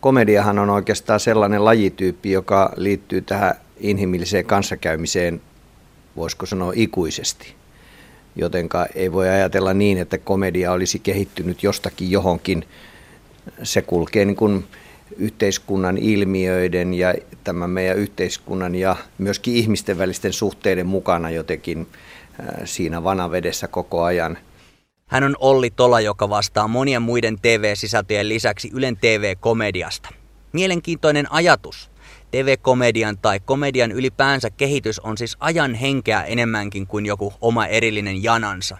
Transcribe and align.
komediahan 0.00 0.58
on 0.58 0.70
oikeastaan 0.70 1.20
sellainen 1.20 1.64
lajityyppi, 1.64 2.30
joka 2.30 2.72
liittyy 2.76 3.22
tähän 3.22 3.54
inhimilliseen 3.80 4.44
kanssakäymiseen, 4.44 5.40
voisiko 6.16 6.46
sanoa 6.46 6.72
ikuisesti. 6.74 7.54
Jotenka 8.36 8.86
ei 8.94 9.12
voi 9.12 9.28
ajatella 9.28 9.74
niin, 9.74 9.98
että 9.98 10.18
komedia 10.18 10.72
olisi 10.72 10.98
kehittynyt 10.98 11.62
jostakin 11.62 12.10
johonkin. 12.10 12.64
Se 13.62 13.82
kulkee 13.82 14.24
niin 14.24 14.36
kuin 14.36 14.64
yhteiskunnan 15.16 15.98
ilmiöiden 15.98 16.94
ja 16.94 17.14
tämän 17.44 17.70
meidän 17.70 17.96
yhteiskunnan 17.96 18.74
ja 18.74 18.96
myöskin 19.18 19.54
ihmisten 19.54 19.98
välisten 19.98 20.32
suhteiden 20.32 20.86
mukana 20.86 21.30
jotenkin 21.30 21.86
siinä 22.64 23.04
vanavedessä 23.04 23.68
koko 23.68 24.02
ajan. 24.02 24.38
Hän 25.08 25.24
on 25.24 25.36
Olli 25.38 25.70
Tola, 25.70 26.00
joka 26.00 26.28
vastaa 26.28 26.68
monien 26.68 27.02
muiden 27.02 27.38
TV-sisältöjen 27.40 28.28
lisäksi 28.28 28.70
Ylen 28.72 28.96
TV-komediasta. 28.96 30.08
Mielenkiintoinen 30.52 31.32
ajatus. 31.32 31.90
TV-komedian 32.30 33.18
tai 33.18 33.40
komedian 33.40 33.92
ylipäänsä 33.92 34.50
kehitys 34.50 35.00
on 35.00 35.18
siis 35.18 35.36
ajan 35.40 35.74
henkeä 35.74 36.22
enemmänkin 36.22 36.86
kuin 36.86 37.06
joku 37.06 37.32
oma 37.40 37.66
erillinen 37.66 38.22
janansa. 38.22 38.78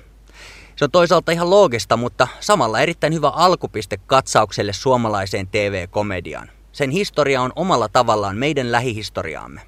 Se 0.77 0.85
on 0.85 0.91
toisaalta 0.91 1.33
ihan 1.33 1.51
loogista, 1.51 1.97
mutta 1.97 2.29
samalla 2.41 2.81
erittäin 2.81 3.15
hyvä 3.15 3.29
alkupiste 3.29 3.97
katsaukselle 4.07 4.73
suomalaiseen 4.73 5.47
TV-komediaan. 5.47 6.51
Sen 6.73 6.91
historia 6.91 7.43
on 7.43 7.53
omalla 7.57 7.89
tavallaan 7.89 8.37
meidän 8.37 8.73
lähihistoriaamme. 8.73 9.61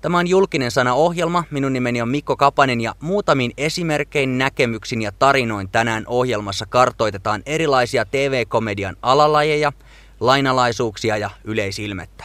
Tämä 0.00 0.18
on 0.18 0.26
julkinen 0.26 0.70
sana 0.70 0.94
ohjelma. 0.94 1.44
Minun 1.50 1.72
nimeni 1.72 2.02
on 2.02 2.08
Mikko 2.08 2.36
Kapanen 2.36 2.80
ja 2.80 2.94
muutamin 3.00 3.52
esimerkkein, 3.56 4.38
näkemyksin 4.38 5.02
ja 5.02 5.12
tarinoin 5.12 5.68
tänään 5.68 6.04
ohjelmassa 6.06 6.66
kartoitetaan 6.66 7.42
erilaisia 7.46 8.04
TV-komedian 8.04 8.96
alalajeja, 9.02 9.72
lainalaisuuksia 10.20 11.16
ja 11.16 11.30
yleisilmettä. 11.44 12.24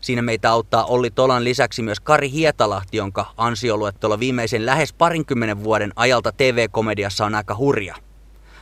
Siinä 0.00 0.22
meitä 0.22 0.50
auttaa 0.50 0.84
Olli 0.84 1.10
Tolan 1.10 1.44
lisäksi 1.44 1.82
myös 1.82 2.00
Kari 2.00 2.30
Hietalahti, 2.30 2.96
jonka 2.96 3.26
ansioluettelo 3.36 4.20
viimeisen 4.20 4.66
lähes 4.66 4.92
parinkymmenen 4.92 5.64
vuoden 5.64 5.92
ajalta 5.96 6.32
TV-komediassa 6.32 7.26
on 7.26 7.34
aika 7.34 7.56
hurja. 7.56 8.07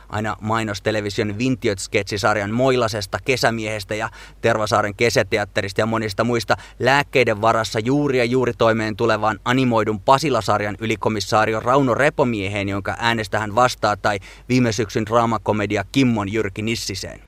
Aina 0.09 0.37
mainostelevision 0.41 1.37
Vintiöt-sketsisarjan 1.37 2.51
Moilasesta, 2.51 3.19
Kesämiehestä 3.25 3.95
ja 3.95 4.09
Tervasaaren 4.41 4.95
kesäteatterista 4.95 5.81
ja 5.81 5.85
monista 5.85 6.23
muista 6.23 6.57
lääkkeiden 6.79 7.41
varassa 7.41 7.79
juuri 7.79 8.17
ja 8.17 8.25
juuri 8.25 8.53
toimeen 8.53 8.95
tulevan 8.95 9.39
animoidun 9.45 9.99
Pasilasarjan 9.99 10.77
ylikomissaario 10.79 11.59
Rauno 11.59 11.93
Repomieheen, 11.93 12.69
jonka 12.69 12.95
äänestä 12.99 13.39
hän 13.39 13.55
vastaa, 13.55 13.97
tai 13.97 14.19
viime 14.49 14.71
syksyn 14.71 15.05
draamakomedia 15.05 15.85
Kimmon 15.91 16.33
Jyrki 16.33 16.61
Nissiseen. 16.61 17.21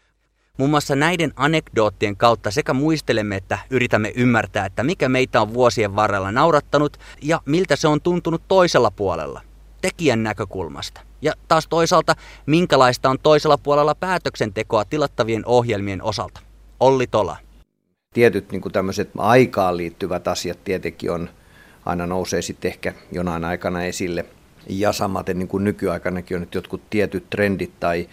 Muun 0.58 0.70
muassa 0.70 0.96
näiden 0.96 1.34
anekdoottien 1.36 2.18
kautta 2.18 2.52
sekä 2.52 2.74
muistelemme 2.74 3.36
että 3.36 3.60
yritämme 3.70 4.12
ymmärtää, 4.16 4.66
että 4.66 4.84
mikä 4.84 5.10
meitä 5.10 5.42
on 5.42 5.54
vuosien 5.54 5.96
varrella 5.96 6.32
naurattanut 6.32 6.98
ja 7.22 7.42
miltä 7.46 7.76
se 7.76 7.88
on 7.88 8.02
tuntunut 8.02 8.42
toisella 8.48 8.92
puolella, 8.92 9.42
tekijän 9.82 10.24
näkökulmasta. 10.24 11.02
Ja 11.22 11.34
taas 11.48 11.68
toisaalta, 11.68 12.16
minkälaista 12.46 13.10
on 13.10 13.20
toisella 13.24 13.58
puolella 13.58 13.96
päätöksentekoa 13.96 14.86
tilattavien 14.86 15.46
ohjelmien 15.46 16.04
osalta. 16.04 16.40
Olli 16.80 17.08
Tola. 17.08 17.38
Tietyt 18.14 18.52
niin 18.52 18.62
tämmöiset 18.72 19.10
aikaan 19.18 19.78
liittyvät 19.78 20.28
asiat 20.28 20.64
tietenkin 20.64 21.12
on, 21.12 21.30
aina 21.86 22.06
nousee 22.06 22.42
sitten 22.42 22.72
ehkä 22.72 22.94
jonain 23.12 23.46
aikana 23.46 23.84
esille. 23.84 24.26
Ja 24.70 24.94
samaten 24.94 25.40
niin 25.40 25.48
kuin 25.48 25.64
nykyaikanakin 25.64 26.38
on, 26.38 26.44
että 26.44 26.58
jotkut 26.58 26.82
tietyt 26.90 27.30
trendit 27.30 27.80
tai 27.80 28.10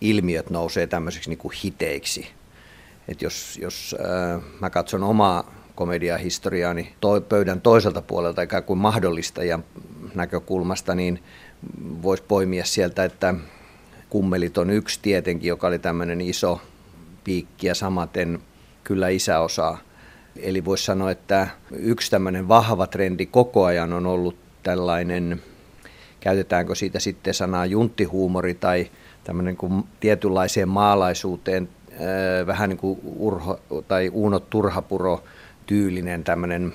ilmiöt 0.00 0.50
nousee 0.50 0.86
tämmöiseksi 0.86 1.30
niin 1.30 1.38
kuin 1.38 1.54
hiteiksi. 1.64 2.28
Et 3.08 3.22
jos 3.22 3.58
jos 3.62 3.96
äh, 4.00 4.42
mä 4.60 4.70
katson 4.70 5.02
omaa 5.02 5.63
komediahistoriaani 5.74 6.94
toi, 7.00 7.20
pöydän 7.20 7.60
toiselta 7.60 8.02
puolelta 8.02 8.42
ikään 8.42 8.64
kuin 8.64 8.78
mahdollistajan 8.78 9.64
näkökulmasta, 10.14 10.94
niin 10.94 11.22
voisi 12.02 12.22
poimia 12.28 12.64
sieltä, 12.64 13.04
että 13.04 13.34
kummelit 14.10 14.58
on 14.58 14.70
yksi 14.70 14.98
tietenkin, 15.02 15.48
joka 15.48 15.66
oli 15.66 15.78
tämmöinen 15.78 16.20
iso 16.20 16.60
piikki 17.24 17.66
ja 17.66 17.74
samaten 17.74 18.38
kyllä 18.84 19.08
isäosaa. 19.08 19.78
Eli 20.36 20.64
voisi 20.64 20.84
sanoa, 20.84 21.10
että 21.10 21.48
yksi 21.70 22.10
tämmöinen 22.10 22.48
vahva 22.48 22.86
trendi 22.86 23.26
koko 23.26 23.64
ajan 23.64 23.92
on 23.92 24.06
ollut 24.06 24.36
tällainen, 24.62 25.42
käytetäänkö 26.20 26.74
siitä 26.74 26.98
sitten 26.98 27.34
sanaa 27.34 27.66
junttihuumori 27.66 28.54
tai 28.54 28.90
tämmöinen 29.24 29.56
kuin 29.56 29.84
tietynlaiseen 30.00 30.68
maalaisuuteen 30.68 31.68
vähän 32.46 32.68
niin 32.68 32.78
kuin 32.78 33.00
urho, 33.16 33.60
tai 33.88 34.08
Uuno 34.08 34.40
Turhapuro 34.40 35.24
tyylinen 35.66 36.24
tämmöinen 36.24 36.74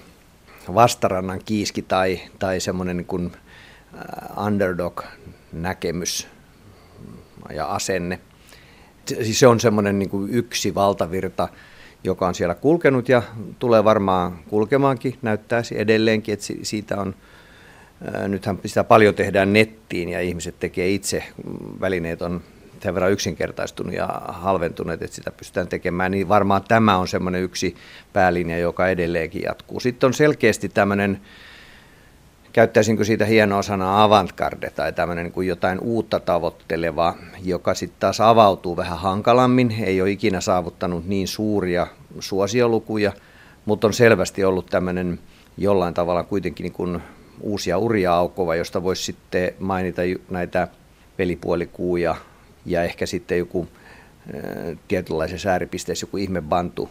vastarannan 0.74 1.42
kiiski 1.46 1.82
tai, 1.82 2.20
tai 2.40 2.60
semmoinen 2.60 2.98
niin 2.98 3.08
kuin 3.08 3.32
underdog-näkemys 4.46 6.28
ja 7.54 7.66
asenne. 7.66 8.20
Siis 9.06 9.40
se 9.40 9.48
on 9.48 9.60
semmoinen 9.60 10.00
niin 10.00 10.10
kuin 10.10 10.34
yksi 10.34 10.76
valtavirta, 10.76 11.48
joka 12.04 12.28
on 12.28 12.36
siellä 12.36 12.56
kulkenut 12.56 13.10
ja 13.10 13.22
tulee 13.60 13.84
varmaan 13.84 14.40
kulkemaankin, 14.50 15.18
näyttäisi 15.22 15.80
edelleenkin, 15.80 16.34
että 16.34 16.46
siitä 16.64 16.98
on 16.98 17.16
Nythän 18.28 18.60
sitä 18.66 18.84
paljon 18.84 19.16
tehdään 19.16 19.54
nettiin 19.54 20.10
ja 20.10 20.22
ihmiset 20.22 20.60
tekee 20.60 20.90
itse. 20.90 21.24
Välineet 21.82 22.22
on 22.22 22.42
sen 22.82 22.94
verran 22.94 23.12
yksinkertaistunut 23.12 23.94
ja 23.94 24.08
halventunut, 24.28 25.02
että 25.02 25.16
sitä 25.16 25.32
pystytään 25.32 25.68
tekemään, 25.68 26.12
niin 26.12 26.30
varmaan 26.30 26.64
tämä 26.68 26.98
on 26.98 27.08
semmoinen 27.08 27.42
yksi 27.42 27.76
päälinja, 28.14 28.58
joka 28.58 28.88
edelleenkin 28.88 29.42
jatkuu. 29.42 29.80
Sitten 29.80 30.08
on 30.08 30.14
selkeästi 30.14 30.70
tämmöinen, 30.70 31.22
käyttäisinkö 32.54 33.04
siitä 33.04 33.26
hienoa 33.26 33.62
sanaa 33.62 34.04
avantgarde 34.04 34.70
tai 34.70 34.94
tämmöinen 34.94 35.24
niin 35.24 35.34
kuin 35.34 35.48
jotain 35.48 35.80
uutta 35.80 36.20
tavoitteleva, 36.20 37.16
joka 37.44 37.74
sitten 37.74 38.00
taas 38.00 38.22
avautuu 38.22 38.78
vähän 38.78 39.00
hankalammin, 39.00 39.76
ei 39.84 40.02
ole 40.02 40.12
ikinä 40.12 40.42
saavuttanut 40.42 41.08
niin 41.08 41.28
suuria 41.28 41.88
suosiolukuja, 42.20 43.12
mutta 43.66 43.88
on 43.88 43.94
selvästi 43.94 44.44
ollut 44.44 44.66
tämmöinen 44.66 45.20
jollain 45.58 45.94
tavalla 45.94 46.24
kuitenkin 46.24 46.64
niin 46.64 46.74
kuin 46.74 47.02
uusia 47.42 47.78
uria 47.78 48.14
aukova, 48.14 48.56
josta 48.56 48.84
voisi 48.84 49.04
sitten 49.04 49.54
mainita 49.60 50.02
näitä 50.30 50.68
pelipuolikuuja 51.18 52.16
ja 52.66 52.84
ehkä 52.84 53.06
sitten 53.06 53.38
joku 53.38 53.68
tietynlaisessa 54.88 55.50
ääripisteessä 55.50 56.04
joku 56.04 56.18
ihme 56.18 56.42
bantu, 56.42 56.90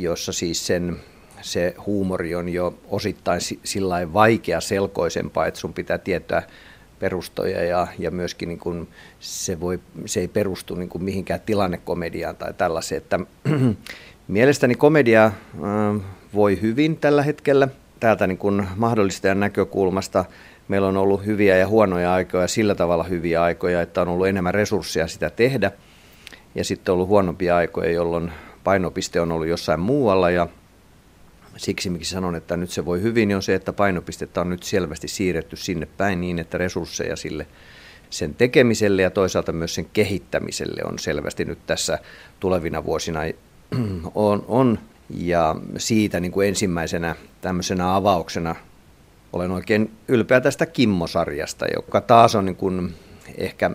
jossa 0.00 0.32
siis 0.32 0.66
sen, 0.66 0.96
se 1.40 1.74
huumori 1.86 2.34
on 2.34 2.48
jo 2.48 2.78
osittain 2.88 3.40
sillä 3.64 4.12
vaikea 4.12 4.60
selkoisempaa, 4.60 5.46
että 5.46 5.60
sun 5.60 5.74
pitää 5.74 5.98
tietää 5.98 6.42
perustoja 6.98 7.64
ja, 7.64 7.86
ja 7.98 8.10
myöskin 8.10 8.48
niin 8.48 8.58
kuin 8.58 8.88
se, 9.20 9.60
voi, 9.60 9.80
se 10.06 10.20
ei 10.20 10.28
perustu 10.28 10.74
niin 10.74 10.88
kuin 10.88 11.04
mihinkään 11.04 11.40
tilannekomediaan 11.46 12.36
tai 12.36 12.54
tällaiseen. 12.54 13.02
Että, 13.02 13.20
mielestäni 14.28 14.74
komedia 14.74 15.32
voi 16.34 16.58
hyvin 16.62 16.96
tällä 16.96 17.22
hetkellä– 17.22 17.68
täältä 18.00 18.26
niin 18.26 18.38
kuin 18.38 18.68
mahdollistajan 18.76 19.40
näkökulmasta 19.40 20.24
meillä 20.70 20.88
on 20.88 20.96
ollut 20.96 21.26
hyviä 21.26 21.56
ja 21.56 21.68
huonoja 21.68 22.12
aikoja, 22.12 22.48
sillä 22.48 22.74
tavalla 22.74 23.04
hyviä 23.04 23.42
aikoja, 23.42 23.82
että 23.82 24.02
on 24.02 24.08
ollut 24.08 24.26
enemmän 24.26 24.54
resursseja 24.54 25.06
sitä 25.06 25.30
tehdä. 25.30 25.72
Ja 26.54 26.64
sitten 26.64 26.92
on 26.92 26.94
ollut 26.94 27.08
huonompia 27.08 27.56
aikoja, 27.56 27.90
jolloin 27.90 28.32
painopiste 28.64 29.20
on 29.20 29.32
ollut 29.32 29.46
jossain 29.46 29.80
muualla 29.80 30.30
ja 30.30 30.48
siksi 31.56 31.90
miksi 31.90 32.10
sanon, 32.10 32.36
että 32.36 32.56
nyt 32.56 32.70
se 32.70 32.84
voi 32.84 33.02
hyvin, 33.02 33.28
niin 33.28 33.36
on 33.36 33.42
se, 33.42 33.54
että 33.54 33.72
painopistettä 33.72 34.40
on 34.40 34.50
nyt 34.50 34.62
selvästi 34.62 35.08
siirretty 35.08 35.56
sinne 35.56 35.86
päin 35.96 36.20
niin, 36.20 36.38
että 36.38 36.58
resursseja 36.58 37.16
sille 37.16 37.46
sen 38.10 38.34
tekemiselle 38.34 39.02
ja 39.02 39.10
toisaalta 39.10 39.52
myös 39.52 39.74
sen 39.74 39.86
kehittämiselle 39.92 40.82
on 40.84 40.98
selvästi 40.98 41.44
nyt 41.44 41.66
tässä 41.66 41.98
tulevina 42.40 42.84
vuosina 42.84 43.20
on, 44.14 44.44
on 44.48 44.78
ja 45.14 45.56
siitä 45.76 46.20
niin 46.20 46.32
kuin 46.32 46.48
ensimmäisenä 46.48 47.14
tämmöisenä 47.40 47.96
avauksena 47.96 48.56
olen 49.32 49.50
oikein 49.50 49.90
ylpeä 50.08 50.40
tästä 50.40 50.66
Kimmo-sarjasta, 50.66 51.66
joka 51.74 52.00
taas 52.00 52.34
on 52.34 52.44
niin 52.44 52.56
kuin 52.56 52.94
ehkä 53.38 53.70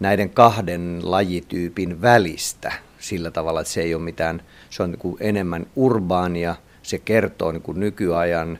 näiden 0.00 0.30
kahden 0.30 1.00
lajityypin 1.02 2.02
välistä 2.02 2.72
sillä 2.98 3.30
tavalla, 3.30 3.60
että 3.60 3.72
se 3.72 3.80
ei 3.80 3.94
ole 3.94 4.02
mitään, 4.02 4.42
se 4.70 4.82
on 4.82 4.90
niin 4.90 4.98
kuin 4.98 5.16
enemmän 5.20 5.66
urbaania, 5.76 6.54
se 6.82 6.98
kertoo 6.98 7.52
niin 7.52 7.62
kuin 7.62 7.80
nykyajan, 7.80 8.58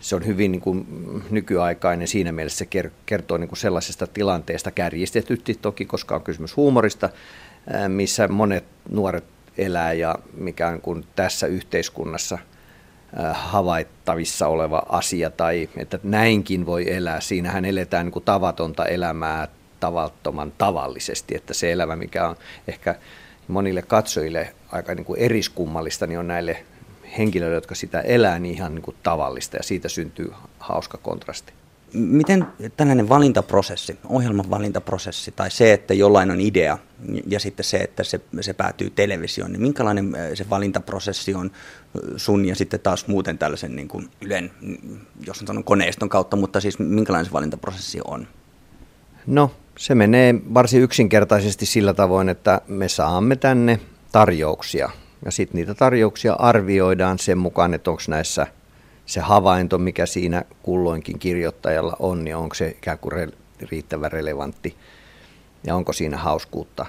se 0.00 0.16
on 0.16 0.26
hyvin 0.26 0.52
niin 0.52 0.62
kuin 0.62 0.86
nykyaikainen 1.30 2.08
siinä 2.08 2.32
mielessä, 2.32 2.58
se 2.58 2.90
kertoo 3.06 3.38
niin 3.38 3.48
kuin 3.48 3.58
sellaisesta 3.58 4.06
tilanteesta 4.06 4.70
kärjistetysti. 4.70 5.58
Toki, 5.62 5.84
koska 5.84 6.14
on 6.14 6.22
kysymys 6.22 6.56
huumorista, 6.56 7.08
missä 7.88 8.28
monet 8.28 8.64
nuoret 8.90 9.24
elää 9.58 9.92
ja 9.92 10.14
mikä 10.34 10.68
on 10.68 10.80
kuin 10.80 11.04
tässä 11.16 11.46
yhteiskunnassa 11.46 12.38
havaittavissa 13.32 14.48
oleva 14.48 14.82
asia 14.88 15.30
tai 15.30 15.68
että 15.76 15.98
näinkin 16.02 16.66
voi 16.66 16.94
elää. 16.94 17.20
Siinähän 17.20 17.64
eletään 17.64 18.06
niin 18.06 18.12
kuin 18.12 18.24
tavatonta 18.24 18.84
elämää 18.84 19.48
tavattoman 19.80 20.52
tavallisesti, 20.58 21.36
että 21.36 21.54
se 21.54 21.72
elämä, 21.72 21.96
mikä 21.96 22.28
on 22.28 22.36
ehkä 22.68 22.94
monille 23.48 23.82
katsojille 23.82 24.54
aika 24.72 24.94
niin 24.94 25.04
kuin 25.04 25.20
eriskummallista, 25.20 26.06
niin 26.06 26.18
on 26.18 26.28
näille 26.28 26.64
henkilöille, 27.18 27.54
jotka 27.54 27.74
sitä 27.74 28.00
elää, 28.00 28.38
niin 28.38 28.54
ihan 28.54 28.74
niin 28.74 28.82
kuin 28.82 28.96
tavallista 29.02 29.56
ja 29.56 29.62
siitä 29.62 29.88
syntyy 29.88 30.32
hauska 30.58 30.98
kontrasti. 30.98 31.52
Miten 31.94 32.46
tällainen 32.76 33.08
valintaprosessi, 33.08 33.98
ohjelman 34.08 34.50
valintaprosessi 34.50 35.32
tai 35.32 35.50
se, 35.50 35.72
että 35.72 35.94
jollain 35.94 36.30
on 36.30 36.40
idea 36.40 36.78
ja 37.26 37.40
sitten 37.40 37.64
se, 37.64 37.76
että 37.76 38.04
se, 38.04 38.20
se 38.40 38.52
päätyy 38.52 38.90
televisioon, 38.90 39.52
niin 39.52 39.62
minkälainen 39.62 40.12
se 40.34 40.50
valintaprosessi 40.50 41.34
on 41.34 41.50
sun 42.16 42.44
ja 42.44 42.54
sitten 42.54 42.80
taas 42.80 43.06
muuten 43.06 43.38
tällaisen 43.38 43.76
niin 43.76 43.88
kuin 43.88 44.10
Ylen, 44.20 44.50
jos 45.26 45.40
on 45.40 45.46
sanon 45.46 45.64
koneiston 45.64 46.08
kautta, 46.08 46.36
mutta 46.36 46.60
siis 46.60 46.78
minkälainen 46.78 47.26
se 47.26 47.32
valintaprosessi 47.32 48.00
on? 48.04 48.26
No, 49.26 49.50
se 49.78 49.94
menee 49.94 50.34
varsin 50.54 50.82
yksinkertaisesti 50.82 51.66
sillä 51.66 51.94
tavoin, 51.94 52.28
että 52.28 52.60
me 52.68 52.88
saamme 52.88 53.36
tänne 53.36 53.80
tarjouksia 54.12 54.90
ja 55.24 55.30
sitten 55.30 55.58
niitä 55.58 55.74
tarjouksia 55.74 56.32
arvioidaan 56.32 57.18
sen 57.18 57.38
mukaan, 57.38 57.74
että 57.74 57.90
onko 57.90 58.02
näissä 58.08 58.46
se 59.06 59.20
havainto, 59.20 59.78
mikä 59.78 60.06
siinä 60.06 60.44
kulloinkin 60.62 61.18
kirjoittajalla 61.18 61.96
on, 61.98 62.24
niin 62.24 62.36
onko 62.36 62.54
se 62.54 62.68
ikään 62.68 62.98
kuin 62.98 63.32
riittävän 63.70 64.12
relevantti 64.12 64.76
ja 65.66 65.76
onko 65.76 65.92
siinä 65.92 66.16
hauskuutta. 66.16 66.86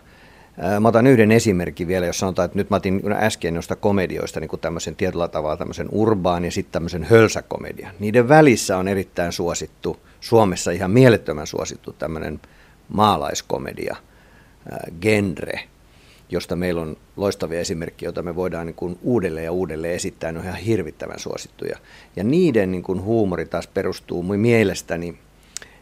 Mä 0.80 0.88
otan 0.88 1.08
yhden 1.08 1.32
esimerkin 1.32 1.88
vielä, 1.88 2.06
jos 2.06 2.20
sanotaan, 2.20 2.46
että 2.46 2.58
nyt 2.58 2.70
mä 2.70 2.76
otin 2.76 3.02
äsken 3.12 3.54
noista 3.54 3.76
komedioista 3.76 4.40
niin 4.40 4.50
kuin 4.50 4.60
tämmöisen 4.60 4.96
tietyllä 4.96 5.28
tavalla 5.28 5.58
tämmöisen 5.58 5.88
urbaan 5.92 6.46
ja 6.46 6.52
sitten 6.52 6.72
tämmöisen 6.72 7.04
hölsäkomedian. 7.04 7.96
Niiden 8.00 8.30
välissä 8.30 8.78
on 8.78 8.88
erittäin 8.88 9.32
suosittu, 9.32 10.00
Suomessa 10.20 10.72
ihan 10.72 10.92
mielettömän 10.92 11.48
suosittu 11.48 11.94
tämmöinen 11.94 12.42
maalaiskomedia, 12.90 13.96
genre, 15.02 15.60
josta 16.30 16.56
meillä 16.56 16.82
on 16.82 16.98
loistavia 17.16 17.60
esimerkkejä, 17.60 18.08
joita 18.08 18.22
me 18.22 18.36
voidaan 18.36 18.68
niin 18.68 18.76
kuin 18.76 19.00
uudelleen 19.02 19.46
ja 19.46 19.52
uudelleen 19.52 19.94
esittää, 19.94 20.32
ne 20.32 20.40
on 20.40 20.46
ihan 20.46 20.58
hirvittävän 20.58 21.20
suosittuja. 21.20 21.78
Ja 22.16 22.24
niiden 22.24 22.72
niin 22.72 22.84
kuin 22.84 23.02
huumori 23.02 23.46
taas 23.46 23.68
perustuu 23.68 24.24
mielestäni 24.24 25.18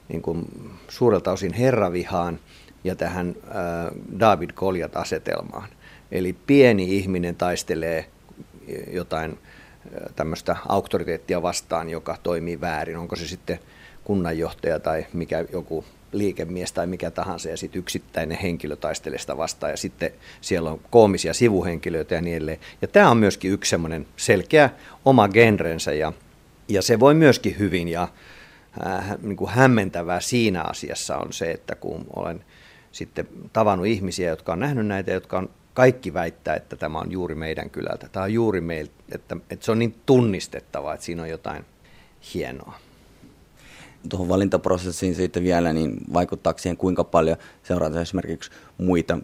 niin 0.10 0.22
kuin 0.22 0.46
suurelta 0.88 1.32
osin 1.32 1.54
herravihaan 1.54 2.40
ja 2.84 2.96
tähän 2.96 3.36
äh, 3.46 3.56
David 4.20 4.50
Goliat-asetelmaan. 4.56 5.70
Eli 6.12 6.34
pieni 6.48 6.98
ihminen 6.98 7.36
taistelee 7.36 8.06
jotain 8.92 9.32
äh, 9.32 10.14
tämmöistä 10.16 10.56
auktoriteettia 10.70 11.42
vastaan, 11.42 11.90
joka 11.90 12.18
toimii 12.24 12.62
väärin. 12.62 12.98
Onko 12.98 13.16
se 13.16 13.28
sitten 13.28 13.60
kunnanjohtaja 14.04 14.80
tai 14.80 15.06
mikä 15.14 15.46
joku 15.52 15.86
liikemies 16.14 16.72
tai 16.72 16.88
mikä 16.88 17.12
tahansa 17.12 17.50
ja 17.50 17.58
sitten 17.58 17.80
yksittäinen 17.80 18.38
henkilö 18.38 18.76
taistelee 18.76 19.20
sitä 19.20 19.38
vastaan 19.38 19.72
ja 19.72 19.78
sitten 19.78 20.12
siellä 20.42 20.72
on 20.72 20.82
koomisia 20.90 21.34
sivuhenkilöitä 21.34 22.16
ja 22.16 22.22
niin 22.22 22.36
edelleen. 22.36 22.60
Ja 22.82 22.88
tämä 22.88 23.10
on 23.10 23.18
myöskin 23.18 23.52
yksi 23.52 23.70
semmoinen 23.70 24.08
selkeä 24.18 24.70
oma 25.06 25.28
genrensä 25.28 25.94
ja, 25.94 26.14
ja 26.68 26.82
se 26.82 27.00
voi 27.00 27.14
myöskin 27.14 27.60
hyvin 27.60 27.88
ja 27.88 28.08
äh, 28.88 29.18
niin 29.22 29.38
kuin 29.38 29.52
hämmentävää 29.52 30.20
siinä 30.20 30.62
asiassa 30.62 31.18
on 31.18 31.34
se, 31.34 31.52
että 31.52 31.76
kun 31.76 32.06
olen 32.16 32.46
sitten 32.92 33.28
tavannut 33.54 33.88
ihmisiä, 33.88 34.30
jotka 34.30 34.54
on 34.54 34.60
nähnyt 34.60 34.88
näitä, 34.88 35.12
jotka 35.12 35.38
on 35.38 35.50
kaikki 35.74 36.14
väittää, 36.14 36.56
että 36.56 36.76
tämä 36.76 37.00
on 37.00 37.12
juuri 37.12 37.36
meidän 37.36 37.70
kylältä. 37.70 38.10
Tämä 38.12 38.24
on 38.24 38.34
juuri 38.34 38.62
meiltä, 38.62 38.94
että, 39.12 39.38
että 39.50 39.66
se 39.66 39.72
on 39.72 39.80
niin 39.80 39.96
tunnistettavaa, 40.06 40.94
että 40.94 41.06
siinä 41.06 41.22
on 41.22 41.30
jotain 41.30 41.66
hienoa 42.34 42.80
tuohon 44.10 44.30
valintaprosessiin 44.30 45.16
sitten 45.16 45.44
vielä, 45.44 45.74
niin 45.74 45.98
vaikuttaako 46.14 46.60
siihen 46.60 46.78
kuinka 46.78 47.04
paljon 47.04 47.38
seurata 47.64 48.02
esimerkiksi 48.02 48.52
muita 48.78 49.18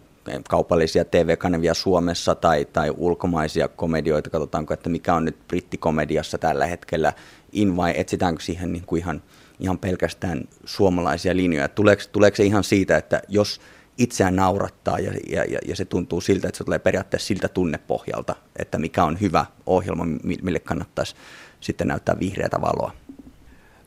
kaupallisia 0.48 1.04
TV-kanavia 1.04 1.74
Suomessa 1.74 2.34
tai, 2.34 2.64
tai 2.64 2.94
ulkomaisia 2.96 3.68
komedioita, 3.68 4.30
katsotaanko, 4.30 4.74
että 4.74 4.88
mikä 4.88 5.14
on 5.14 5.24
nyt 5.24 5.48
brittikomediassa 5.48 6.38
tällä 6.38 6.66
hetkellä 6.66 7.12
in 7.52 7.76
vai 7.76 7.92
etsitäänkö 7.96 8.42
siihen 8.42 8.72
niin 8.72 8.84
kuin 8.86 9.00
ihan, 9.00 9.22
ihan 9.60 9.78
pelkästään 9.78 10.44
suomalaisia 10.64 11.36
linjoja. 11.36 11.68
Tuleeko, 11.68 12.02
tuleeko 12.12 12.36
se 12.36 12.44
ihan 12.44 12.64
siitä, 12.64 12.96
että 12.96 13.22
jos 13.28 13.60
itseään 13.98 14.36
naurattaa 14.36 14.98
ja, 14.98 15.12
ja, 15.28 15.58
ja 15.68 15.76
se 15.76 15.84
tuntuu 15.84 16.20
siltä, 16.20 16.48
että 16.48 16.58
se 16.58 16.64
tulee 16.64 16.78
periaatteessa 16.78 17.26
siltä 17.26 17.48
tunnepohjalta, 17.48 18.36
että 18.56 18.78
mikä 18.78 19.04
on 19.04 19.20
hyvä 19.20 19.46
ohjelma, 19.66 20.04
mille 20.42 20.60
kannattaisi 20.60 21.14
sitten 21.60 21.88
näyttää 21.88 22.18
vihreätä 22.20 22.60
valoa. 22.60 22.92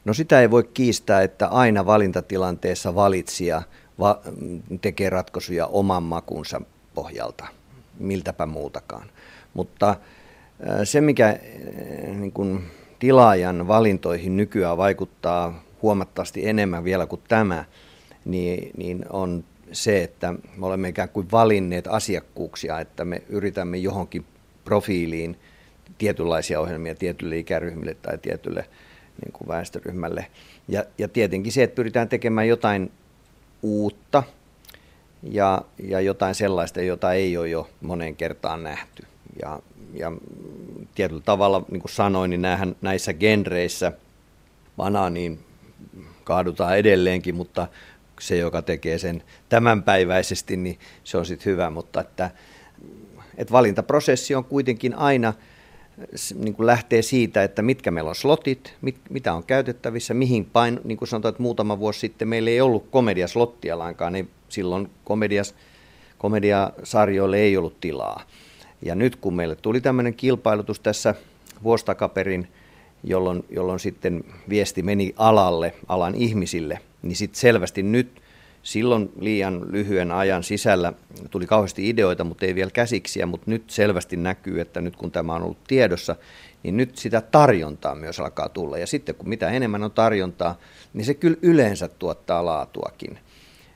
No 0.06 0.14
sitä 0.14 0.42
ei 0.42 0.52
voi 0.52 0.64
kiistää, 0.64 1.22
että 1.22 1.48
aina 1.48 1.86
valintatilanteessa 1.86 2.96
valitsija 2.96 3.62
va- 4.00 4.22
tekee 4.82 5.10
ratkaisuja 5.10 5.68
oman 5.68 6.04
makunsa 6.04 6.62
pohjalta, 6.94 7.48
miltäpä 8.00 8.46
muutakaan. 8.46 9.10
Mutta 9.54 9.96
se, 10.84 11.02
mikä 11.02 11.40
niin 12.16 12.32
kuin 12.32 12.64
tilaajan 13.00 13.68
valintoihin 13.68 14.38
nykyään 14.38 14.78
vaikuttaa 14.78 15.64
huomattavasti 15.82 16.50
enemmän 16.50 16.84
vielä 16.84 17.06
kuin 17.06 17.22
tämä, 17.28 17.66
niin, 18.26 18.72
niin 18.78 19.06
on 19.10 19.44
se, 19.72 20.04
että 20.04 20.34
me 20.58 20.66
olemme 20.66 20.90
ikään 20.90 21.10
kuin 21.10 21.32
valinneet 21.32 21.88
asiakkuuksia, 21.88 22.80
että 22.80 23.06
me 23.06 23.24
yritämme 23.30 23.78
johonkin 23.78 24.26
profiiliin 24.66 25.38
tietynlaisia 25.98 26.60
ohjelmia 26.60 26.96
tietylle 26.96 27.38
ikäryhmille 27.38 27.94
tai 28.02 28.18
tietylle 28.18 28.66
niin 29.22 29.34
kuin 29.34 29.48
väestöryhmälle. 29.48 30.26
Ja, 30.68 30.84
ja 30.98 31.08
tietenkin 31.08 31.52
se, 31.52 31.64
että 31.64 31.76
pyritään 31.76 32.10
tekemään 32.10 32.48
jotain 32.48 32.92
uutta 33.62 34.24
ja, 35.24 35.62
ja 35.84 36.02
jotain 36.02 36.36
sellaista, 36.36 36.82
jota 36.82 37.14
ei 37.14 37.38
ole 37.38 37.50
jo 37.50 37.70
moneen 37.82 38.16
kertaan 38.16 38.64
nähty. 38.64 39.04
Ja, 39.42 39.60
ja 39.94 40.12
tietyllä 40.96 41.22
tavalla, 41.26 41.66
niin 41.72 41.82
kuin 41.82 41.92
sanoin, 41.92 42.30
niin 42.30 42.42
näähän, 42.42 42.76
näissä 42.82 43.14
genreissä 43.14 43.92
banaaniin 44.78 45.40
kaadutaan 46.24 46.78
edelleenkin, 46.78 47.36
mutta 47.36 47.68
se, 48.20 48.38
joka 48.38 48.62
tekee 48.62 48.98
sen 48.98 49.24
tämänpäiväisesti, 49.50 50.58
niin 50.58 50.80
se 51.04 51.18
on 51.18 51.26
sitten 51.26 51.52
hyvä, 51.52 51.70
mutta 51.70 52.02
että, 52.02 52.32
että 53.38 53.52
valintaprosessi 53.52 54.36
on 54.36 54.46
kuitenkin 54.46 54.96
aina– 54.96 55.34
niin 56.36 56.54
kuin 56.54 56.68
lähtee 56.68 57.02
siitä, 57.02 57.44
että 57.44 57.62
mitkä 57.62 57.92
meillä 57.92 58.10
on 58.10 58.16
slotit, 58.16 58.74
mit, 58.82 58.96
mitä 59.10 59.34
on 59.34 59.44
käytettävissä, 59.44 60.14
mihin 60.14 60.46
pain, 60.46 60.80
niin 60.84 60.98
kuin 60.98 61.08
sanotaan, 61.08 61.30
että 61.30 61.44
muutama 61.44 61.80
vuosi 61.80 62.00
sitten 62.00 62.28
meillä 62.28 62.50
ei 62.50 62.62
ollut 62.62 62.88
komediaslottia 62.92 63.80
lainkaan, 63.80 64.14
niin 64.14 64.30
silloin 64.50 64.90
komedias, 65.04 65.56
komediasarjoille 66.18 67.38
ei 67.38 67.58
ollut 67.58 67.80
tilaa. 67.80 68.24
Ja 68.82 68.96
nyt 68.96 69.16
kun 69.16 69.34
meille 69.34 69.56
tuli 69.56 69.82
tämmöinen 69.82 70.14
kilpailutus 70.14 70.80
tässä 70.80 71.16
vuostakaperin, 71.64 72.48
jolloin, 73.04 73.46
jolloin 73.50 73.80
sitten 73.80 74.24
viesti 74.50 74.84
meni 74.84 75.14
alalle, 75.18 75.74
alan 75.88 76.16
ihmisille, 76.16 76.80
niin 77.02 77.16
sitten 77.16 77.40
selvästi 77.40 77.84
nyt 77.84 78.23
Silloin 78.64 79.10
liian 79.20 79.72
lyhyen 79.72 80.12
ajan 80.12 80.44
sisällä 80.44 80.94
tuli 81.32 81.46
kauheasti 81.46 81.90
ideoita, 81.90 82.24
mutta 82.24 82.46
ei 82.46 82.56
vielä 82.56 82.72
käsiksiä, 82.72 83.26
mutta 83.26 83.52
nyt 83.52 83.70
selvästi 83.70 84.18
näkyy, 84.18 84.62
että 84.62 84.82
nyt 84.82 84.96
kun 84.96 85.12
tämä 85.12 85.34
on 85.34 85.44
ollut 85.44 85.64
tiedossa, 85.68 86.16
niin 86.64 86.78
nyt 86.78 86.98
sitä 86.98 87.22
tarjontaa 87.22 87.96
myös 87.96 88.20
alkaa 88.20 88.50
tulla. 88.50 88.78
Ja 88.78 88.88
sitten 88.88 89.16
kun 89.16 89.30
mitä 89.30 89.50
enemmän 89.50 89.84
on 89.84 89.92
tarjontaa, 89.92 90.58
niin 90.94 91.06
se 91.06 91.14
kyllä 91.14 91.38
yleensä 91.42 91.88
tuottaa 91.88 92.46
laatuakin. 92.46 93.20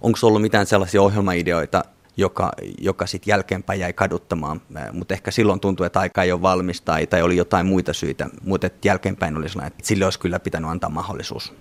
Onko 0.01 0.20
ollut 0.24 0.41
mitään 0.41 0.65
sellaisia 0.65 1.01
ohjelmaideoita, 1.01 1.84
joka, 2.17 2.51
joka 2.82 3.08
sitten 3.08 3.32
jälkeenpäin 3.32 3.79
jäi 3.79 3.94
kaduttamaan, 3.94 4.62
mutta 4.91 5.13
ehkä 5.13 5.32
silloin 5.32 5.60
tuntui, 5.60 5.86
että 5.86 6.00
aika 6.00 6.24
ei 6.24 6.32
ole 6.32 6.41
valmis 6.41 6.82
tai, 6.82 7.08
tai 7.08 7.22
oli 7.22 7.38
jotain 7.38 7.65
muita 7.65 7.94
syitä, 7.94 8.29
mutta 8.44 8.70
jälkeenpäin 8.86 9.38
oli 9.38 9.50
sellainen, 9.50 9.72
että 9.72 9.88
sille 9.88 10.06
olisi 10.06 10.20
kyllä 10.20 10.39
pitänyt 10.39 10.72
antaa 10.72 10.89
mahdollisuus. 10.89 11.53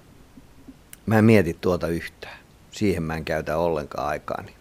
Mä 1.06 1.18
en 1.18 1.25
mieti 1.25 1.56
tuota 1.61 1.88
yhtään 1.88 2.45
siihen 2.76 3.02
mä 3.02 3.16
en 3.16 3.25
käytä 3.25 3.56
ollenkaan 3.56 4.09
aikaani. 4.09 4.54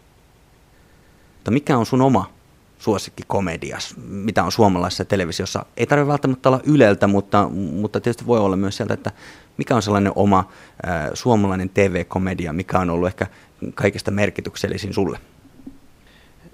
Mutta 1.36 1.52
mikä 1.52 1.78
on 1.78 1.86
sun 1.86 2.02
oma 2.02 2.34
suosikki 2.78 3.24
komedias, 3.28 3.96
mitä 3.98 4.44
on 4.44 4.52
suomalaisessa 4.52 5.06
televisiossa? 5.06 5.66
Ei 5.78 5.86
tarvitse 5.86 6.08
välttämättä 6.08 6.50
olla 6.50 6.62
Yleltä, 6.64 7.08
mutta, 7.08 7.50
mutta 7.50 8.00
tietysti 8.00 8.26
voi 8.26 8.40
olla 8.40 8.56
myös 8.56 8.78
sieltä, 8.78 8.94
että 8.94 9.12
mikä 9.58 9.76
on 9.76 9.82
sellainen 9.82 10.12
oma 10.16 10.40
äh, 10.88 11.10
suomalainen 11.14 11.70
TV-komedia, 11.70 12.54
mikä 12.54 12.80
on 12.80 12.90
ollut 12.90 13.08
ehkä 13.08 13.28
kaikista 13.76 14.12
merkityksellisin 14.12 14.94
sulle? 14.94 15.20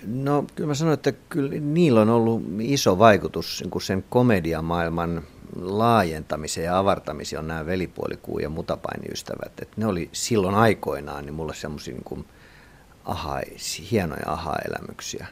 No 0.08 0.46
kyllä 0.56 0.68
mä 0.68 0.74
sanoin, 0.74 0.94
että 0.94 1.12
kyllä 1.12 1.60
niillä 1.60 2.02
on 2.02 2.10
ollut 2.10 2.44
iso 2.60 3.00
vaikutus 3.00 3.64
niin 3.64 3.82
sen 3.82 4.04
komediamaailman 4.10 5.24
laajentamiseen 5.56 6.66
ja 6.66 6.78
avartamiseen 6.78 7.40
on 7.40 7.48
nämä 7.48 7.66
velipuolikuu 7.66 8.40
ja 8.40 8.50
mutapainiystävät. 8.50 9.60
Et 9.62 9.78
ne 9.78 9.86
oli 9.86 10.10
silloin 10.12 10.56
aikoinaan 10.56 11.26
niin 11.26 11.34
mulle 11.34 11.54
semmoisia 11.54 11.94
niin 11.94 12.26
aha, 13.06 13.42
hienoja 13.92 14.24
aha-elämyksiä. 14.26 15.28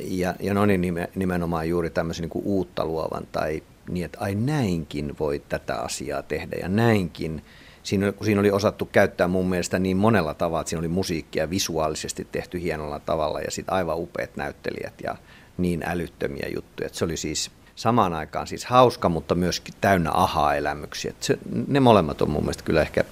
Ja, 0.00 0.34
ja 0.40 0.54
ne 0.54 0.60
oli 0.60 0.78
nimenomaan 1.14 1.68
juuri 1.68 1.90
tämmöisen 1.90 2.22
niin 2.22 2.44
uutta 2.44 2.84
luovan 2.84 3.26
tai 3.32 3.62
niin, 3.90 4.04
että 4.04 4.18
ai 4.20 4.34
näinkin 4.34 5.16
voi 5.20 5.42
tätä 5.48 5.74
asiaa 5.80 6.22
tehdä 6.22 6.56
ja 6.62 6.68
näinkin 6.68 7.42
siinä, 7.82 8.12
kun 8.12 8.24
siinä 8.24 8.40
oli 8.40 8.50
osattu 8.50 8.86
käyttää 8.86 9.28
mun 9.28 9.48
mielestä 9.48 9.78
niin 9.78 9.96
monella 9.96 10.34
tavalla, 10.34 10.60
että 10.60 10.68
siinä 10.70 10.80
oli 10.80 10.88
musiikkia 10.88 11.50
visuaalisesti 11.50 12.28
tehty 12.32 12.60
hienolla 12.62 12.98
tavalla 12.98 13.40
ja 13.40 13.50
sitten 13.50 13.74
aivan 13.74 13.98
upeat 13.98 14.36
näyttelijät 14.36 14.94
ja 15.02 15.16
niin 15.58 15.82
älyttömiä 15.86 16.48
juttuja. 16.54 16.86
Että 16.86 16.98
se 16.98 17.04
oli 17.04 17.16
siis 17.16 17.50
samaan 17.78 18.12
aikaan 18.12 18.46
siis 18.46 18.64
hauska, 18.64 19.08
mutta 19.08 19.34
myöskin 19.34 19.74
täynnä 19.80 20.10
aha-elämyksiä. 20.14 21.14
Se, 21.20 21.38
ne 21.68 21.80
molemmat 21.80 22.22
on 22.22 22.30
mun 22.30 22.42
mielestä 22.42 22.62
kyllä 22.62 22.82
ehkä 22.82 23.04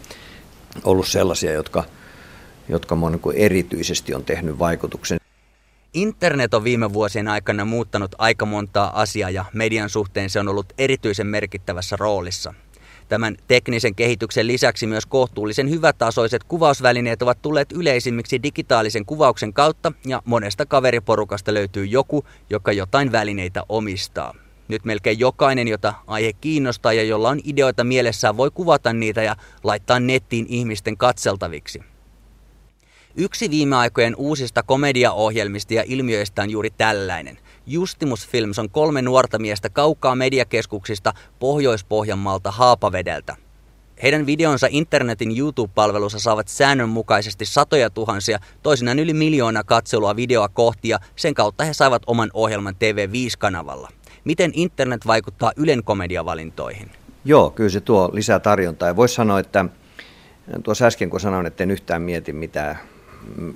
ollut 0.84 1.08
sellaisia, 1.08 1.52
jotka, 1.52 1.84
jotka 2.68 2.96
mun 2.96 3.12
niin 3.12 3.36
erityisesti 3.36 4.14
on 4.14 4.24
tehnyt 4.24 4.58
vaikutuksen. 4.58 5.18
Internet 5.94 6.54
on 6.54 6.64
viime 6.64 6.92
vuosien 6.92 7.28
aikana 7.28 7.64
muuttanut 7.64 8.14
aika 8.18 8.46
montaa 8.46 9.00
asiaa 9.00 9.30
ja 9.30 9.44
median 9.52 9.90
suhteen 9.90 10.30
se 10.30 10.40
on 10.40 10.48
ollut 10.48 10.72
erityisen 10.78 11.26
merkittävässä 11.26 11.96
roolissa. 11.96 12.54
Tämän 13.08 13.36
teknisen 13.48 13.94
kehityksen 13.94 14.46
lisäksi 14.46 14.86
myös 14.86 15.06
kohtuullisen 15.06 15.70
hyvätasoiset 15.70 16.44
kuvausvälineet 16.44 17.22
ovat 17.22 17.42
tulleet 17.42 17.72
yleisimmiksi 17.72 18.42
digitaalisen 18.42 19.06
kuvauksen 19.06 19.52
kautta 19.52 19.92
ja 20.06 20.22
monesta 20.24 20.66
kaveriporukasta 20.66 21.54
löytyy 21.54 21.84
joku, 21.84 22.24
joka 22.50 22.72
jotain 22.72 23.12
välineitä 23.12 23.62
omistaa. 23.68 24.34
Nyt 24.68 24.84
melkein 24.84 25.18
jokainen, 25.18 25.68
jota 25.68 25.94
aihe 26.06 26.32
kiinnostaa 26.32 26.92
ja 26.92 27.02
jolla 27.02 27.28
on 27.28 27.40
ideoita 27.44 27.84
mielessään, 27.84 28.36
voi 28.36 28.50
kuvata 28.50 28.92
niitä 28.92 29.22
ja 29.22 29.36
laittaa 29.64 30.00
nettiin 30.00 30.46
ihmisten 30.48 30.96
katseltaviksi. 30.96 31.82
Yksi 33.18 33.50
viime 33.50 33.76
aikojen 33.76 34.16
uusista 34.16 34.62
komediaohjelmista 34.62 35.74
ja 35.74 35.84
ilmiöistä 35.86 36.42
on 36.42 36.50
juuri 36.50 36.70
tällainen. 36.70 37.38
Justimus 37.66 38.28
Films 38.28 38.58
on 38.58 38.70
kolme 38.70 39.02
nuorta 39.02 39.38
miestä 39.38 39.68
kaukaa 39.68 40.14
mediakeskuksista 40.14 41.12
Pohjois-Pohjanmaalta 41.38 42.50
Haapavedeltä. 42.50 43.36
Heidän 44.02 44.26
videonsa 44.26 44.66
internetin 44.70 45.38
YouTube-palvelussa 45.38 46.18
saavat 46.18 46.48
säännönmukaisesti 46.48 47.46
satoja 47.46 47.90
tuhansia, 47.90 48.38
toisinaan 48.62 48.98
yli 48.98 49.14
miljoona 49.14 49.64
katselua 49.64 50.16
videoa 50.16 50.48
kohti 50.48 50.88
ja 50.88 50.98
sen 51.16 51.34
kautta 51.34 51.64
he 51.64 51.72
saivat 51.72 52.02
oman 52.06 52.30
ohjelman 52.34 52.74
TV5-kanavalla. 52.74 53.88
Miten 54.26 54.50
internet 54.54 55.06
vaikuttaa 55.06 55.52
Ylen 55.56 55.84
komediavalintoihin? 55.84 56.90
Joo, 57.24 57.50
kyllä 57.50 57.70
se 57.70 57.80
tuo 57.80 58.10
lisää 58.12 58.40
tarjontaa. 58.40 58.96
Voisi 58.96 59.14
sanoa, 59.14 59.38
että 59.38 59.64
tuossa 60.62 60.86
äsken 60.86 61.10
kun 61.10 61.20
sanoin, 61.20 61.46
että 61.46 61.62
en 61.62 61.70
yhtään 61.70 62.02
mieti 62.02 62.32
mitään 62.32 62.78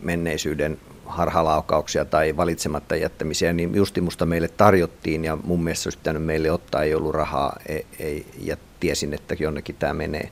menneisyyden 0.02 0.78
harhalaukauksia 1.06 2.04
tai 2.04 2.36
valitsematta 2.36 2.96
jättämisiä, 2.96 3.52
niin 3.52 3.74
justimusta 3.74 4.26
meille 4.26 4.48
tarjottiin 4.48 5.24
ja 5.24 5.38
mun 5.44 5.64
mielestä 5.64 5.86
olisi 5.86 5.98
pitänyt 5.98 6.24
meille 6.24 6.50
ottaa, 6.50 6.82
ei 6.82 6.94
ollut 6.94 7.14
rahaa 7.14 7.56
ei, 7.68 7.86
ei, 7.98 8.26
ja 8.40 8.56
tiesin, 8.80 9.14
että 9.14 9.36
jonnekin 9.38 9.76
tämä 9.78 9.94
menee. 9.94 10.30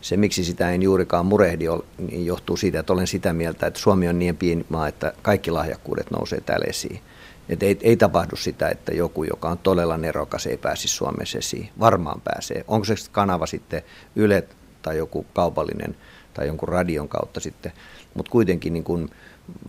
Se, 0.00 0.16
miksi 0.16 0.44
sitä 0.44 0.70
en 0.70 0.82
juurikaan 0.82 1.26
murehdi, 1.26 1.64
niin 2.10 2.26
johtuu 2.26 2.56
siitä, 2.56 2.80
että 2.80 2.92
olen 2.92 3.06
sitä 3.06 3.32
mieltä, 3.32 3.66
että 3.66 3.80
Suomi 3.80 4.08
on 4.08 4.18
niin 4.18 4.36
pieni 4.36 4.66
maa, 4.68 4.88
että 4.88 5.12
kaikki 5.22 5.50
lahjakkuudet 5.50 6.10
nousee 6.10 6.40
täällä 6.40 6.66
esiin. 6.68 7.00
Et 7.48 7.62
ei, 7.62 7.78
ei 7.82 7.96
tapahdu 7.96 8.36
sitä, 8.36 8.68
että 8.68 8.92
joku, 8.94 9.24
joka 9.24 9.48
on 9.48 9.58
todella 9.58 9.96
nerokas, 9.96 10.46
ei 10.46 10.56
pääsisi 10.56 10.88
Suomessa 10.88 11.38
esiin. 11.38 11.70
Varmaan 11.80 12.20
pääsee. 12.20 12.64
Onko 12.68 12.84
se 12.84 12.94
kanava 13.12 13.46
sitten 13.46 13.82
Yle 14.16 14.44
tai 14.82 14.96
joku 14.96 15.26
kaupallinen 15.32 15.96
tai 16.34 16.46
jonkun 16.46 16.68
radion 16.68 17.08
kautta 17.08 17.40
sitten. 17.40 17.72
Mutta 18.14 18.30
kuitenkin 18.30 18.72
niin 18.72 18.84
kun, 18.84 19.10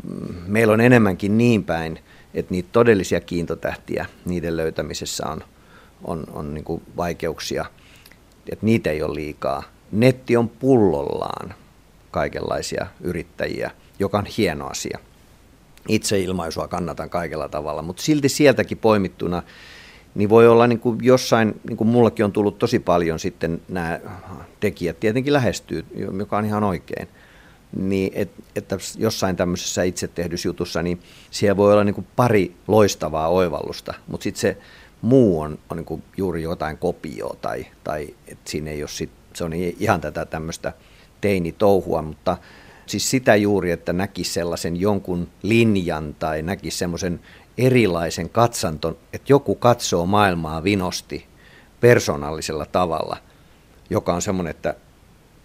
mm, 0.03 0.35
meillä 0.47 0.73
on 0.73 0.81
enemmänkin 0.81 1.37
niin 1.37 1.63
päin, 1.63 1.99
että 2.33 2.51
niitä 2.51 2.69
todellisia 2.71 3.21
kiintotähtiä, 3.21 4.05
niiden 4.25 4.57
löytämisessä 4.57 5.27
on, 5.27 5.43
on, 6.03 6.23
on 6.33 6.53
niin 6.53 6.81
vaikeuksia. 6.97 7.65
Että 8.51 8.65
niitä 8.65 8.91
ei 8.91 9.03
ole 9.03 9.15
liikaa. 9.15 9.63
Netti 9.91 10.37
on 10.37 10.49
pullollaan 10.49 11.53
kaikenlaisia 12.11 12.87
yrittäjiä, 13.01 13.71
joka 13.99 14.17
on 14.17 14.25
hieno 14.25 14.67
asia 14.67 14.99
itseilmaisua 15.87 16.67
kannatan 16.67 17.09
kaikella 17.09 17.49
tavalla, 17.49 17.81
mutta 17.81 18.03
silti 18.03 18.29
sieltäkin 18.29 18.77
poimittuna 18.77 19.43
niin 20.15 20.29
voi 20.29 20.47
olla 20.47 20.67
niin 20.67 20.79
kuin 20.79 20.97
jossain, 21.01 21.61
niin 21.67 21.77
kuin 21.77 21.87
mullakin 21.87 22.25
on 22.25 22.31
tullut 22.31 22.59
tosi 22.59 22.79
paljon 22.79 23.19
sitten 23.19 23.61
nämä 23.69 23.99
tekijät 24.59 24.99
tietenkin 24.99 25.33
lähestyy, 25.33 25.85
joka 26.17 26.37
on 26.37 26.45
ihan 26.45 26.63
oikein. 26.63 27.07
Niin 27.77 28.11
et, 28.15 28.31
että 28.55 28.77
jossain 28.97 29.35
tämmöisessä 29.35 29.83
itse 29.83 30.07
tehdyssä 30.07 30.47
jutussa, 30.47 30.81
niin 30.81 30.99
siellä 31.31 31.57
voi 31.57 31.73
olla 31.73 31.83
niin 31.83 31.95
kuin 31.95 32.07
pari 32.15 32.55
loistavaa 32.67 33.27
oivallusta, 33.27 33.93
mutta 34.07 34.23
sitten 34.23 34.41
se 34.41 34.57
muu 35.01 35.41
on, 35.41 35.59
on 35.69 35.77
niin 35.77 35.85
kuin 35.85 36.03
juuri 36.17 36.43
jotain 36.43 36.77
kopioa 36.77 37.35
tai, 37.41 37.65
tai 37.83 38.15
että 38.27 38.51
siinä 38.51 38.71
ei 38.71 38.81
ole 38.81 38.89
sit, 38.89 39.09
se 39.33 39.43
on 39.43 39.53
ihan 39.53 40.01
tätä 40.01 40.25
tämmöistä 40.25 40.73
teinitouhua, 41.21 42.01
mutta 42.01 42.37
Siis 42.85 43.09
sitä 43.09 43.35
juuri, 43.35 43.71
että 43.71 43.93
näki 43.93 44.23
sellaisen 44.23 44.77
jonkun 44.77 45.27
linjan 45.41 46.15
tai 46.19 46.41
näki 46.41 46.71
semmoisen 46.71 47.19
erilaisen 47.57 48.29
katsanton, 48.29 48.97
että 49.13 49.33
joku 49.33 49.55
katsoo 49.55 50.05
maailmaa 50.05 50.63
vinosti 50.63 51.25
persoonallisella 51.79 52.65
tavalla, 52.65 53.17
joka 53.89 54.13
on 54.13 54.21
semmoinen, 54.21 54.51
että 54.51 54.75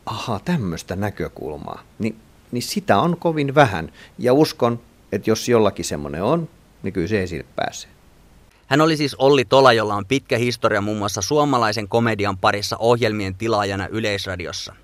aha, 0.06 0.40
tämmöistä 0.44 0.97
näkökulmaa, 0.97 1.82
niin, 1.99 2.16
niin 2.52 2.62
sitä 2.62 2.99
on 2.99 3.16
kovin 3.16 3.54
vähän. 3.54 3.92
Ja 4.18 4.32
uskon, 4.32 4.80
että 5.12 5.30
jos 5.30 5.49
jollakin 5.49 5.85
semmoinen 5.85 6.23
on, 6.23 6.49
niin 6.82 6.92
kyllä 6.92 7.09
se 7.09 7.23
esille 7.23 7.47
pääsee. 7.56 7.90
Hän 8.66 8.80
oli 8.80 8.97
siis 8.97 9.14
Olli 9.14 9.44
Tola, 9.44 9.73
jolla 9.73 9.94
on 9.94 10.06
pitkä 10.06 10.38
historia 10.38 10.80
muun 10.80 10.99
muassa 10.99 11.23
suomalaisen 11.23 11.88
komedian 11.88 12.38
parissa 12.38 12.76
ohjelmien 12.76 13.35
tilaajana 13.35 13.87
Yleisradiossa. 13.87 14.75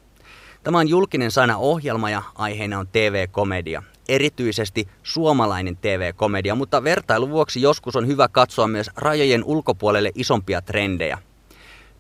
Tämä 0.67 0.79
on 0.79 0.89
julkinen 0.89 1.31
sana 1.31 1.57
ohjelma 1.57 2.11
ja 2.11 2.23
aiheena 2.35 2.79
on 2.79 2.89
TV-komedia. 2.93 3.83
Erityisesti 4.09 4.89
suomalainen 5.03 5.77
TV-komedia, 5.77 6.55
mutta 6.55 6.85
vertailun 6.85 7.31
vuoksi 7.31 7.63
joskus 7.63 7.97
on 7.97 8.07
hyvä 8.07 8.29
katsoa 8.29 8.69
myös 8.69 8.91
rajojen 8.97 9.45
ulkopuolelle 9.45 10.11
isompia 10.15 10.63
trendejä. 10.63 11.19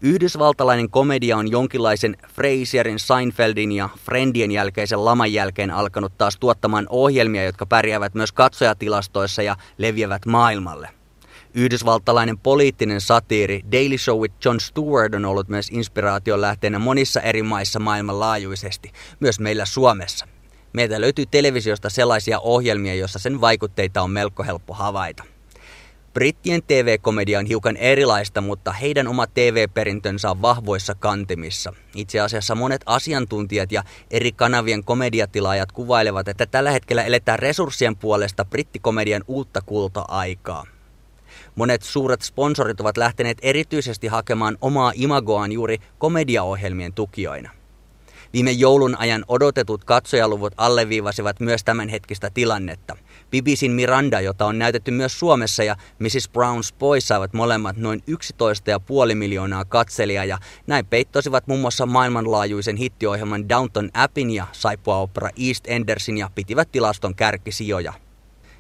Yhdysvaltalainen 0.00 0.90
komedia 0.90 1.36
on 1.36 1.50
jonkinlaisen 1.50 2.16
Fraserin, 2.28 2.98
Seinfeldin 2.98 3.72
ja 3.72 3.88
Friendien 4.04 4.52
jälkeisen 4.52 5.04
laman 5.04 5.32
jälkeen 5.32 5.70
alkanut 5.70 6.18
taas 6.18 6.36
tuottamaan 6.36 6.86
ohjelmia, 6.90 7.44
jotka 7.44 7.66
pärjäävät 7.66 8.14
myös 8.14 8.32
katsojatilastoissa 8.32 9.42
ja 9.42 9.56
leviävät 9.78 10.26
maailmalle. 10.26 10.95
Yhdysvaltalainen 11.56 12.38
poliittinen 12.38 13.00
satiiri 13.00 13.60
Daily 13.72 13.98
Show 13.98 14.20
with 14.20 14.34
Jon 14.44 14.60
Stewart 14.60 15.14
on 15.14 15.24
ollut 15.24 15.48
myös 15.48 15.68
inspiraation 15.70 16.40
lähteenä 16.40 16.78
monissa 16.78 17.20
eri 17.20 17.42
maissa 17.42 17.80
maailmanlaajuisesti, 17.80 18.92
myös 19.20 19.40
meillä 19.40 19.64
Suomessa. 19.64 20.28
Meiltä 20.72 21.00
löytyy 21.00 21.26
televisiosta 21.26 21.90
sellaisia 21.90 22.40
ohjelmia, 22.40 22.94
joissa 22.94 23.18
sen 23.18 23.40
vaikutteita 23.40 24.02
on 24.02 24.10
melko 24.10 24.42
helppo 24.42 24.74
havaita. 24.74 25.24
Brittien 26.12 26.62
TV-komedia 26.62 27.38
on 27.38 27.46
hiukan 27.46 27.76
erilaista, 27.76 28.40
mutta 28.40 28.72
heidän 28.72 29.08
oma 29.08 29.26
TV-perintönsä 29.26 30.30
on 30.30 30.42
vahvoissa 30.42 30.94
kantimissa. 30.94 31.72
Itse 31.94 32.20
asiassa 32.20 32.54
monet 32.54 32.82
asiantuntijat 32.86 33.72
ja 33.72 33.82
eri 34.10 34.32
kanavien 34.32 34.84
komediatilaajat 34.84 35.72
kuvailevat, 35.72 36.28
että 36.28 36.46
tällä 36.46 36.70
hetkellä 36.70 37.04
eletään 37.04 37.38
resurssien 37.38 37.96
puolesta 37.96 38.44
brittikomedian 38.44 39.24
uutta 39.26 39.60
kulta-aikaa. 39.60 40.75
Monet 41.54 41.82
suuret 41.82 42.22
sponsorit 42.22 42.80
ovat 42.80 42.96
lähteneet 42.96 43.38
erityisesti 43.42 44.06
hakemaan 44.06 44.58
omaa 44.60 44.92
imagoaan 44.94 45.52
juuri 45.52 45.78
komediaohjelmien 45.98 46.92
tukijoina. 46.92 47.50
Viime 48.32 48.50
joulun 48.50 48.98
ajan 48.98 49.24
odotetut 49.28 49.84
katsojaluvut 49.84 50.52
alleviivasivat 50.56 51.40
myös 51.40 51.64
tämänhetkistä 51.64 52.30
tilannetta. 52.30 52.96
BBCn 53.30 53.70
Miranda, 53.70 54.20
jota 54.20 54.46
on 54.46 54.58
näytetty 54.58 54.90
myös 54.90 55.18
Suomessa, 55.18 55.62
ja 55.64 55.76
Mrs. 55.98 56.30
Brown's 56.30 56.74
Boys 56.78 57.08
saivat 57.08 57.32
molemmat 57.32 57.76
noin 57.76 58.02
11,5 58.10 59.14
miljoonaa 59.14 59.64
katselijaa, 59.64 60.24
ja 60.24 60.38
näin 60.66 60.86
peittosivat 60.86 61.46
muun 61.46 61.60
muassa 61.60 61.86
maailmanlaajuisen 61.86 62.76
hittiohjelman 62.76 63.48
Downton 63.48 63.90
Appin 63.94 64.30
ja 64.30 64.46
saippuaopera 64.52 65.30
East 65.48 65.64
Endersin 65.66 66.18
ja 66.18 66.30
pitivät 66.34 66.72
tilaston 66.72 67.14
kärkisijoja. 67.14 68.05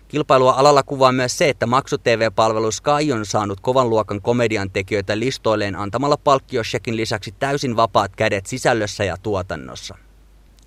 Kilpailua 0.08 0.52
alalla 0.52 0.82
kuvaa 0.82 1.12
myös 1.12 1.38
se, 1.38 1.48
että 1.48 1.66
maksu-TV-palvelu 1.66 2.72
Sky 2.72 3.12
on 3.12 3.26
saanut 3.26 3.60
kovan 3.60 3.90
luokan 3.90 4.22
komedian 4.22 4.70
tekijöitä 4.70 5.18
listoilleen 5.18 5.76
antamalla 5.76 6.16
palkkioshekin 6.16 6.96
lisäksi 6.96 7.34
täysin 7.38 7.76
vapaat 7.76 8.16
kädet 8.16 8.46
sisällössä 8.46 9.04
ja 9.04 9.16
tuotannossa. 9.22 9.94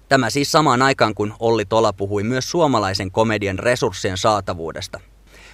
Tämä 0.09 0.29
siis 0.29 0.51
samaan 0.51 0.81
aikaan, 0.81 1.15
kun 1.15 1.33
Olli 1.39 1.65
Tola 1.65 1.93
puhui 1.93 2.23
myös 2.23 2.51
suomalaisen 2.51 3.11
komedian 3.11 3.59
resurssien 3.59 4.17
saatavuudesta. 4.17 4.99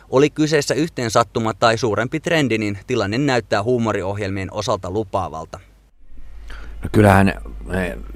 Oli 0.10 0.30
kyseessä 0.30 0.74
yhteen 0.74 1.12
sattuma 1.12 1.54
tai 1.54 1.78
suurempi 1.78 2.20
trendi, 2.20 2.58
niin 2.58 2.78
tilanne 2.88 3.18
näyttää 3.18 3.64
huumoriohjelmien 3.64 4.54
osalta 4.54 4.92
lupaavalta. 4.92 5.60
No 6.84 6.90
kyllähän 6.92 7.34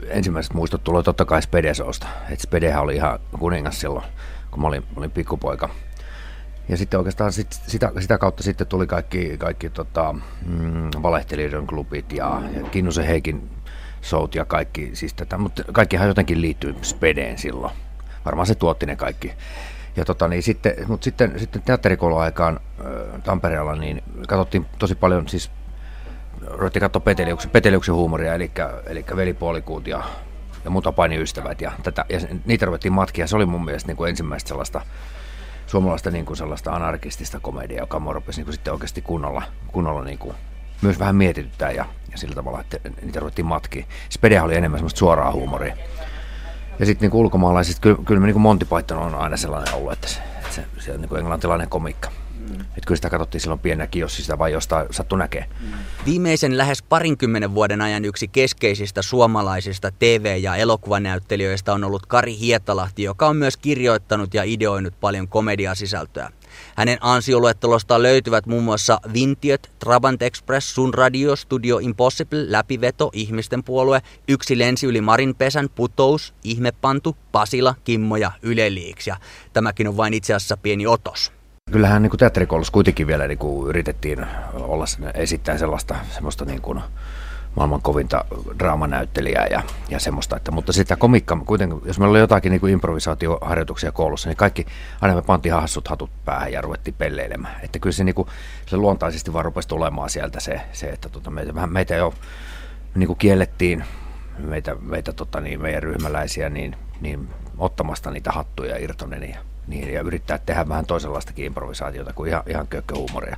ensimmäiset 0.07 0.53
muistot 0.53 0.83
tulee 0.83 1.03
totta 1.03 1.25
kai 1.25 1.41
Spedesoosta. 1.41 2.07
Et 2.29 2.39
Spedehän 2.39 2.83
oli 2.83 2.95
ihan 2.95 3.19
kuningas 3.39 3.79
silloin 3.79 4.05
kun 4.51 4.61
mä 4.61 4.67
olin, 4.67 4.83
olin 4.95 5.11
pikkupoika. 5.11 5.69
Ja 6.69 6.77
sitten 6.77 6.97
oikeastaan 6.97 7.31
sit, 7.31 7.51
sitä, 7.51 7.91
sitä 7.99 8.17
kautta 8.17 8.43
sitten 8.43 8.67
tuli 8.67 8.87
kaikki, 8.87 9.37
kaikki 9.37 9.69
tota, 9.69 10.15
mm, 10.45 10.89
valehtelijoiden 11.03 11.67
klubit 11.67 12.11
ja, 12.11 12.41
ja 12.53 12.63
Kinnusen 12.63 13.05
Heikin 13.05 13.49
showt 14.03 14.35
ja 14.35 14.45
kaikki, 14.45 14.89
siis 14.93 15.13
tätä, 15.13 15.37
mutta 15.37 15.63
kaikkihan 15.71 16.07
jotenkin 16.07 16.41
liittyy 16.41 16.75
spedeen 16.81 17.37
silloin. 17.37 17.73
Varmaan 18.25 18.47
se 18.47 18.55
tuotti 18.55 18.85
ne 18.85 18.95
kaikki. 18.95 19.33
Ja 19.95 20.05
tota, 20.05 20.27
niin 20.27 20.43
sitten, 20.43 20.73
mutta 20.87 21.03
sitten, 21.03 21.39
sitten 21.39 21.61
teatterikouluaikaan 21.61 22.59
Tampereella 23.23 23.75
niin 23.75 24.03
katsottiin 24.27 24.65
tosi 24.79 24.95
paljon, 24.95 25.27
siis 25.27 25.51
ruvettiin 26.47 26.81
katsoa 26.81 26.99
Peteliuksen, 26.99 27.51
Peteliuksen 27.51 27.95
huumoria, 27.95 28.33
eli, 28.33 28.51
eli 28.85 29.05
velipuolikuut 29.15 29.87
ja, 29.87 30.03
ja 30.63 30.69
mutapainiystävät 30.69 31.61
ja, 31.61 31.71
tätä, 31.83 32.05
ja 32.09 32.19
niitä 32.45 32.65
ruvettiin 32.65 32.93
matkia. 32.93 33.27
Se 33.27 33.35
oli 33.35 33.45
mun 33.45 33.65
mielestä 33.65 33.87
niin 33.87 33.97
kuin 33.97 34.09
ensimmäistä 34.09 34.47
sellaista 34.47 34.81
suomalaista 35.67 36.11
niin 36.11 36.25
kuin 36.25 36.37
sellaista 36.37 36.71
anarkistista 36.71 37.39
komediaa, 37.39 37.83
joka 37.83 37.99
mua 37.99 38.13
rupesi 38.13 38.39
niin 38.39 38.45
kuin 38.45 38.53
sitten 38.53 38.73
oikeasti 38.73 39.01
kunnolla, 39.01 39.43
kunnolla 39.67 40.03
niin 40.03 40.17
kuin 40.17 40.35
myös 40.81 40.99
vähän 40.99 41.15
mietityttää 41.15 41.71
ja, 41.71 41.85
ja 42.11 42.17
sillä 42.17 42.35
tavalla, 42.35 42.61
että 42.61 42.79
niitä 43.01 43.19
ruvettiin 43.19 43.45
matkia. 43.45 43.85
Spedea 44.09 44.43
oli 44.43 44.55
enemmän 44.55 44.79
semmoista 44.79 44.99
suoraa 44.99 45.31
huumoria. 45.31 45.75
Ja 46.79 46.85
sitten 46.85 47.09
niin 47.09 47.19
ulkomaalaiset, 47.19 47.79
kyllä, 47.79 47.97
kyllä 48.05 48.25
niin 48.25 48.41
Monty 48.41 48.65
Python 48.65 48.97
on 48.97 49.15
aina 49.15 49.37
sellainen 49.37 49.73
ollut, 49.73 49.93
että 49.93 50.07
se, 50.07 50.19
että 50.19 50.55
se, 50.55 50.65
se 50.77 50.91
on 50.91 51.01
niin 51.01 51.09
kuin 51.09 51.19
englantilainen 51.19 51.69
komikka. 51.69 52.11
Mm. 52.49 52.61
Että 52.61 52.87
kyllä 52.87 52.95
sitä 52.95 53.09
katsottiin 53.09 53.41
silloin 53.41 53.59
pienenä 53.59 53.87
kiossi 53.87 54.21
sitä 54.21 54.37
vai 54.37 54.51
jostain 54.51 54.87
sattu 54.91 55.15
näkee. 55.15 55.45
Mm. 55.59 55.67
Viimeisen 56.05 56.57
lähes 56.57 56.81
parinkymmenen 56.81 57.55
vuoden 57.55 57.81
ajan 57.81 58.05
yksi 58.05 58.27
keskeisistä 58.27 59.01
suomalaisista 59.01 59.91
TV- 59.91 60.37
ja 60.41 60.55
elokuvanäyttelijöistä 60.55 61.73
on 61.73 61.83
ollut 61.83 62.05
Kari 62.05 62.37
Hietalahti, 62.39 63.03
joka 63.03 63.27
on 63.27 63.37
myös 63.37 63.57
kirjoittanut 63.57 64.33
ja 64.33 64.43
ideoinut 64.43 64.99
paljon 64.99 65.27
komediasisältöä. 65.27 66.29
Hänen 66.75 66.97
ansioluettelostaan 67.01 68.03
löytyvät 68.03 68.45
muun 68.45 68.63
muassa 68.63 68.99
Vintiöt, 69.13 69.71
Trabant 69.79 70.21
Express, 70.21 70.75
Sun 70.75 70.93
Radio, 70.93 71.35
Studio 71.35 71.77
Impossible, 71.77 72.51
Läpiveto, 72.51 73.09
Ihmisten 73.13 73.63
puolue, 73.63 74.01
Yksi 74.27 74.57
lensi 74.57 74.87
yli 74.87 75.01
Marinpesän, 75.01 75.69
Putous, 75.75 76.33
Ihmepantu, 76.43 77.17
Pasila, 77.31 77.75
Kimmo 77.83 78.17
ja 78.17 78.31
Yle 78.41 78.75
Leaks. 78.75 79.07
Ja 79.07 79.17
tämäkin 79.53 79.87
on 79.87 79.97
vain 79.97 80.13
itse 80.13 80.33
asiassa 80.33 80.57
pieni 80.57 80.87
otos. 80.87 81.38
Kyllähän 81.71 82.01
niin 82.01 82.17
teatterikoulussa 82.17 82.73
kuitenkin 82.73 83.07
vielä 83.07 83.27
niin 83.27 83.37
kuin 83.37 83.69
yritettiin 83.69 84.25
olla 84.53 84.85
esittää 85.13 85.57
sellaista 85.57 85.95
semmoista 86.11 86.45
niin 86.45 86.61
kuin, 86.61 86.81
maailman 87.55 87.81
kovinta 87.81 88.25
draamanäyttelijää 88.59 89.47
ja, 89.47 89.63
ja 89.89 89.99
semmoista. 89.99 90.37
Että, 90.37 90.51
mutta 90.51 90.73
sitä 90.73 90.95
komikka, 90.95 91.37
kuitenkin, 91.45 91.81
jos 91.85 91.99
meillä 91.99 92.11
oli 92.11 92.19
jotakin 92.19 92.51
niin 92.51 92.59
kuin 92.59 92.73
improvisaatioharjoituksia 92.73 93.91
koulussa, 93.91 94.29
niin 94.29 94.37
kaikki, 94.37 94.65
aina 95.01 95.15
me 95.15 95.21
pantiin 95.21 95.53
hassut 95.53 95.87
hatut 95.87 96.09
päähän 96.25 96.51
ja 96.51 96.61
ruvettiin 96.61 96.95
pelleilemään. 96.97 97.55
Että 97.63 97.79
kyllä 97.79 97.93
se, 97.93 98.03
niin 98.03 98.15
kuin, 98.15 98.27
se 98.65 98.77
luontaisesti 98.77 99.33
vaan 99.33 99.45
rupesi 99.45 99.67
tulemaan 99.67 100.09
sieltä 100.09 100.39
se, 100.39 100.61
se 100.73 100.89
että 100.89 101.09
tota, 101.09 101.29
meitä, 101.29 101.67
meitä 101.67 101.95
jo 101.95 102.13
niin 102.95 103.07
kuin 103.07 103.17
kiellettiin, 103.17 103.83
meitä, 104.37 104.75
meitä 104.75 105.13
tota, 105.13 105.41
niin, 105.41 105.61
meidän 105.61 105.83
ryhmäläisiä, 105.83 106.49
niin, 106.49 106.75
niin 107.01 107.29
ottamasta 107.57 108.11
niitä 108.11 108.31
hattuja 108.31 108.77
irtonen 108.77 109.29
ja, 109.29 109.37
niin, 109.69 109.93
ja 109.93 110.01
yrittää 110.01 110.37
tehdä 110.37 110.69
vähän 110.69 110.85
toisenlaistakin 110.85 111.45
improvisaatiota 111.45 112.13
kuin 112.13 112.29
ihan, 112.29 112.43
ihan 112.47 112.67
kökköhuumoria. 112.67 113.37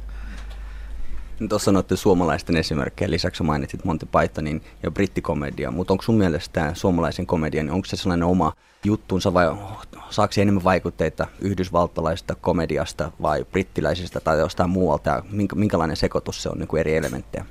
Tuossa 1.50 1.66
sanoitte 1.66 1.96
suomalaisten 1.96 2.58
esimerkkejä, 2.58 3.12
lisäksi 3.12 3.44
mainitsit 3.44 3.86
Monty 3.86 4.06
Pythonin 4.06 4.64
ja 4.84 4.92
brittikomedia, 4.92 5.72
mutta 5.72 5.94
onko 5.94 6.04
sun 6.04 6.18
mielestä 6.18 6.54
tämä 6.54 6.74
suomalaisen 6.74 7.26
komedian, 7.26 7.66
niin 7.66 7.74
onko 7.74 7.86
se 7.86 7.98
sellainen 7.98 8.28
oma 8.28 8.54
juttunsa 8.84 9.34
vai 9.34 9.46
saako 10.10 10.34
enemmän 10.38 10.64
vaikutteita 10.64 11.28
yhdysvaltalaisesta 11.42 12.36
komediasta 12.36 13.12
vai 13.22 13.46
brittiläisestä 13.52 14.20
tai 14.20 14.40
jostain 14.40 14.70
muualta 14.70 15.10
ja 15.10 15.24
minkälainen 15.56 15.98
sekoitus 15.98 16.44
se 16.44 16.50
on 16.50 16.58
niin 16.58 16.68
kuin 16.68 16.80
eri 16.80 16.96
elementtejä? 16.96 17.46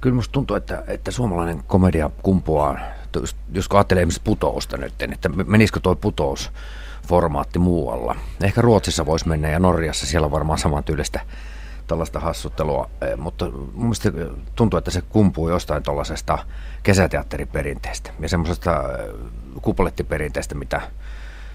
Kyllä 0.00 0.16
musta 0.16 0.32
tuntuu, 0.32 0.56
että, 0.56 0.84
että 0.86 1.10
suomalainen 1.10 1.62
komedia 1.66 2.10
kumpuaa, 2.22 2.78
jos, 3.14 3.36
jos 3.52 3.66
ajattelee 3.70 4.02
esimerkiksi 4.02 4.20
putousta 4.24 4.76
nyt, 4.76 5.02
että 5.02 5.28
menisikö 5.28 5.80
tuo 5.80 5.96
putous 5.96 6.52
formaatti 7.08 7.58
muualla. 7.58 8.16
Ehkä 8.42 8.60
Ruotsissa 8.60 9.06
voisi 9.06 9.28
mennä 9.28 9.48
ja 9.48 9.58
Norjassa 9.58 10.06
siellä 10.06 10.24
on 10.24 10.30
varmaan 10.30 10.58
samantyylistä 10.58 11.20
tällaista 11.86 12.20
hassuttelua, 12.20 12.90
eh, 13.00 13.16
mutta 13.16 13.50
mun 13.50 13.72
mielestä 13.74 14.12
tuntuu, 14.54 14.78
että 14.78 14.90
se 14.90 15.02
kumpuu 15.02 15.48
jostain 15.48 15.82
tuollaisesta 15.82 16.38
kesäteatteriperinteestä 16.82 18.10
ja 18.20 18.28
semmoisesta 18.28 18.72
eh, 18.72 19.14
kuplettiperinteestä, 19.62 20.54
mitä, 20.54 20.80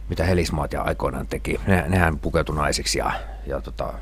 mitä 0.09 0.23
Helismaat 0.23 0.73
ja 0.73 0.81
aikoinaan 0.81 1.27
teki. 1.27 1.59
Ne, 1.67 1.85
nehän 1.87 2.19
pukeutui 2.19 2.55
naisiksi 2.55 2.99
ja, 2.99 3.11
ja 3.47 3.61
tota, 3.61 3.93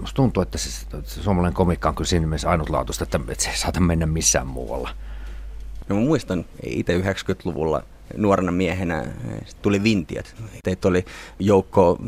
musta 0.00 0.16
tuntuu, 0.16 0.42
että 0.42 0.58
se, 0.58 0.86
se 1.04 1.22
suomalainen 1.22 1.54
komikka 1.54 1.88
on 1.88 1.94
kyllä 1.94 2.08
siinä 2.08 2.26
mielessä 2.26 2.50
ainutlaatuista, 2.50 3.04
että, 3.04 3.20
että 3.28 3.44
se 3.44 3.50
ei 3.50 3.56
saata 3.56 3.80
mennä 3.80 4.06
missään 4.06 4.46
muualla. 4.46 4.90
No 5.88 5.96
mä 5.96 6.02
muistan 6.02 6.44
itse 6.62 6.98
90-luvulla 6.98 7.82
nuorena 8.16 8.52
miehenä 8.52 9.04
tuli 9.62 9.82
Vintiöt. 9.82 10.34
Teitä 10.64 10.88
oli 10.88 11.04
joukko 11.38 11.98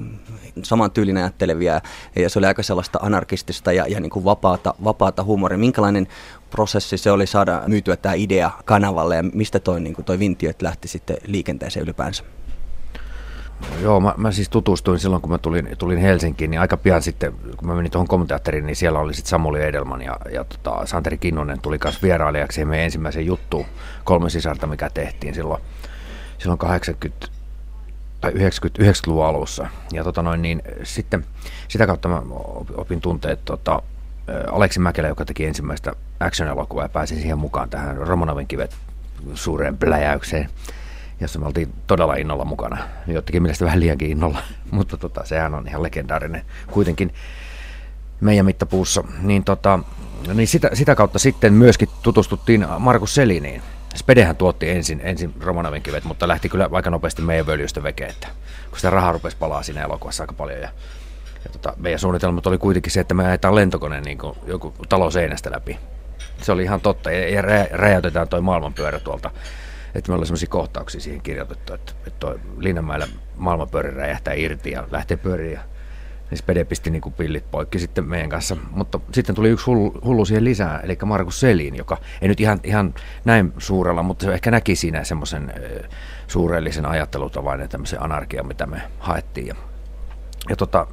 saman 0.62 0.90
tyylin 0.90 1.16
ajattelevia 1.16 1.80
ja 2.16 2.30
se 2.30 2.38
oli 2.38 2.46
aika 2.46 2.62
sellaista 2.62 2.98
anarkistista 3.02 3.72
ja, 3.72 3.86
ja 3.86 4.00
niin 4.00 4.10
kuin 4.10 4.24
vapaata, 4.24 4.74
vapaata 4.84 5.24
huumoria. 5.24 5.58
Minkälainen 5.58 6.08
prosessi 6.50 6.98
se 6.98 7.10
oli 7.10 7.26
saada 7.26 7.62
myytyä 7.66 7.96
tämä 7.96 8.14
idea 8.14 8.50
kanavalle 8.64 9.16
ja 9.16 9.22
mistä 9.22 9.58
toi, 9.58 9.80
niin 9.80 9.94
kuin 9.94 10.04
toi 10.04 10.18
Vintiöt 10.18 10.62
lähti 10.62 10.88
sitten 10.88 11.16
liikenteeseen 11.26 11.82
ylipäänsä? 11.82 12.24
Joo, 13.82 14.00
mä, 14.00 14.14
mä 14.16 14.32
siis 14.32 14.48
tutustuin 14.48 14.98
silloin, 14.98 15.22
kun 15.22 15.30
mä 15.30 15.38
tulin, 15.38 15.68
tulin 15.78 15.98
Helsinkiin, 15.98 16.50
niin 16.50 16.60
aika 16.60 16.76
pian 16.76 17.02
sitten, 17.02 17.32
kun 17.32 17.68
mä 17.68 17.74
menin 17.74 17.92
tuohon 17.92 18.08
komiteatteriin, 18.08 18.66
niin 18.66 18.76
siellä 18.76 18.98
oli 18.98 19.14
sitten 19.14 19.30
Samuli 19.30 19.62
Edelman 19.62 20.02
ja, 20.02 20.16
ja 20.32 20.44
tota, 20.44 20.86
Santeri 20.86 21.18
Kinnunen 21.18 21.60
tuli 21.60 21.78
kanssa 21.78 22.02
vierailijaksi 22.02 22.64
meidän 22.64 22.84
ensimmäisen 22.84 23.26
juttuun, 23.26 23.66
kolme 24.04 24.30
sisarta, 24.30 24.66
mikä 24.66 24.90
tehtiin 24.90 25.34
silloin, 25.34 25.62
silloin 26.38 26.58
80 26.58 27.26
tai 28.20 28.32
90, 28.32 28.82
90-luvun 28.82 29.26
alussa. 29.26 29.68
Ja 29.92 30.04
tota 30.04 30.22
noin, 30.22 30.42
niin 30.42 30.62
sitten 30.82 31.24
sitä 31.68 31.86
kautta 31.86 32.08
mä 32.08 32.22
opin 32.74 33.00
tunteet 33.00 33.44
tota, 33.44 33.82
Aleksi 34.52 34.80
Mäkelä, 34.80 35.08
joka 35.08 35.24
teki 35.24 35.44
ensimmäistä 35.44 35.92
action-elokuvaa 36.20 36.84
ja 36.84 36.88
pääsin 36.88 37.20
siihen 37.20 37.38
mukaan 37.38 37.70
tähän 37.70 37.96
Romanovin 37.96 38.46
kivet 38.46 38.74
suureen 39.34 39.78
pläjäykseen 39.78 40.48
jossa 41.20 41.38
me 41.38 41.46
oltiin 41.46 41.72
todella 41.86 42.14
innolla 42.14 42.44
mukana. 42.44 42.78
Jottakin 43.06 43.42
mielestä 43.42 43.64
vähän 43.64 43.80
liiankin 43.80 44.10
innolla, 44.10 44.38
mutta 44.70 44.96
tota, 44.96 45.24
sehän 45.24 45.54
on 45.54 45.68
ihan 45.68 45.82
legendaarinen 45.82 46.42
kuitenkin 46.70 47.14
meidän 48.20 48.46
mittapuussa. 48.46 49.04
Niin, 49.22 49.44
tota, 49.44 49.78
niin 50.34 50.48
sitä, 50.48 50.70
sitä, 50.74 50.94
kautta 50.94 51.18
sitten 51.18 51.52
myöskin 51.52 51.88
tutustuttiin 52.02 52.66
Markus 52.78 53.14
Seliniin. 53.14 53.62
Spedehän 53.94 54.36
tuotti 54.36 54.70
ensin, 54.70 55.00
ensin 55.04 55.34
Romanovin 55.40 55.82
kivet, 55.82 56.04
mutta 56.04 56.28
lähti 56.28 56.48
kyllä 56.48 56.68
aika 56.72 56.90
nopeasti 56.90 57.22
meidän 57.22 57.46
völjystä 57.46 57.82
veke, 57.82 58.06
että 58.06 58.28
kun 58.70 58.78
sitä 58.78 58.90
rahaa 58.90 59.12
rupesi 59.12 59.36
palaa 59.36 59.62
siinä 59.62 59.82
elokuvassa 59.82 60.22
aika 60.22 60.32
paljon. 60.32 60.60
Ja, 60.60 60.68
ja 61.44 61.50
tota, 61.52 61.72
meidän 61.76 62.00
suunnitelmat 62.00 62.46
oli 62.46 62.58
kuitenkin 62.58 62.92
se, 62.92 63.00
että 63.00 63.14
me 63.14 63.26
ajetaan 63.26 63.54
lentokone 63.54 64.00
niin 64.00 64.18
kuin 64.18 64.38
joku 64.46 64.74
talo 64.88 65.10
seinästä 65.10 65.50
läpi. 65.50 65.78
Se 66.42 66.52
oli 66.52 66.62
ihan 66.62 66.80
totta, 66.80 67.10
ja, 67.10 67.28
ja 67.28 67.42
räjäytetään 67.72 68.28
toi 68.28 68.40
maailmanpyörä 68.40 68.98
tuolta 68.98 69.30
että 69.94 70.10
me 70.10 70.14
ollaan 70.14 70.26
sellaisia 70.26 70.48
kohtauksia 70.48 71.00
siihen 71.00 71.22
kirjoitettu, 71.22 71.74
että, 71.74 71.92
että 72.06 72.20
toi 72.20 72.40
Linnanmäellä 72.58 73.06
maailmanpyörä 73.36 73.90
räjähtää 73.90 74.34
irti 74.34 74.70
ja 74.70 74.88
lähtee 74.90 75.16
pyöriin 75.16 75.52
ja 75.52 75.60
niin 76.30 76.38
Spede 76.38 76.64
pisti 76.64 76.90
niin 76.90 77.02
pillit 77.16 77.50
poikki 77.50 77.78
sitten 77.78 78.04
meidän 78.04 78.28
kanssa. 78.28 78.56
Mutta 78.70 79.00
sitten 79.12 79.34
tuli 79.34 79.48
yksi 79.48 79.66
hullu, 79.66 80.00
hullu 80.04 80.24
siihen 80.24 80.44
lisää, 80.44 80.80
eli 80.80 80.98
Markus 81.04 81.40
Selin, 81.40 81.76
joka 81.76 81.96
ei 82.22 82.28
nyt 82.28 82.40
ihan, 82.40 82.60
ihan 82.64 82.94
näin 83.24 83.52
suurella, 83.58 84.02
mutta 84.02 84.24
se 84.24 84.34
ehkä 84.34 84.50
näki 84.50 84.76
siinä 84.76 85.04
semmoisen 85.04 85.54
suurellisen 86.26 86.86
ajattelutavan 86.86 87.60
ja 87.60 87.68
tämmöisen 87.68 88.02
anarkian, 88.02 88.46
mitä 88.46 88.66
me 88.66 88.82
haettiin. 88.98 89.46
Ja, 89.46 89.54
ja 90.48 90.56
tota, 90.56 90.86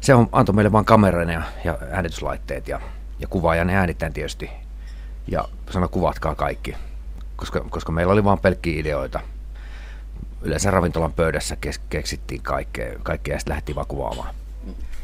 se 0.00 0.14
on, 0.14 0.28
antoi 0.32 0.54
meille 0.54 0.72
vain 0.72 0.84
kameran 0.84 1.30
ja, 1.30 1.42
ja 1.64 1.78
äänityslaitteet 1.90 2.68
ja, 2.68 2.80
ja 3.18 3.26
kuvaajan 3.26 3.70
äänittäin 3.70 4.12
tietysti. 4.12 4.50
Ja 5.26 5.48
sanoi, 5.70 5.88
kuvatkaa 5.88 6.34
kaikki 6.34 6.76
koska, 7.40 7.64
koska 7.70 7.92
meillä 7.92 8.12
oli 8.12 8.24
vain 8.24 8.38
pelkkiä 8.38 8.80
ideoita. 8.80 9.20
Yleensä 10.42 10.70
ravintolan 10.70 11.12
pöydässä 11.12 11.56
kes, 11.56 11.78
keksittiin 11.78 12.42
kaikkea, 12.42 12.98
kaikkea 13.02 13.34
ja 13.34 13.38
sitten 13.38 13.50
lähdettiin 13.50 13.76
vaan 13.76 13.86
kuvaamaan. 13.86 14.34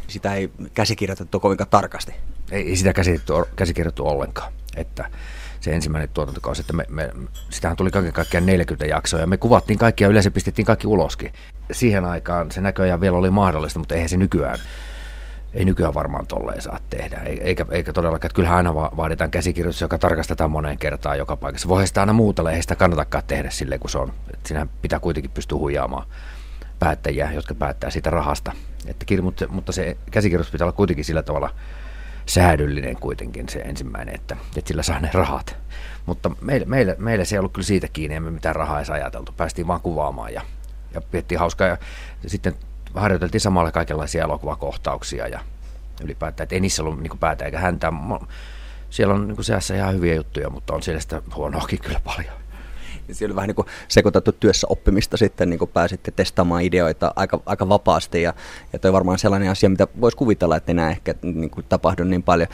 Sitä 0.09 0.35
ei 0.35 0.51
käsikirjoitettu 0.75 1.41
kovinkaan 1.41 1.71
tarkasti? 1.71 2.15
Ei, 2.51 2.69
ei 2.69 2.77
sitä 2.77 2.93
käsikirjoitettu, 2.93 3.57
käsikirjoitettu 3.57 4.07
ollenkaan. 4.07 4.53
Että 4.77 5.11
se 5.61 5.73
ensimmäinen 5.73 6.09
tuotantokausi, 6.09 6.61
että 6.61 6.73
me, 6.73 6.85
me, 6.89 7.11
sitähän 7.51 7.77
tuli 7.77 7.91
kaiken 7.91 8.13
kaikkiaan 8.13 8.47
40 8.47 8.87
jaksoa 8.87 9.21
ja 9.21 9.27
me 9.27 9.37
kuvattiin 9.37 9.79
kaikki 9.79 10.05
ja 10.05 10.11
yleensä 10.11 10.31
pistettiin 10.31 10.67
kaikki 10.67 10.87
uloskin. 10.87 11.33
Siihen 11.73 12.05
aikaan 12.05 12.51
se 12.51 12.61
näköjään 12.61 13.01
vielä 13.01 13.17
oli 13.17 13.31
mahdollista, 13.31 13.79
mutta 13.79 13.95
eihän 13.95 14.09
se 14.09 14.17
nykyään 14.17 14.59
ei 15.57 15.65
nykyään 15.65 15.95
varmaan 15.95 16.27
tolleen 16.27 16.63
saa 16.63 16.79
tehdä. 16.91 17.21
Eikä, 17.41 17.67
eikä 17.71 17.93
todellakaan, 17.93 18.27
että 18.27 18.37
kyllähän 18.37 18.57
aina 18.57 18.75
vaaditaan 18.75 19.31
käsikirjoitus, 19.31 19.81
joka 19.81 19.99
tarkastetaan 19.99 20.51
moneen 20.51 20.79
kertaan 20.79 21.19
joka 21.19 21.37
paikassa. 21.37 21.69
Voi 21.69 21.87
sitä 21.87 22.01
aina 22.01 22.13
muutella, 22.13 22.53
ei 22.53 22.63
sitä 22.63 22.77
kannatakaan 22.77 23.25
tehdä 23.27 23.51
silleen 23.51 23.81
kuin 23.81 23.91
se 23.91 23.99
on. 23.99 24.13
Siinähän 24.45 24.71
pitää 24.83 25.01
kuitenkin 25.01 25.31
pystyä 25.31 25.59
huijaamaan 25.59 26.07
päättäjiä, 26.79 27.33
jotka 27.33 27.55
päättää 27.55 27.91
siitä 27.91 28.11
rahasta. 28.11 28.53
Että, 28.87 29.23
mutta, 29.23 29.49
mutta 29.49 29.73
se 29.73 29.97
käsikirjoitus 30.11 30.53
pitää 30.53 30.65
olla 30.65 30.77
kuitenkin 30.77 31.05
sillä 31.05 31.23
tavalla 31.23 31.51
säädyllinen 32.27 32.97
kuitenkin 32.97 33.49
se 33.49 33.59
ensimmäinen, 33.59 34.15
että, 34.15 34.37
että 34.57 34.69
sillä 34.69 34.83
saa 34.83 35.01
ne 35.01 35.11
rahat. 35.13 35.57
Mutta 36.07 36.31
meille, 36.41 36.67
meille, 36.67 36.97
meille 36.99 37.25
se 37.25 37.35
ei 37.35 37.39
ollut 37.39 37.53
kyllä 37.53 37.67
siitä 37.67 37.89
kiinni, 37.89 38.17
emme 38.17 38.31
mitään 38.31 38.57
rahaa 38.57 38.79
edes 38.79 38.91
ajateltu. 38.91 39.33
Päästiin 39.37 39.67
vaan 39.67 39.81
kuvaamaan 39.81 40.35
ja, 40.35 40.43
ja 40.95 41.01
piettiin 41.01 41.39
hauskaa. 41.39 41.69
Ja 41.69 41.79
sitten 42.27 42.55
harjoiteltiin 42.97 43.41
samalla 43.41 43.73
kaikenlaisia 43.73 44.25
elokuvakohtauksia 44.25 45.29
ja 45.29 45.41
ylipäätään, 46.03 46.45
että 46.45 46.55
ei 46.55 46.61
niissä 46.61 46.83
ollut 46.83 47.01
niin 47.01 47.19
päätä 47.19 47.45
eikä 47.45 47.59
häntä. 47.59 47.93
Siellä 48.91 49.15
on 49.15 49.29
niin 49.29 49.45
seassa 49.45 49.75
ihan 49.75 49.95
hyviä 49.95 50.15
juttuja, 50.15 50.51
mutta 50.51 50.75
on 50.75 50.83
siellä 50.83 51.01
sitä 51.01 51.23
huonoakin 51.35 51.81
kyllä 51.83 52.01
paljon. 52.05 52.35
Siellä 53.13 53.33
oli 53.33 53.37
vähän 53.37 53.49
niin 53.49 53.67
sekoitettu 53.89 54.33
työssä 54.33 54.67
oppimista 54.71 55.17
sitten, 55.17 55.51
niin 55.51 55.59
kuin 55.59 55.71
pääsitte 55.75 56.11
testaamaan 56.11 56.63
ideoita 56.63 57.13
aika, 57.17 57.41
aika 57.47 57.69
vapaasti 57.69 58.23
ja, 58.23 58.35
ja 58.73 58.79
toi 58.79 58.93
varmaan 58.93 59.19
sellainen 59.19 59.51
asia, 59.51 59.69
mitä 59.69 59.87
voisi 60.01 60.17
kuvitella, 60.17 60.57
että 60.57 60.73
enää 60.73 60.91
ehkä 60.91 61.15
niin 61.23 61.51
tapahdu 61.69 62.05
niin 62.05 62.23
paljon 62.23 62.49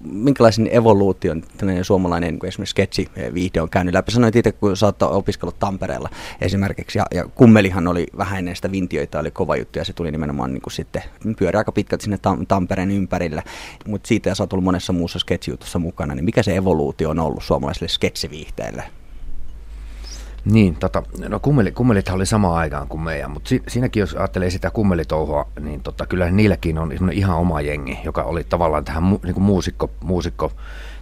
minkälaisen 0.00 0.68
evoluution 0.72 1.42
tämmöinen 1.56 1.84
suomalainen 1.84 2.34
niin 2.34 2.46
esimerkiksi 2.46 2.70
sketsi-viihde 2.70 3.60
on 3.60 3.70
käynyt 3.70 3.94
läpi? 3.94 4.12
Sanoit 4.12 4.36
itse, 4.36 4.52
kun 4.52 4.76
sä 4.76 4.86
oot 4.86 5.02
opiskellut 5.02 5.58
Tampereella 5.58 6.08
esimerkiksi, 6.40 6.98
ja, 6.98 7.06
ja 7.14 7.28
kummelihan 7.34 7.88
oli 7.88 8.06
vähän 8.18 8.38
ennen 8.38 8.56
sitä 8.56 8.72
vintioita, 8.72 9.20
oli 9.20 9.30
kova 9.30 9.56
juttu, 9.56 9.78
ja 9.78 9.84
se 9.84 9.92
tuli 9.92 10.10
nimenomaan 10.10 10.52
niin 10.52 10.62
kuin 10.62 10.72
sitten, 10.72 11.02
pyöri 11.38 11.58
aika 11.58 11.72
pitkälti 11.72 12.02
sinne 12.02 12.16
Tam- 12.16 12.44
Tampereen 12.48 12.90
ympärillä, 12.90 13.42
mutta 13.86 14.08
siitä 14.08 14.28
ja 14.28 14.34
sä 14.34 14.42
oot 14.42 14.52
ollut 14.52 14.64
monessa 14.64 14.92
muussa 14.92 15.18
sketsi 15.18 15.52
mukana, 15.78 16.14
niin 16.14 16.24
mikä 16.24 16.42
se 16.42 16.56
evoluutio 16.56 17.10
on 17.10 17.18
ollut 17.18 17.44
suomalaiselle 17.44 17.88
sketsiviihteelle? 17.88 18.99
Niin, 20.44 20.76
tota, 20.76 21.02
no 21.28 21.40
kummeli, 21.40 21.72
kummelithan 21.72 22.16
oli 22.16 22.26
sama 22.26 22.56
aikaan 22.56 22.88
kuin 22.88 23.00
meidän, 23.00 23.30
mutta 23.30 23.48
si, 23.48 23.62
siinäkin 23.68 24.00
jos 24.00 24.14
ajattelee 24.14 24.50
sitä 24.50 24.70
kummelitouhua, 24.70 25.48
niin 25.60 25.80
tota, 25.80 26.06
kyllä 26.06 26.30
niilläkin 26.30 26.78
on 26.78 26.92
ihan 27.12 27.36
oma 27.36 27.60
jengi, 27.60 27.98
joka 28.04 28.22
oli 28.22 28.44
tavallaan 28.44 28.84
tähän 28.84 29.02
mu, 29.02 29.18
niin 29.24 29.34
kuin 29.34 29.44
muusikko, 29.44 29.90
muusikko 30.00 30.52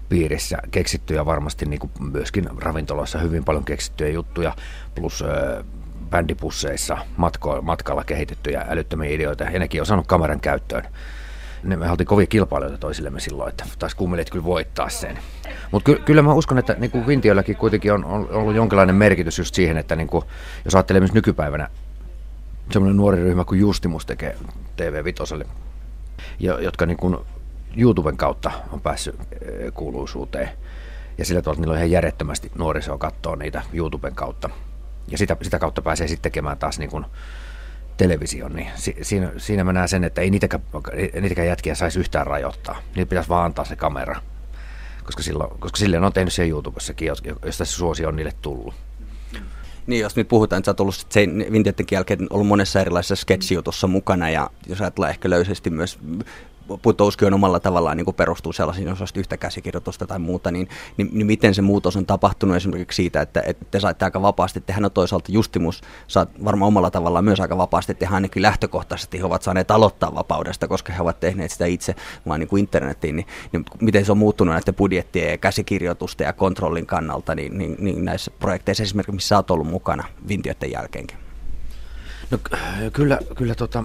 piirissä 0.09 0.59
keksittyjä 0.71 1.27
varmasti 1.27 1.67
niin 1.67 1.81
kuin 1.81 1.91
myöskin 2.13 2.49
ravintoloissa 2.59 3.19
hyvin 3.19 3.45
paljon 3.45 3.65
keksittyjä 3.65 4.11
juttuja, 4.11 4.53
plus 4.95 5.23
ö, 5.23 5.65
bändipusseissa 6.11 6.99
matko, 7.17 7.63
matkalla 7.63 8.05
kehitettyjä 8.05 8.67
älyttömiä 8.69 9.11
ideoita, 9.11 9.45
ja 9.45 9.59
nekin 9.59 9.83
on 9.83 9.87
saanut 9.87 10.07
kameran 10.07 10.41
käyttöön 10.41 10.85
ne, 11.63 11.77
me 11.77 11.91
oltiin 11.91 12.07
kovia 12.07 12.27
kilpailijoita 12.27 12.79
toisillemme 12.79 13.21
silloin, 13.21 13.49
että 13.49 13.65
taisi 13.79 13.97
kummelit 13.97 14.31
kyllä 14.31 14.45
voittaa 14.45 14.89
sen. 14.89 15.19
Mutta 15.71 15.93
ky, 15.93 16.03
kyllä 16.05 16.23
mä 16.23 16.33
uskon, 16.33 16.59
että 16.59 16.77
niin 16.79 16.91
kuin 16.91 17.07
Vintiölläkin 17.07 17.57
kuitenkin 17.57 17.93
on, 17.93 18.05
on 18.05 18.29
ollut 18.31 18.55
jonkinlainen 18.55 18.97
merkitys 18.97 19.39
just 19.39 19.55
siihen, 19.55 19.77
että 19.77 19.97
niin 19.97 20.09
kuin, 20.09 20.25
jos 20.65 20.75
ajattelee 20.75 21.01
myös 21.01 21.13
nykypäivänä, 21.13 21.69
semmoinen 22.71 22.97
nuori 22.97 23.23
ryhmä 23.23 23.45
kuin 23.45 23.61
Justimus 23.61 24.07
tekee 24.07 24.37
TV 24.77 25.05
Vitoselle, 25.05 25.47
jotka 26.39 26.87
niin 26.87 26.97
kuin 26.97 27.17
YouTuben 27.77 28.17
kautta 28.17 28.51
on 28.73 28.81
päässyt 28.81 29.15
eh, 29.21 29.73
kuuluisuuteen. 29.75 30.49
Ja 31.19 31.25
sillä 31.25 31.43
tavalla, 31.43 31.61
niillä 31.61 31.73
on 31.73 31.79
ihan 31.79 31.91
järjettömästi 31.91 32.53
nuorisoa 32.55 32.99
katsoa 32.99 33.37
niitä 33.37 33.63
YouTuben 33.73 34.15
kautta. 34.15 34.51
Ja 35.09 35.19
sitä, 35.19 35.37
sitä 35.43 35.59
kautta 35.59 35.83
pääsee 35.83 36.09
sitten 36.09 36.23
tekemään 36.23 36.59
taas 36.59 36.79
niin 36.79 36.91
kuin 36.91 37.07
television, 37.99 38.53
niin 38.53 38.69
si, 38.75 38.97
siinä, 39.03 39.33
siinä 39.37 39.65
mä 39.65 39.73
näen 39.73 39.89
sen, 39.89 40.05
että 40.05 40.21
ei 40.21 40.31
niitäkään, 40.31 40.63
niitäkään 41.21 41.49
jätkiä 41.49 41.75
saisi 41.75 41.99
yhtään 42.01 42.27
rajoittaa. 42.27 42.83
Niitä 42.95 43.09
pitäisi 43.09 43.29
vaan 43.29 43.45
antaa 43.45 43.65
se 43.65 43.77
kamera, 43.77 44.21
koska, 45.05 45.23
silloin, 45.23 45.59
koska 45.59 45.77
silleen 45.77 46.05
on 46.05 46.13
tehnyt 46.13 46.33
se 46.33 46.49
YouTubessakin, 46.49 47.09
josta 47.45 47.65
se 47.65 47.73
suosi 47.73 48.07
on 48.07 48.17
niille 48.17 48.33
tullut. 48.43 48.75
Niin, 49.87 50.01
jos 50.01 50.17
nyt 50.17 50.29
puhutaan, 50.29 50.59
että 50.59 50.67
sä 50.67 50.71
oot 50.71 50.81
ollut 50.81 51.07
sen 51.09 51.45
jälkeen 51.91 52.27
ollut 52.31 52.47
monessa 52.47 52.81
erilaisessa 52.81 53.17
sketsijutussa 53.17 53.87
mukana 53.87 54.31
ja 54.31 54.51
jos 54.67 54.81
ajatellaan 54.81 55.11
ehkä 55.11 55.31
löysästi 55.31 55.71
myös 55.71 55.99
Putouski 56.83 57.25
on 57.25 57.35
omalla 57.35 57.61
tavallaan 57.61 57.97
niin 57.97 58.05
kuin 58.05 58.15
perustuu 58.15 58.53
sellaisiin 58.53 58.93
osasta 58.93 59.21
yhtä 59.21 59.37
käsikirjoitusta 59.37 60.07
tai 60.07 60.19
muuta, 60.19 60.51
niin, 60.51 60.69
niin, 60.97 61.11
niin 61.13 61.27
miten 61.27 61.55
se 61.55 61.63
muutos 61.63 61.97
on 61.97 62.07
tapahtunut 62.07 62.57
esimerkiksi 62.57 62.97
siitä, 62.97 63.21
että, 63.21 63.43
että 63.47 63.65
te 63.71 63.81
saitte 63.81 64.05
aika 64.05 64.23
vapaasti 64.23 64.61
tehdä, 64.61 64.81
no 64.81 64.91
toisaalta 64.91 65.33
Justimus 65.33 65.81
saat 66.07 66.45
varmaan 66.45 66.69
omalla 66.69 66.91
tavallaan 66.91 67.25
myös 67.25 67.41
aika 67.41 67.57
vapaasti 67.57 67.95
tehdä 67.95 68.15
ainakin 68.15 68.43
lähtökohtaisesti 68.43 69.19
he 69.19 69.25
ovat 69.25 69.43
saaneet 69.43 69.71
aloittaa 69.71 70.15
vapaudesta, 70.15 70.69
koska 70.69 70.93
he 70.93 71.03
ovat 71.03 71.21
tehneet 71.21 71.51
sitä 71.51 71.67
itse 71.67 71.95
vaan 72.27 72.41
niin 72.41 72.49
kuin 72.49 72.61
internettiin, 72.61 73.17
niin, 73.17 73.27
niin 73.53 73.65
miten 73.81 74.05
se 74.05 74.13
on 74.13 74.19
muuttunut 74.19 74.55
näiden 74.55 74.75
budjettien 74.75 75.31
ja 75.31 75.39
käsikirjoitusten 75.39 76.25
ja 76.25 76.33
kontrollin 76.33 76.87
kannalta 76.87 77.35
niin, 77.35 77.59
niin, 77.59 77.77
niin 77.79 78.05
näissä 78.05 78.31
projekteissa 78.39 78.83
esimerkiksi, 78.83 79.15
missä 79.15 79.37
olet 79.37 79.51
ollut 79.51 79.69
mukana 79.69 80.05
vintioiden 80.29 80.73
jälkeenkin? 80.73 81.17
No 82.31 82.39
kyllä, 82.93 83.19
kyllä, 83.37 83.55
tota, 83.55 83.85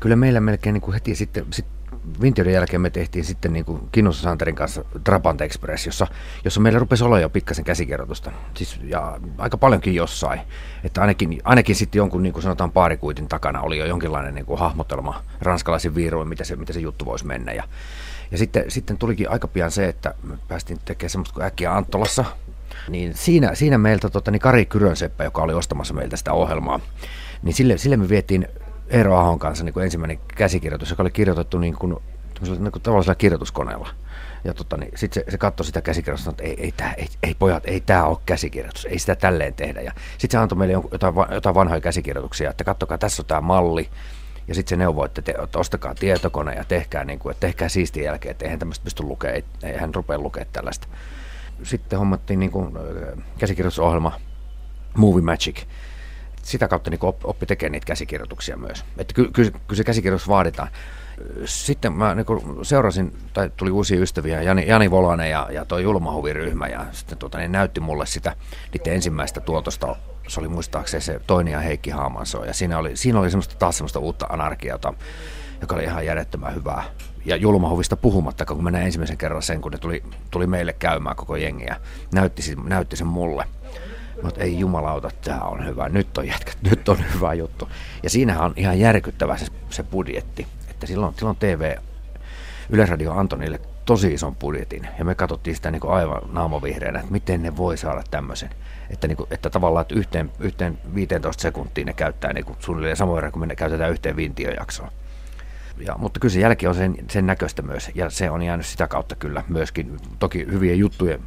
kyllä 0.00 0.16
meillä 0.16 0.40
melkein 0.40 0.74
niin 0.74 0.80
kuin 0.80 0.94
heti 0.94 1.14
sitten, 1.14 1.46
sit 1.52 1.75
Vintiöiden 2.20 2.52
jälkeen 2.52 2.80
me 2.80 2.90
tehtiin 2.90 3.24
sitten 3.24 3.52
niin 3.52 3.64
kuin 3.64 3.88
Kinnussa 3.92 4.22
Santerin 4.22 4.54
kanssa 4.54 4.84
Trapant 5.04 5.40
Express, 5.40 5.86
jossa, 5.86 6.06
jossa 6.44 6.60
meillä 6.60 6.78
rupesi 6.78 7.04
olla 7.04 7.20
jo 7.20 7.30
pikkasen 7.30 7.64
käsikirjoitusta. 7.64 8.32
Siis, 8.54 8.80
ja 8.82 9.20
aika 9.38 9.56
paljonkin 9.56 9.94
jossain. 9.94 10.40
Että 10.84 11.00
ainakin, 11.00 11.40
ainakin 11.44 11.76
sitten 11.76 11.98
jonkun, 11.98 12.22
niin 12.22 12.32
kuin 12.32 12.42
sanotaan, 12.42 12.72
paarikuitin 12.72 13.28
takana 13.28 13.60
oli 13.60 13.78
jo 13.78 13.86
jonkinlainen 13.86 14.34
niin 14.34 14.46
kuin 14.46 14.60
hahmotelma 14.60 15.22
ranskalaisin 15.40 15.94
viiruin, 15.94 16.28
mitä 16.28 16.44
se, 16.44 16.56
mitä 16.56 16.72
se 16.72 16.80
juttu 16.80 17.04
voisi 17.04 17.26
mennä. 17.26 17.52
Ja, 17.52 17.64
ja 18.30 18.38
sitten, 18.38 18.64
sitten 18.68 18.98
tulikin 18.98 19.30
aika 19.30 19.48
pian 19.48 19.70
se, 19.70 19.88
että 19.88 20.14
me 20.22 20.38
päästiin 20.48 20.78
tekemään 20.84 21.10
semmoista 21.10 21.34
kuin 21.34 21.44
äkkiä 21.46 21.76
Antolassa, 21.76 22.24
niin 22.88 23.14
siinä, 23.14 23.54
siinä 23.54 23.78
meiltä 23.78 24.10
tota, 24.10 24.30
niin 24.30 24.40
Kari 24.40 24.66
Kyrönseppä, 24.66 25.24
joka 25.24 25.42
oli 25.42 25.54
ostamassa 25.54 25.94
meiltä 25.94 26.16
sitä 26.16 26.32
ohjelmaa, 26.32 26.80
niin 27.42 27.54
sille, 27.54 27.78
sille 27.78 27.96
me 27.96 28.08
vietiin 28.08 28.48
Eero 28.88 29.16
Ahon 29.16 29.38
kanssa 29.38 29.64
niin 29.64 29.72
kuin 29.72 29.84
ensimmäinen 29.84 30.18
käsikirjoitus, 30.36 30.90
joka 30.90 31.02
oli 31.02 31.10
kirjoitettu 31.10 31.58
niin 31.58 31.74
kuin, 31.74 31.96
niin 32.58 32.72
kuin 32.72 32.82
tavallisella 32.82 33.14
kirjoituskoneella. 33.14 33.88
Ja 34.44 34.54
tota, 34.54 34.76
niin 34.76 34.92
sitten 34.94 35.24
se, 35.24 35.30
se 35.30 35.38
katsoi 35.38 35.66
sitä 35.66 35.80
käsikirjoitusta, 35.80 36.30
että 36.30 36.42
ei, 36.42 36.62
ei, 36.62 36.72
tää, 36.72 36.92
ei, 36.92 37.08
ei 37.22 37.34
pojat, 37.38 37.62
ei 37.66 37.80
tämä 37.80 38.04
ole 38.04 38.18
käsikirjoitus, 38.26 38.84
ei 38.84 38.98
sitä 38.98 39.16
tälleen 39.16 39.54
tehdä. 39.54 39.80
Ja 39.80 39.92
sitten 40.18 40.38
se 40.38 40.42
antoi 40.42 40.58
meille 40.58 40.74
jotain, 40.92 41.14
jotain 41.30 41.54
vanhoja 41.54 41.80
käsikirjoituksia, 41.80 42.50
että 42.50 42.64
katsokaa, 42.64 42.98
tässä 42.98 43.22
on 43.22 43.26
tämä 43.26 43.40
malli, 43.40 43.88
ja 44.48 44.54
sitten 44.54 44.70
se 44.70 44.76
neuvoi, 44.76 45.06
että, 45.06 45.22
te, 45.22 45.34
että 45.42 45.58
ostakaa 45.58 45.94
tietokone 45.94 46.54
ja 46.54 46.64
tehkää, 46.64 47.04
niin 47.04 47.18
kuin, 47.18 47.30
että 47.30 47.40
tehkää 47.40 47.68
siistiä 47.68 48.04
jälkeen, 48.04 48.30
että 48.30 48.44
eihän 48.44 48.58
tämmöistä 48.58 48.84
pysty 48.84 49.02
lukemaan, 49.02 49.34
ei, 49.34 49.44
ei 49.62 49.78
hän 49.78 49.94
rupea 49.94 50.18
lukemaan 50.18 50.52
tällaista. 50.52 50.88
Sitten 51.62 51.98
hommattiin 51.98 52.40
niin 52.40 52.50
kuin, 52.50 52.78
käsikirjoitusohjelma 53.38 54.20
Movie 54.96 55.22
Magic, 55.22 55.62
sitä 56.46 56.68
kautta 56.68 56.90
niin 56.90 57.00
oppi 57.24 57.46
tekemään 57.46 57.72
niitä 57.72 57.86
käsikirjoituksia 57.86 58.56
myös. 58.56 58.84
Että 58.98 59.14
ky, 59.14 59.24
ky, 59.24 59.50
kyllä 59.50 59.76
se 59.76 59.84
käsikirjoitus 59.84 60.28
vaaditaan. 60.28 60.68
Sitten 61.44 61.92
mä 61.92 62.14
niin 62.14 62.26
seurasin, 62.62 63.16
tai 63.32 63.50
tuli 63.56 63.70
uusia 63.70 64.00
ystäviä, 64.00 64.42
Jani, 64.42 64.66
Jani 64.68 64.90
Volanen 64.90 65.30
ja, 65.30 65.48
ja 65.50 65.64
tuo 65.64 65.78
Julmahuviryhmä, 65.78 66.66
ja 66.66 66.86
sitten 66.92 67.18
tuota, 67.18 67.38
niin 67.38 67.52
näytti 67.52 67.80
mulle 67.80 68.06
sitä 68.06 68.36
niiden 68.72 68.94
ensimmäistä 68.94 69.40
tuotosta. 69.40 69.96
Se 70.28 70.40
oli 70.40 70.48
muistaakseni 70.48 71.00
se 71.00 71.20
toinen 71.26 71.52
ja 71.52 71.60
Heikki 71.60 71.90
Haamanso, 71.90 72.44
ja 72.44 72.54
siinä 72.54 72.78
oli, 72.78 72.96
siinä 72.96 73.20
oli 73.20 73.30
semmoista, 73.30 73.54
taas 73.58 73.76
semmoista 73.76 73.98
uutta 73.98 74.26
anarkiaa, 74.28 74.78
joka 75.60 75.74
oli 75.74 75.84
ihan 75.84 76.06
järjettömän 76.06 76.54
hyvää. 76.54 76.84
Ja 77.24 77.36
julmahuvista 77.36 77.96
puhumatta, 77.96 78.44
kun 78.44 78.64
mä 78.64 78.70
näin 78.70 78.86
ensimmäisen 78.86 79.16
kerran 79.16 79.42
sen, 79.42 79.60
kun 79.60 79.72
ne 79.72 79.78
tuli, 79.78 80.02
tuli 80.30 80.46
meille 80.46 80.72
käymään 80.72 81.16
koko 81.16 81.36
jengiä, 81.36 81.76
näytti, 82.14 82.42
näytti 82.64 82.96
sen 82.96 83.06
mulle 83.06 83.44
mutta 84.22 84.40
ei 84.40 84.58
jumalauta, 84.58 85.10
tämä 85.24 85.40
on 85.40 85.66
hyvä, 85.66 85.88
nyt 85.88 86.18
on 86.18 86.26
jätkä, 86.26 86.52
nyt 86.70 86.88
on 86.88 86.98
hyvä 87.14 87.34
juttu. 87.34 87.68
Ja 88.02 88.10
siinähän 88.10 88.44
on 88.44 88.52
ihan 88.56 88.78
järkyttävä 88.80 89.36
se, 89.36 89.46
se 89.70 89.82
budjetti, 89.82 90.46
että 90.70 90.86
silloin, 90.86 91.14
silloin 91.14 91.36
TV, 91.36 91.76
Yleisradio 92.70 93.12
antoi 93.12 93.38
niille 93.38 93.60
tosi 93.84 94.14
ison 94.14 94.36
budjetin, 94.36 94.88
ja 94.98 95.04
me 95.04 95.14
katsottiin 95.14 95.56
sitä 95.56 95.70
niin 95.70 95.80
kuin 95.80 95.92
aivan 95.92 96.22
naamovihreänä, 96.32 96.98
että 96.98 97.12
miten 97.12 97.42
ne 97.42 97.56
voi 97.56 97.76
saada 97.76 98.02
tämmöisen. 98.10 98.50
Että, 98.90 99.08
niin 99.08 99.16
kuin, 99.16 99.26
että 99.30 99.50
tavallaan 99.50 99.82
että 99.82 99.94
yhteen, 99.94 100.32
yhteen 100.40 100.78
15 100.94 101.42
sekuntiin 101.42 101.86
ne 101.86 101.92
käyttää 101.92 102.32
niin 102.32 102.44
kuin 102.44 102.56
suunnilleen 102.60 102.96
samoin 102.96 103.14
verran 103.14 103.32
kuin 103.32 103.48
me 103.48 103.56
käytetään 103.56 103.90
yhteen 103.90 104.16
vintiöjaksoon. 104.16 104.90
Ja, 105.86 105.94
mutta 105.98 106.20
kyllä 106.20 106.32
se 106.32 106.40
jälki 106.40 106.66
on 106.66 106.74
sen, 106.74 106.96
sen 107.10 107.26
näköistä 107.26 107.62
myös, 107.62 107.90
ja 107.94 108.10
se 108.10 108.30
on 108.30 108.42
jäänyt 108.42 108.66
sitä 108.66 108.88
kautta 108.88 109.16
kyllä 109.16 109.44
myöskin, 109.48 109.96
toki 110.18 110.46
hyvien 110.50 110.78
juttujen 110.78 111.20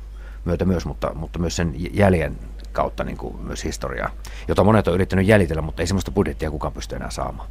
myötä 0.46 0.66
myös, 0.66 0.86
mutta, 0.86 1.14
mutta 1.14 1.40
myös 1.40 1.56
sen 1.56 1.74
jäljen 1.94 2.38
kautta 2.80 3.04
niin 3.04 3.18
kuin 3.18 3.36
myös 3.42 3.64
historiaa, 3.64 4.10
jota 4.48 4.64
monet 4.64 4.88
on 4.88 4.94
yrittänyt 4.94 5.28
jäljitellä, 5.28 5.62
mutta 5.62 5.82
ei 5.82 5.88
sellaista 5.88 6.12
budjettia 6.12 6.52
kukaan 6.52 6.74
pysty 6.74 6.96
enää 6.96 7.10
saamaan. 7.10 7.50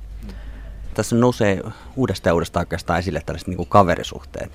Tässä 0.95 1.17
nousee 1.17 1.63
uudestaan 1.97 2.31
ja 2.31 2.35
uudestaan 2.35 2.63
oikeastaan 2.63 2.99
esille 2.99 3.23
tällaiset 3.27 3.49
niin 3.49 3.57
kuin 3.57 3.69
kaverisuhteet. 3.69 4.53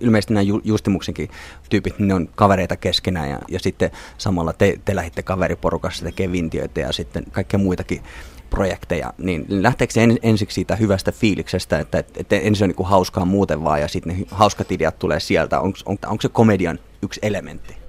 Ilmeisesti 0.00 0.34
nämä 0.34 0.44
Justimuksenkin 0.64 1.30
tyypit, 1.70 1.98
ne 1.98 2.14
on 2.14 2.28
kavereita 2.34 2.76
keskenään 2.76 3.30
ja, 3.30 3.38
ja 3.48 3.58
sitten 3.60 3.90
samalla 4.18 4.52
te, 4.52 4.78
te 4.84 4.96
lähditte 4.96 5.22
kaveriporukassa 5.22 6.04
tekemään 6.04 6.32
vintiöitä 6.32 6.80
ja 6.80 6.92
sitten 6.92 7.24
kaikkea 7.32 7.58
muitakin 7.58 8.02
projekteja, 8.50 9.12
niin 9.18 9.46
lähteekö 9.48 9.92
se 9.92 10.02
en, 10.02 10.18
ensiksi 10.22 10.54
siitä 10.54 10.76
hyvästä 10.76 11.12
fiiliksestä, 11.12 11.78
että, 11.78 11.98
että, 11.98 12.20
että 12.20 12.36
ensin 12.36 12.64
on 12.64 12.68
niin 12.68 12.76
kuin 12.76 12.88
hauskaa 12.88 13.24
muuten 13.24 13.64
vaan 13.64 13.80
ja 13.80 13.88
sitten 13.88 14.18
ne 14.18 14.24
hauskat 14.30 14.72
ideat 14.72 14.98
tulee 14.98 15.20
sieltä. 15.20 15.60
Onko 15.60 15.78
on, 15.86 15.98
onko 16.06 16.22
se 16.22 16.28
komedian 16.28 16.78
yksi 17.02 17.20
elementti? 17.22 17.81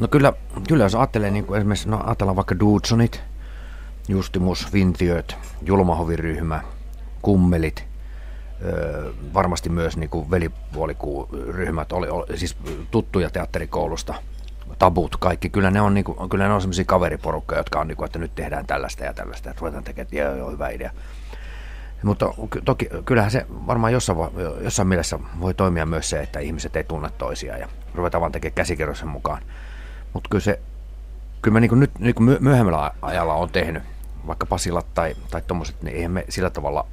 No 0.00 0.08
kyllä, 0.08 0.32
kyllä 0.68 0.84
jos 0.84 0.94
ajattelee 0.94 1.30
niin 1.30 1.46
kuin 1.46 1.58
esimerkiksi, 1.58 1.88
no 1.88 2.00
ajatellaan 2.04 2.36
vaikka 2.36 2.58
Dudsonit, 2.60 3.22
Justimus, 4.08 4.72
Vintiöt, 4.72 5.36
Julmahoviryhmä, 5.62 6.60
Kummelit, 7.22 7.84
varmasti 9.34 9.68
myös 9.68 9.96
niin 9.96 10.10
kuin 10.10 10.30
velipuolikuuryhmät, 10.30 11.92
oli, 11.92 12.08
oli, 12.08 12.38
siis 12.38 12.56
tuttuja 12.90 13.30
teatterikoulusta, 13.30 14.14
tabut, 14.78 15.16
kaikki, 15.16 15.48
kyllä 15.48 15.70
ne 15.70 15.80
on, 15.80 15.94
niin 15.94 16.04
kuin, 16.04 16.28
kyllä 16.28 16.48
ne 16.48 16.54
on 16.54 16.60
sellaisia 16.60 16.84
kaveriporukkoja, 16.84 17.60
jotka 17.60 17.80
on, 17.80 17.88
niin 17.88 17.96
kuin, 17.96 18.06
että 18.06 18.18
nyt 18.18 18.34
tehdään 18.34 18.66
tällaista 18.66 19.04
ja 19.04 19.14
tällaista, 19.14 19.50
että 19.50 19.60
ruvetaan 19.60 19.84
tekemään, 19.84 20.04
että 20.06 20.16
joo, 20.16 20.36
joo, 20.36 20.50
hyvä 20.50 20.68
idea. 20.68 20.90
Mutta 22.02 22.34
toki 22.64 22.88
kyllähän 23.04 23.30
se 23.30 23.46
varmaan 23.50 23.92
jossain, 23.92 24.18
jossain 24.60 24.88
mielessä 24.88 25.18
voi 25.40 25.54
toimia 25.54 25.86
myös 25.86 26.10
se, 26.10 26.20
että 26.20 26.38
ihmiset 26.38 26.76
ei 26.76 26.84
tunne 26.84 27.10
toisiaan 27.18 27.60
ja 27.60 27.68
ruvetaan 27.94 28.20
vaan 28.20 28.32
tekemään 28.32 28.54
käsikirjoisen 28.54 29.08
mukaan. 29.08 29.42
Mutta 30.12 30.28
kyllä 30.30 30.42
se, 30.42 30.60
kyllä 31.42 31.52
mä 31.52 31.60
niin 31.60 31.80
nyt 31.80 31.98
niin 31.98 32.14
myöhemmällä 32.40 32.90
ajalla 33.02 33.34
on 33.34 33.50
tehnyt, 33.50 33.82
vaikka 34.26 34.46
Pasilat 34.46 34.86
tai, 34.94 35.16
tai 35.30 35.42
tuommoiset, 35.46 35.82
niin 35.82 35.96
eihän 35.96 36.10
me 36.10 36.24
sillä 36.28 36.50
tavalla 36.50 36.86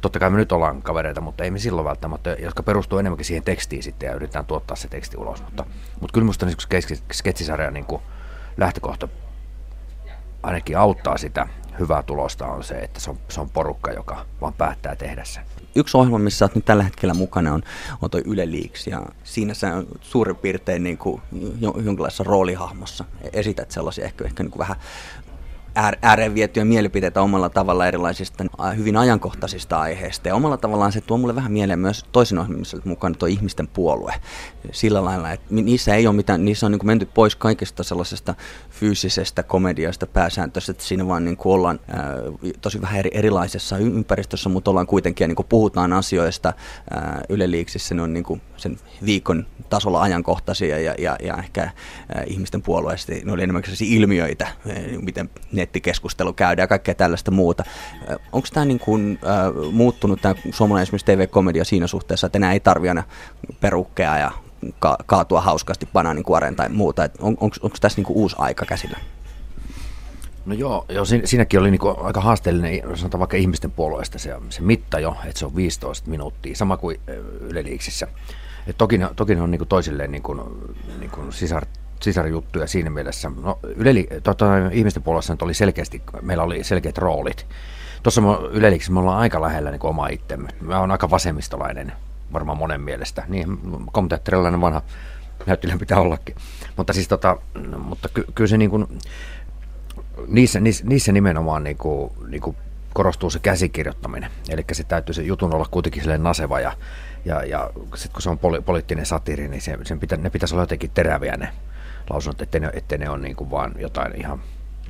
totta 0.00 0.18
kai 0.18 0.30
me 0.30 0.36
nyt 0.36 0.52
ollaan 0.52 0.82
kavereita, 0.82 1.20
mutta 1.20 1.44
ei 1.44 1.50
me 1.50 1.58
silloin 1.58 1.84
välttämättä, 1.84 2.36
jotka 2.38 2.62
perustuu 2.62 2.98
enemmänkin 2.98 3.24
siihen 3.24 3.44
tekstiin 3.44 3.82
sitten 3.82 4.06
ja 4.06 4.14
yritetään 4.14 4.46
tuottaa 4.46 4.76
se 4.76 4.88
teksti 4.88 5.16
ulos. 5.16 5.42
Mutta, 5.42 5.66
mutta 6.00 6.12
kyllä 6.12 6.24
minusta 6.24 6.46
niin 6.46 6.96
sketsisarja 7.12 7.70
niin 7.70 7.86
lähtökohta 8.56 9.08
ainakin 10.42 10.78
auttaa 10.78 11.18
sitä 11.18 11.48
hyvää 11.78 12.02
tulosta 12.02 12.46
on 12.46 12.64
se, 12.64 12.74
että 12.74 13.00
se 13.00 13.10
on, 13.10 13.18
se 13.28 13.40
on 13.40 13.50
porukka, 13.50 13.92
joka 13.92 14.26
vaan 14.40 14.52
päättää 14.52 14.96
tehdä 14.96 15.24
sen. 15.24 15.42
Yksi 15.76 15.96
ohjelma, 15.96 16.18
missä 16.18 16.44
olet 16.44 16.54
nyt 16.54 16.64
tällä 16.64 16.82
hetkellä 16.82 17.14
mukana, 17.14 17.52
on, 17.52 17.62
on 18.02 18.10
toi 18.10 18.22
Yle 18.26 18.52
Leaks, 18.52 18.86
ja 18.86 19.02
siinä 19.24 19.54
sä 19.54 19.74
on 19.74 19.86
suurin 20.00 20.36
piirtein 20.36 20.82
niin 20.82 20.98
kuin 20.98 21.22
jonkinlaisessa 21.60 22.24
roolihahmossa. 22.24 23.04
Esität 23.32 23.70
sellaisia 23.70 24.04
ehkä, 24.04 24.24
ehkä 24.24 24.42
niin 24.42 24.50
kuin 24.50 24.60
vähän 24.60 24.76
ääreen 26.02 26.34
vietyjä 26.34 26.64
mielipiteitä 26.64 27.22
omalla 27.22 27.48
tavalla 27.48 27.86
erilaisista 27.86 28.44
hyvin 28.76 28.96
ajankohtaisista 28.96 29.80
aiheista. 29.80 30.28
Ja 30.28 30.34
omalla 30.34 30.56
tavallaan 30.56 30.92
se 30.92 31.00
tuo 31.00 31.18
mulle 31.18 31.34
vähän 31.34 31.52
mieleen 31.52 31.78
myös 31.78 32.04
toisen 32.12 32.38
ohjelmissa 32.38 32.78
mukana 32.84 33.14
tuo 33.14 33.28
ihmisten 33.28 33.68
puolue. 33.68 34.14
Sillä 34.72 35.04
lailla, 35.04 35.32
että 35.32 35.46
niissä 35.50 35.94
ei 35.94 36.06
ole 36.06 36.16
mitään, 36.16 36.44
niissä 36.44 36.66
on 36.66 36.72
niin 36.72 36.78
kuin 36.78 36.86
menty 36.86 37.08
pois 37.14 37.36
kaikesta 37.36 37.82
sellaisesta 37.82 38.34
fyysisestä 38.70 39.42
komediasta 39.42 40.06
pääsääntöisesti, 40.06 40.70
että 40.70 40.84
siinä 40.84 41.08
vaan 41.08 41.24
niin 41.24 41.36
kuin 41.36 41.52
ollaan 41.52 41.80
ää, 41.88 42.14
tosi 42.60 42.82
vähän 42.82 42.98
eri, 42.98 43.10
erilaisessa 43.12 43.78
ympäristössä, 43.78 44.48
mutta 44.48 44.70
ollaan 44.70 44.86
kuitenkin 44.86 45.24
ja 45.24 45.28
niin 45.28 45.36
kuin 45.36 45.46
puhutaan 45.48 45.92
asioista 45.92 46.52
ää, 46.90 47.20
Yle 47.28 47.46
ne 47.94 48.02
on 48.02 48.12
niin 48.12 48.24
kuin 48.24 48.40
sen 48.64 48.78
viikon 49.04 49.46
tasolla 49.70 50.02
ajankohtaisia 50.02 50.78
ja, 50.78 50.94
ja, 50.98 51.16
ja 51.22 51.36
ehkä 51.36 51.70
ihmisten 52.26 52.62
puolueesta 52.62 53.12
ne 53.24 53.32
oli 53.32 53.42
enemmän 53.42 53.62
ilmiöitä, 53.80 54.44
ää, 54.44 54.74
miten 55.00 55.30
nettikeskustelu 55.52 56.32
käydään 56.32 56.64
ja 56.64 56.68
kaikkea 56.68 56.94
tällaista 56.94 57.30
muuta. 57.30 57.64
Onko 58.32 58.48
tämä 58.52 58.66
niin 58.66 58.78
kuin, 58.78 59.18
äh, 59.26 59.72
muuttunut 59.72 60.22
tämä 60.22 60.34
suomalainen 60.50 60.82
esimerkiksi 60.82 61.06
TV-komedia 61.06 61.64
siinä 61.64 61.86
suhteessa, 61.86 62.26
että 62.26 62.38
enää 62.38 62.52
ei 62.52 62.60
tarvitse 62.60 62.90
aina 62.90 63.02
perukkeja 63.60 64.18
ja 64.18 64.30
ka- 64.78 64.98
kaatua 65.06 65.40
hauskasti 65.40 65.88
banaaninkuoreen 65.92 66.56
tai 66.56 66.68
muuta? 66.68 67.08
on, 67.18 67.36
onko 67.40 67.76
tässä 67.80 67.98
niin 67.98 68.06
kuin 68.06 68.16
uusi 68.16 68.36
aika 68.38 68.64
käsillä? 68.64 68.98
No 70.46 70.54
joo, 70.54 70.84
joo 70.88 71.04
siinäkin 71.04 71.60
oli 71.60 71.70
niinku 71.70 71.88
aika 71.88 72.20
haasteellinen, 72.20 72.82
sanotaan 72.94 73.18
vaikka 73.18 73.36
ihmisten 73.36 73.70
puolueesta 73.70 74.18
se, 74.18 74.34
se 74.50 74.62
mitta 74.62 75.00
jo, 75.00 75.16
että 75.24 75.38
se 75.38 75.46
on 75.46 75.56
15 75.56 76.10
minuuttia, 76.10 76.56
sama 76.56 76.76
kuin 76.76 77.00
Yle 77.40 77.64
Liiksissä. 77.64 78.08
Et 78.66 78.78
toki, 78.78 79.00
toki 79.16 79.34
ne 79.34 79.42
on 79.42 79.50
niinku 79.50 79.64
toisilleen 79.64 80.12
niinku, 80.12 80.60
niinku 80.98 81.32
sisar, 81.32 81.66
sisarjuttuja 82.00 82.66
siinä 82.66 82.90
mielessä. 82.90 83.30
No, 83.42 83.58
yleli, 83.76 84.08
tota, 84.22 84.46
ihmisten 84.72 85.02
puolessa 85.02 85.32
nyt 85.32 85.42
oli 85.42 85.54
selkeästi, 85.54 86.02
meillä 86.22 86.44
oli 86.44 86.64
selkeät 86.64 86.98
roolit. 86.98 87.46
Tuossa 88.02 88.22
Yleliksissä 88.50 88.92
me 88.92 89.00
ollaan 89.00 89.18
aika 89.18 89.42
lähellä 89.42 89.70
niin 89.70 89.86
oma 89.86 90.08
itsemme. 90.08 90.48
Mä 90.60 90.80
oon 90.80 90.90
aika 90.90 91.10
vasemmistolainen, 91.10 91.92
varmaan 92.32 92.58
monen 92.58 92.80
mielestä. 92.80 93.24
Niin, 93.28 93.58
kommenteattorilainen 93.92 94.60
vanha 94.60 94.82
näyttelijä 95.46 95.78
pitää 95.78 96.00
ollakin. 96.00 96.34
Mutta 96.76 96.92
siis 96.92 97.08
tota, 97.08 97.36
mutta 97.78 98.08
ky, 98.08 98.24
kyllä 98.34 98.48
se 98.48 98.56
niin 98.56 98.86
niissä, 100.28 100.60
niissä, 100.60 100.84
niissä 100.86 101.12
nimenomaan 101.12 101.64
niin 101.64 101.76
kuin, 101.76 102.12
niin 102.28 102.42
kuin 102.42 102.56
korostuu 102.92 103.30
se 103.30 103.38
käsikirjoittaminen. 103.38 104.30
Eli 104.48 104.64
se 104.72 104.84
täytyy 104.84 105.14
se 105.14 105.22
jutun 105.22 105.54
olla 105.54 105.66
kuitenkin 105.70 106.02
silleen 106.02 106.22
naseva 106.22 106.60
ja, 106.60 106.72
ja, 107.24 107.44
ja 107.44 107.70
sitten 107.94 108.12
kun 108.12 108.22
se 108.22 108.30
on 108.30 108.38
poli, 108.38 108.60
poliittinen 108.60 109.06
satiiri, 109.06 109.48
niin 109.48 109.62
se, 109.62 109.78
sen 109.82 110.00
pitä, 110.00 110.16
ne 110.16 110.30
pitäisi 110.30 110.54
olla 110.54 110.62
jotenkin 110.62 110.90
teräviä 110.90 111.36
ne 111.36 111.48
lausunnot, 112.10 112.42
ettei 112.42 112.60
ne, 112.60 112.70
ettei 112.72 112.98
ne 112.98 113.10
ole 113.10 113.18
niin 113.18 113.36
kuin 113.36 113.50
vaan 113.50 113.74
jotain 113.78 114.20
ihan, 114.20 114.42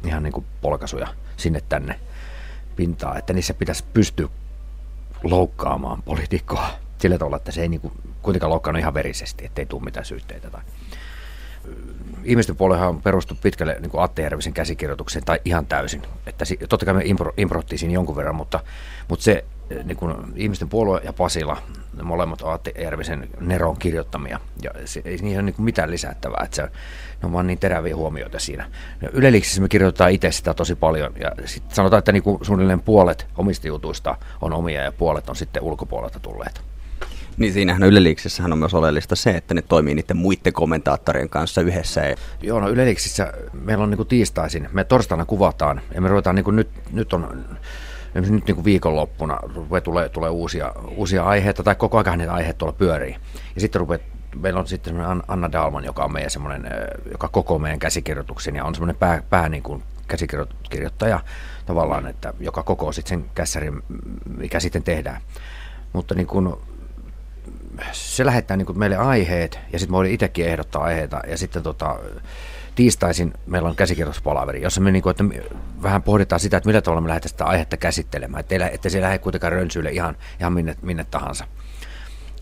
ihan 0.06 0.22
niin 0.22 0.32
kuin 0.32 0.46
polkaisuja 0.60 1.08
sinne 1.36 1.60
tänne 1.68 2.00
pintaa, 2.76 3.18
että 3.18 3.32
niissä 3.32 3.54
pitäisi 3.54 3.84
pystyä 3.92 4.28
loukkaamaan 5.22 6.02
poliitikkoa 6.02 6.70
sillä 6.98 7.18
tavalla, 7.18 7.36
että 7.36 7.52
se 7.52 7.62
ei 7.62 7.68
niin 7.68 7.80
kuin 7.80 7.92
kuitenkaan 8.22 8.50
loukkaannut 8.50 8.80
ihan 8.80 8.94
verisesti, 8.94 9.44
ettei 9.44 9.66
tule 9.66 9.84
mitään 9.84 10.06
syytteitä. 10.06 10.50
Tai. 10.50 10.60
Ihmisten 12.24 12.56
puolella 12.56 12.88
on 12.88 13.02
perustu 13.02 13.34
pitkälle 13.42 13.76
niin 13.80 13.90
Atte 13.96 14.22
Järvisen 14.22 14.52
käsikirjoitukseen, 14.52 15.24
tai 15.24 15.40
ihan 15.44 15.66
täysin. 15.66 16.02
Että, 16.26 16.44
totta 16.68 16.86
kai 16.86 16.94
me 16.94 17.02
impro, 17.04 17.32
improttiin 17.36 17.78
siinä 17.78 17.94
jonkun 17.94 18.16
verran, 18.16 18.34
mutta, 18.34 18.60
mutta 19.08 19.22
se 19.22 19.44
niin 19.84 19.96
kuin 19.96 20.14
ihmisten 20.36 20.68
puolue 20.68 21.00
ja 21.04 21.12
Pasila, 21.12 21.62
ne 21.96 22.02
molemmat 22.02 22.42
ovat 22.42 22.68
Järvisen 22.82 23.28
Neron 23.40 23.76
kirjoittamia, 23.78 24.40
ja 24.62 24.70
se, 24.84 25.02
ei 25.04 25.16
niihin 25.16 25.38
ole 25.38 25.42
niin 25.42 25.54
kuin 25.54 25.64
mitään 25.64 25.90
lisättävää, 25.90 26.42
että 26.44 26.56
se, 26.56 26.62
ne 26.62 26.70
on 27.22 27.32
vaan 27.32 27.46
niin 27.46 27.58
teräviä 27.58 27.96
huomioita 27.96 28.38
siinä. 28.38 28.70
Yleliksissä 29.12 29.62
me 29.62 29.68
kirjoitetaan 29.68 30.10
itse 30.10 30.32
sitä 30.32 30.54
tosi 30.54 30.74
paljon, 30.74 31.12
ja 31.20 31.32
sit 31.44 31.62
sanotaan, 31.68 31.98
että 31.98 32.12
niin 32.12 32.22
kuin 32.22 32.44
suunnilleen 32.44 32.80
puolet 32.80 33.26
omista 33.36 33.66
jutuista 33.66 34.16
on 34.40 34.52
omia, 34.52 34.82
ja 34.82 34.92
puolet 34.92 35.28
on 35.28 35.36
sitten 35.36 35.62
ulkopuolelta 35.62 36.20
tulleet. 36.20 36.60
Niin 37.36 37.52
siinähän 37.52 37.82
Yleliiksissähän 37.82 38.52
on 38.52 38.58
myös 38.58 38.74
oleellista 38.74 39.16
se, 39.16 39.30
että 39.30 39.54
ne 39.54 39.62
toimii 39.62 39.94
niiden 39.94 40.16
muiden 40.16 40.52
kommentaattorien 40.52 41.28
kanssa 41.28 41.60
yhdessä. 41.60 42.14
Joo, 42.42 42.60
no 42.60 42.68
Yleliiksissä 42.68 43.32
meillä 43.52 43.84
on 43.84 43.90
niin 43.90 43.96
kuin 43.96 44.08
tiistaisin, 44.08 44.68
me 44.72 44.84
torstaina 44.84 45.24
kuvataan, 45.24 45.80
ja 45.94 46.00
me 46.00 46.08
ruvetaan 46.08 46.36
niin 46.36 46.44
kuin 46.44 46.56
nyt, 46.56 46.68
nyt 46.92 47.12
on 47.12 47.44
nyt 48.14 48.46
niin 48.46 48.54
kuin 48.54 48.64
viikonloppuna 48.64 49.38
tulee, 49.84 50.08
tulee 50.08 50.30
uusia, 50.30 50.72
uusia 50.96 51.24
aiheita, 51.24 51.62
tai 51.62 51.74
koko 51.74 51.98
ajan 51.98 52.18
niitä 52.18 52.32
aiheita 52.32 52.58
tuolla 52.58 52.76
pyörii. 52.78 53.16
Ja 53.54 53.60
sitten 53.60 53.80
rupeat, 53.80 54.02
meillä 54.36 54.60
on 54.60 54.66
sitten 54.66 54.96
Anna 55.28 55.52
Dalman, 55.52 55.84
joka 55.84 56.04
on 56.04 56.12
meidän 56.12 56.30
semmoinen, 56.30 56.66
joka 57.12 57.28
koko 57.28 57.58
meidän 57.58 57.78
käsikirjoituksen, 57.78 58.56
ja 58.56 58.64
on 58.64 58.74
semmoinen 58.74 58.96
pää, 58.96 59.22
pää 59.30 59.48
niin 59.48 59.62
kuin 59.62 59.82
käsikirjoittaja 60.08 61.20
tavallaan, 61.66 62.06
että 62.06 62.32
joka 62.40 62.62
koko 62.62 62.92
sitten 62.92 63.18
sen 63.18 63.30
kässärin, 63.34 63.82
mikä 64.36 64.60
sitten 64.60 64.82
tehdään. 64.82 65.20
Mutta 65.92 66.14
niin 66.14 66.26
kuin, 66.26 66.54
se 67.92 68.26
lähettää 68.26 68.56
niin 68.56 68.66
kuin 68.66 68.78
meille 68.78 68.96
aiheet, 68.96 69.58
ja 69.72 69.78
sitten 69.78 69.92
mä 69.92 69.96
voin 69.96 70.10
itsekin 70.10 70.46
ehdottaa 70.46 70.82
aiheita, 70.82 71.20
ja 71.26 71.38
sitten 71.38 71.62
tota, 71.62 71.98
tiistaisin 72.74 73.32
meillä 73.46 73.68
on 73.68 73.76
käsikirjoituspalaveri, 73.76 74.62
jossa 74.62 74.80
me 74.80 74.90
niin 74.90 75.02
kuin, 75.02 75.10
että 75.10 75.24
vähän 75.82 76.02
pohditaan 76.02 76.40
sitä, 76.40 76.56
että 76.56 76.68
millä 76.68 76.82
tavalla 76.82 77.00
me 77.00 77.08
lähdetään 77.08 77.30
sitä 77.30 77.44
aihetta 77.44 77.76
käsittelemään, 77.76 78.40
että, 78.40 78.68
että 78.68 78.88
se 78.88 79.00
lähde 79.00 79.18
kuitenkaan 79.18 79.52
rönsyille 79.52 79.90
ihan, 79.90 80.16
ihan 80.40 80.52
minne, 80.52 80.76
minne 80.82 81.06
tahansa. 81.10 81.44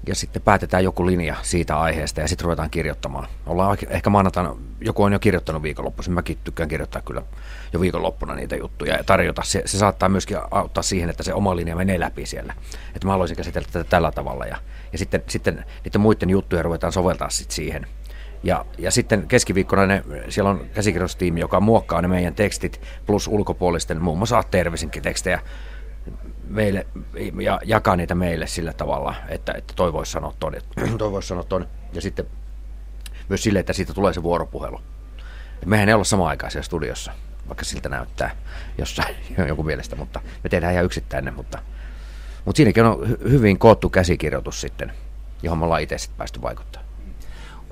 Ja 0.06 0.14
sitten 0.14 0.42
päätetään 0.42 0.84
joku 0.84 1.06
linja 1.06 1.36
siitä 1.42 1.80
aiheesta 1.80 2.20
ja 2.20 2.28
sitten 2.28 2.44
ruvetaan 2.44 2.70
kirjoittamaan. 2.70 3.28
Ollaan 3.46 3.78
ehkä 3.88 4.10
maanantaina, 4.10 4.56
joku 4.80 5.02
on 5.02 5.12
jo 5.12 5.18
kirjoittanut 5.18 5.62
viikonloppuisin, 5.62 6.12
mäkin 6.12 6.38
tykkään 6.44 6.68
kirjoittaa 6.68 7.02
kyllä 7.02 7.22
jo 7.72 7.80
viikonloppuna 7.80 8.34
niitä 8.34 8.56
juttuja 8.56 8.96
ja 8.96 9.04
tarjota. 9.04 9.42
Se, 9.44 9.62
se 9.64 9.78
saattaa 9.78 10.08
myöskin 10.08 10.38
auttaa 10.50 10.82
siihen, 10.82 11.10
että 11.10 11.22
se 11.22 11.34
oma 11.34 11.56
linja 11.56 11.76
menee 11.76 12.00
läpi 12.00 12.26
siellä. 12.26 12.54
Että 12.94 13.06
mä 13.06 13.12
haluaisin 13.12 13.36
käsitellä 13.36 13.68
tätä 13.72 13.90
tällä 13.90 14.12
tavalla 14.12 14.46
ja, 14.46 14.56
ja 14.92 14.98
sitten, 14.98 15.22
sitten 15.28 15.64
niiden 15.84 16.00
muiden 16.00 16.30
juttuja 16.30 16.62
ruvetaan 16.62 16.92
soveltaa 16.92 17.30
sitten 17.30 17.54
siihen– 17.54 17.86
ja, 18.42 18.64
ja 18.78 18.90
sitten 18.90 19.28
keskiviikkona 19.28 19.86
ne, 19.86 20.04
siellä 20.28 20.50
on 20.50 20.66
käsikirjoitustiimi, 20.74 21.40
joka 21.40 21.60
muokkaa 21.60 22.02
ne 22.02 22.08
meidän 22.08 22.34
tekstit 22.34 22.80
plus 23.06 23.28
ulkopuolisten, 23.28 24.02
muun 24.02 24.18
muassa 24.18 24.42
Tervisinkin 24.42 25.02
tekstejä 25.02 25.40
meille 26.48 26.86
ja 27.40 27.60
jakaa 27.64 27.96
niitä 27.96 28.14
meille 28.14 28.46
sillä 28.46 28.72
tavalla, 28.72 29.14
että, 29.28 29.52
että 29.52 29.72
toi 29.76 29.92
voisi 29.92 30.12
sanoa 30.12 30.34
ton, 30.40 30.54
toi 30.98 31.12
voisi 31.12 31.28
sanoa 31.28 31.44
ton. 31.44 31.68
Ja 31.92 32.00
sitten 32.00 32.26
myös 33.28 33.42
sille, 33.42 33.58
että 33.58 33.72
siitä 33.72 33.94
tulee 33.94 34.12
se 34.12 34.22
vuoropuhelu. 34.22 34.80
Et 35.62 35.66
mehän 35.66 35.88
ei 35.88 35.94
olla 35.94 36.04
sama 36.04 36.28
aikaa 36.28 36.50
siellä 36.50 36.64
studiossa, 36.64 37.12
vaikka 37.48 37.64
siltä 37.64 37.88
näyttää 37.88 38.36
jossain 38.78 39.16
joku 39.48 39.62
mielestä, 39.62 39.96
mutta 39.96 40.20
me 40.44 40.50
tehdään 40.50 40.72
ihan 40.72 40.84
yksittäinen, 40.84 41.34
mutta, 41.34 41.58
mutta 42.44 42.56
siinäkin 42.56 42.84
on 42.84 43.08
hyvin 43.08 43.58
koottu 43.58 43.90
käsikirjoitus 43.90 44.60
sitten, 44.60 44.92
johon 45.42 45.58
me 45.58 45.64
ollaan 45.64 45.82
itse 45.82 45.98
sitten 45.98 46.18
päästy 46.18 46.42
vaikuttamaan 46.42 46.81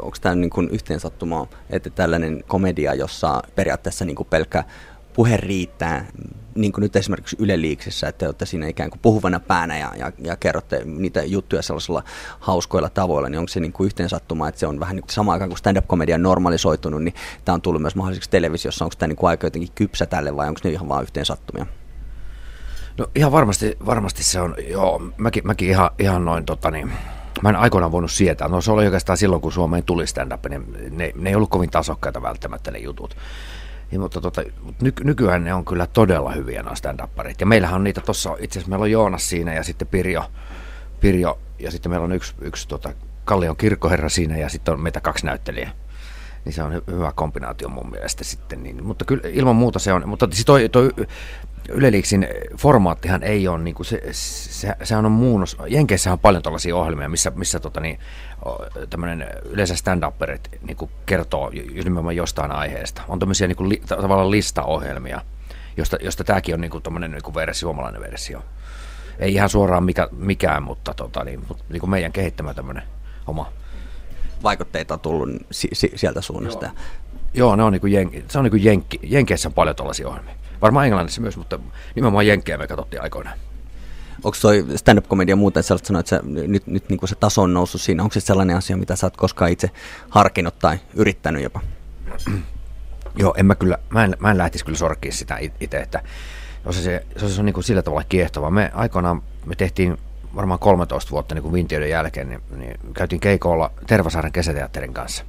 onko 0.02 0.16
tämä 0.20 0.34
niin 0.34 0.50
kuin 0.50 0.68
yhteensattuma, 0.68 1.46
että 1.70 1.90
tällainen 1.90 2.44
komedia, 2.48 2.94
jossa 2.94 3.42
periaatteessa 3.54 4.04
niin 4.04 4.16
pelkkä 4.30 4.64
puhe 5.12 5.36
riittää, 5.36 6.06
niin 6.54 6.72
kuin 6.72 6.82
nyt 6.82 6.96
esimerkiksi 6.96 7.36
Yle 7.38 7.60
Liiksissä, 7.60 8.08
että 8.08 8.26
olette 8.26 8.46
siinä 8.46 8.66
ikään 8.66 8.90
kuin 8.90 9.00
puhuvana 9.02 9.40
päänä 9.40 9.78
ja, 9.78 9.92
ja, 9.96 10.12
ja 10.18 10.36
kerrotte 10.36 10.82
niitä 10.84 11.22
juttuja 11.22 11.62
sellaisilla 11.62 12.02
hauskoilla 12.40 12.88
tavoilla, 12.88 13.28
niin 13.28 13.38
onko 13.38 13.48
se 13.48 13.60
niin 13.60 13.72
kuin 13.72 13.86
yhteensattuma, 13.86 14.48
että 14.48 14.58
se 14.58 14.66
on 14.66 14.80
vähän 14.80 14.96
niin 14.96 15.02
kuin 15.02 15.12
samaan 15.12 15.32
aikaan 15.32 15.50
kuin 15.50 15.58
stand-up-komedia 15.58 16.14
on 16.14 16.22
normalisoitunut, 16.22 17.02
niin 17.02 17.14
tämä 17.44 17.54
on 17.54 17.62
tullut 17.62 17.82
myös 17.82 17.94
mahdolliseksi 17.94 18.30
televisiossa, 18.30 18.84
onko 18.84 18.94
tämä 18.98 19.08
niin 19.08 19.16
kuin 19.16 19.30
aika 19.30 19.46
jotenkin 19.46 19.72
kypsä 19.74 20.06
tälle 20.06 20.36
vai 20.36 20.48
onko 20.48 20.60
ne 20.64 20.70
ihan 20.70 20.88
vaan 20.88 21.02
yhteensattumia? 21.02 21.66
No 22.98 23.06
ihan 23.14 23.32
varmasti, 23.32 23.76
varmasti 23.86 24.24
se 24.24 24.40
on, 24.40 24.54
joo, 24.68 25.02
mäkin, 25.16 25.46
mäkin 25.46 25.68
ihan, 25.68 25.90
ihan 25.98 26.24
noin 26.24 26.44
tota 26.44 26.70
niin, 26.70 26.92
mä 27.42 27.48
en 27.48 27.56
aikoinaan 27.56 27.92
voinut 27.92 28.10
sietää. 28.10 28.48
No 28.48 28.60
se 28.60 28.72
oli 28.72 28.84
oikeastaan 28.84 29.16
silloin, 29.16 29.42
kun 29.42 29.52
Suomeen 29.52 29.84
tuli 29.84 30.06
stand-up, 30.06 30.46
niin 30.46 30.76
ne, 30.90 31.12
ne 31.14 31.30
ei 31.30 31.34
ollut 31.34 31.50
kovin 31.50 31.70
tasokkaita 31.70 32.22
välttämättä 32.22 32.70
ne 32.70 32.78
jutut. 32.78 33.16
Ja, 33.92 33.98
mutta 33.98 34.20
tota, 34.20 34.42
ny, 34.82 34.92
nykyään 35.04 35.44
ne 35.44 35.54
on 35.54 35.64
kyllä 35.64 35.86
todella 35.86 36.32
hyviä 36.32 36.62
nämä 36.62 36.74
stand 36.74 37.00
Ja 37.40 37.46
meillähän 37.46 37.76
on 37.76 37.84
niitä 37.84 38.00
tuossa, 38.00 38.36
itse 38.40 38.58
asiassa 38.58 38.70
meillä 38.70 38.82
on 38.82 38.90
Joonas 38.90 39.28
siinä 39.28 39.54
ja 39.54 39.64
sitten 39.64 39.88
Pirjo, 39.88 40.24
Pirjo 41.00 41.38
ja 41.58 41.70
sitten 41.70 41.90
meillä 41.90 42.04
on 42.04 42.12
yksi, 42.12 42.34
yksi 42.40 42.68
tota, 42.68 42.92
Kallion 43.24 43.56
kirkkoherra 43.56 44.08
siinä 44.08 44.36
ja 44.36 44.48
sitten 44.48 44.74
on 44.74 44.80
meitä 44.80 45.00
kaksi 45.00 45.26
näyttelijää. 45.26 45.70
Niin 46.44 46.52
se 46.52 46.62
on 46.62 46.82
hyvä 46.86 47.12
kombinaatio 47.14 47.68
mun 47.68 47.90
mielestä 47.90 48.24
sitten. 48.24 48.62
Niin, 48.62 48.84
mutta 48.84 49.04
kyllä 49.04 49.22
ilman 49.28 49.56
muuta 49.56 49.78
se 49.78 49.92
on, 49.92 50.08
mutta 50.08 50.28
siis 50.32 50.44
toi, 50.44 50.68
toi 50.68 50.90
Yleliiksin 51.70 52.28
formaattihan 52.56 53.22
ei 53.22 53.48
ole, 53.48 53.58
niin 53.58 53.74
kuin 53.74 53.86
se, 53.86 54.00
se, 54.12 54.74
sehän 54.82 55.06
on 55.06 55.12
muunnos. 55.12 55.56
Jenkeissä 55.66 56.12
on 56.12 56.18
paljon 56.18 56.42
tällaisia 56.42 56.76
ohjelmia, 56.76 57.08
missä, 57.08 57.32
missä 57.34 57.60
tota 57.60 57.80
niin, 57.80 57.98
tämmöinen 58.90 59.26
yleensä 59.44 59.74
stand-upperit 59.74 60.58
niin 60.62 60.76
kuin 60.76 60.90
kertoo 61.06 61.50
nimenomaan 61.84 62.16
jostain 62.16 62.52
aiheesta. 62.52 63.02
On 63.08 63.18
tämmöisiä 63.18 63.46
niin 63.46 63.56
kuin 63.56 63.68
li, 63.68 63.82
tavallaan 63.88 64.30
listaohjelmia, 64.30 65.20
josta, 65.76 65.96
josta 66.00 66.24
tämäkin 66.24 66.54
on 66.54 66.60
niin 66.60 66.70
kuin 66.70 66.82
tämmöinen 66.82 67.10
niin 67.10 67.22
kuin 67.22 67.34
versio, 67.34 67.60
suomalainen 67.60 68.00
versio. 68.00 68.42
Ei 69.18 69.34
ihan 69.34 69.48
suoraan 69.48 69.84
mikä, 69.84 70.08
mikään, 70.12 70.62
mutta, 70.62 70.94
tota, 70.94 71.24
niin, 71.24 71.40
mutta 71.48 71.64
niin 71.68 71.80
kuin 71.80 71.90
meidän 71.90 72.12
kehittämä 72.12 72.54
tämmöinen 72.54 72.82
oma. 73.26 73.52
Vaikutteita 74.42 74.94
on 74.94 75.00
tullut 75.00 75.28
si- 75.50 75.68
si- 75.72 75.92
sieltä 75.96 76.20
suunnasta. 76.20 76.66
Joo, 76.66 76.74
Joo 77.34 77.56
ne 77.56 77.62
on 77.62 77.72
niin 77.72 77.80
kuin 77.80 77.92
jen, 77.92 78.24
se 78.28 78.38
on 78.38 78.44
niin 78.44 78.50
kuin 78.50 78.64
jenki, 78.64 79.00
Jenkeissä 79.02 79.48
on 79.48 79.52
paljon 79.52 79.76
tällaisia 79.76 80.08
ohjelmia. 80.08 80.34
Varmaan 80.62 80.86
Englannissa 80.86 81.20
myös, 81.20 81.36
mutta 81.36 81.58
nimenomaan 81.94 82.26
Jenkkejä 82.26 82.58
me 82.58 82.66
katsottiin 82.66 83.02
aikoinaan. 83.02 83.38
Onko 84.24 84.38
toi 84.42 84.66
stand-up-komedia 84.76 85.36
muuten 85.36 85.62
sellaista 85.62 85.86
sanoa, 85.86 86.00
että 86.00 86.16
se, 86.16 86.22
nyt, 86.24 86.66
nyt 86.66 86.88
niin 86.88 86.98
kuin 86.98 87.08
se 87.08 87.14
taso 87.14 87.42
on 87.42 87.54
noussut 87.54 87.80
siinä? 87.80 88.02
Onko 88.02 88.12
se 88.12 88.20
sellainen 88.20 88.56
asia, 88.56 88.76
mitä 88.76 88.96
sä 88.96 89.06
oot 89.06 89.16
koskaan 89.16 89.50
itse 89.50 89.70
harkinnut 90.08 90.58
tai 90.58 90.78
yrittänyt 90.94 91.42
jopa? 91.42 91.60
Joo, 93.16 93.34
en 93.36 93.46
mä 93.46 93.54
kyllä, 93.54 93.78
mä 93.90 94.04
en, 94.04 94.16
mä 94.18 94.30
en 94.30 94.38
lähtisi 94.38 94.64
kyllä 94.64 94.78
sorkkiin 94.78 95.14
sitä 95.14 95.38
itse, 95.60 95.76
että 95.76 96.02
se, 96.70 96.82
se, 96.82 97.06
se, 97.16 97.28
se 97.28 97.40
on 97.40 97.46
niin 97.46 97.54
kuin 97.54 97.64
sillä 97.64 97.82
tavalla 97.82 98.04
kiehtova. 98.08 98.50
Me 98.50 98.70
aikoinaan, 98.74 99.22
me 99.46 99.56
tehtiin 99.56 99.98
varmaan 100.34 100.60
13 100.60 101.10
vuotta 101.10 101.34
niin 101.34 101.42
kuin 101.42 101.52
Vintioiden 101.52 101.90
jälkeen, 101.90 102.28
niin, 102.28 102.40
niin 102.56 102.78
käytiin 102.94 103.20
keikolla 103.20 103.70
Tervasaaren 103.86 104.32
kesäteatterin 104.32 104.94
kanssa, 104.94 105.24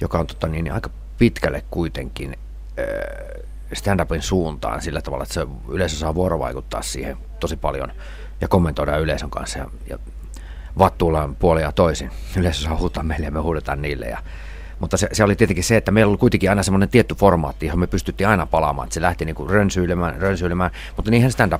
joka 0.00 0.18
on 0.18 0.26
tota, 0.26 0.46
niin, 0.46 0.64
niin 0.64 0.74
aika 0.74 0.90
pitkälle 1.18 1.64
kuitenkin 1.70 2.38
äh, 2.78 3.42
stand-upin 3.76 4.22
suuntaan 4.22 4.82
sillä 4.82 5.02
tavalla, 5.02 5.22
että 5.22 5.34
se 5.34 5.46
yleisö 5.68 5.96
saa 5.96 6.14
vuorovaikuttaa 6.14 6.82
siihen 6.82 7.16
tosi 7.40 7.56
paljon 7.56 7.92
ja 8.40 8.48
kommentoida 8.48 8.96
yleisön 8.96 9.30
kanssa 9.30 9.58
ja, 9.58 9.66
ja 9.90 9.98
vattuullaan 10.78 11.36
puolia 11.36 11.72
toisin. 11.72 12.10
Yleisö 12.40 12.62
saa 12.62 12.76
huutaa 12.76 13.02
meille 13.02 13.26
ja 13.26 13.32
me 13.32 13.40
huudetaan 13.40 13.82
niille. 13.82 14.06
Ja, 14.06 14.18
mutta 14.80 14.96
se, 14.96 15.08
se, 15.12 15.24
oli 15.24 15.36
tietenkin 15.36 15.64
se, 15.64 15.76
että 15.76 15.90
meillä 15.90 16.10
oli 16.10 16.18
kuitenkin 16.18 16.50
aina 16.50 16.62
semmoinen 16.62 16.88
tietty 16.88 17.14
formaatti, 17.14 17.66
johon 17.66 17.78
me 17.78 17.86
pystyttiin 17.86 18.28
aina 18.28 18.46
palaamaan. 18.46 18.86
Että 18.86 18.94
se 18.94 19.00
lähti 19.00 19.24
niin 19.24 19.34
kuin 19.34 19.50
rönsyilemään, 19.50 20.20
rönsyilemään, 20.20 20.70
mutta 20.96 21.10
niinhän 21.10 21.32
stand 21.32 21.52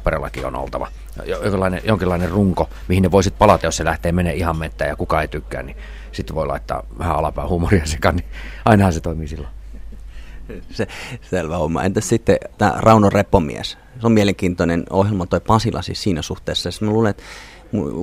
on 0.44 0.57
oltava. 0.57 0.88
Jonkinlainen, 1.25 1.81
jonkinlainen 1.85 2.31
runko, 2.31 2.68
mihin 2.88 3.03
ne 3.03 3.11
voisit 3.11 3.38
palata, 3.38 3.66
jos 3.66 3.77
se 3.77 3.85
lähtee 3.85 4.12
menee 4.12 4.35
ihan 4.35 4.59
mettään 4.59 4.88
ja 4.88 4.96
kukaan 4.96 5.22
ei 5.22 5.29
tykkää, 5.29 5.62
niin 5.62 5.77
sitten 6.12 6.37
voi 6.37 6.46
laittaa 6.46 6.83
vähän 6.98 7.16
alapää 7.16 7.48
huumoria 7.48 7.87
sekaan, 7.87 8.16
niin 8.16 8.27
ainahan 8.64 8.92
se 8.92 9.01
toimii 9.01 9.29
silloin. 9.29 9.62
se, 10.76 10.87
selvä 11.31 11.57
homma. 11.57 11.83
Entäs 11.83 12.09
sitten 12.09 12.37
tämä 12.59 12.74
Rauno 12.76 13.11
Repomies? 13.11 13.78
Se 14.00 14.07
on 14.07 14.12
mielenkiintoinen 14.12 14.85
ohjelma 14.90 15.26
toi 15.26 15.40
Pasila 15.40 15.83
siis 15.83 16.02
siinä 16.02 16.22
suhteessa. 16.22 16.70
Siis 16.70 16.81
mä 16.81 16.90
luulen, 16.90 17.11
että 17.11 17.22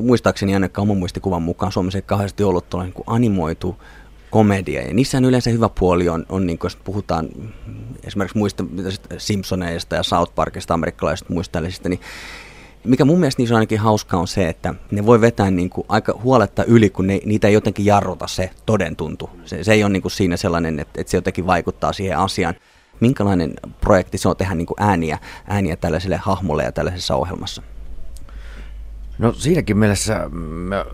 muistaakseni 0.01 0.53
ainakaan 0.53 0.83
oman 0.83 0.97
muistikuvan 0.97 1.41
mukaan 1.41 1.71
Suomessa 1.71 1.97
ei 1.97 2.01
kauheasti 2.01 2.43
ollut 2.43 2.69
tuolla 2.69 2.85
niin 2.85 3.03
animoitu 3.07 3.75
komedia. 4.29 4.81
Ja 4.81 4.93
niissä 4.93 5.17
yleensä 5.17 5.49
hyvä 5.49 5.69
puoli 5.69 6.09
on, 6.09 6.25
on 6.29 6.47
niin 6.47 6.59
kuin, 6.59 6.65
jos 6.65 6.75
puhutaan 6.75 7.29
esimerkiksi 8.03 8.37
muista 8.37 8.65
Simpsoneista 9.17 9.95
ja 9.95 10.03
South 10.03 10.35
Parkista, 10.35 10.73
amerikkalaisista 10.73 11.33
muista 11.33 11.61
niin 11.61 11.99
mikä 12.83 13.05
mun 13.05 13.19
mielestä 13.19 13.41
niissä 13.41 13.55
on 13.55 13.57
ainakin 13.57 13.79
hauskaa 13.79 14.19
on 14.19 14.27
se, 14.27 14.49
että 14.49 14.73
ne 14.91 15.05
voi 15.05 15.21
vetää 15.21 15.51
niin 15.51 15.69
kuin 15.69 15.85
aika 15.89 16.19
huoletta 16.23 16.63
yli, 16.63 16.89
kun 16.89 17.07
ne, 17.07 17.19
niitä 17.25 17.47
ei 17.47 17.53
jotenkin 17.53 17.85
jarruta 17.85 18.27
se 18.27 18.49
todentuntu. 18.65 19.29
Se, 19.45 19.63
se 19.63 19.73
ei 19.73 19.83
ole 19.83 19.93
niin 19.93 20.01
kuin 20.01 20.11
siinä 20.11 20.37
sellainen, 20.37 20.79
että, 20.79 21.01
että 21.01 21.11
se 21.11 21.17
jotenkin 21.17 21.47
vaikuttaa 21.47 21.93
siihen 21.93 22.17
asiaan. 22.17 22.55
Minkälainen 22.99 23.53
projekti 23.81 24.17
se 24.17 24.29
on 24.29 24.37
tehdä 24.37 24.55
niin 24.55 24.65
kuin 24.65 24.77
ääniä, 24.79 25.17
ääniä 25.47 25.75
tällaiselle 25.75 26.17
hahmolle 26.17 26.63
ja 26.63 26.71
tällaisessa 26.71 27.15
ohjelmassa? 27.15 27.61
No 29.19 29.33
siinäkin 29.33 29.77
mielessä 29.77 30.29
me, 30.29 30.85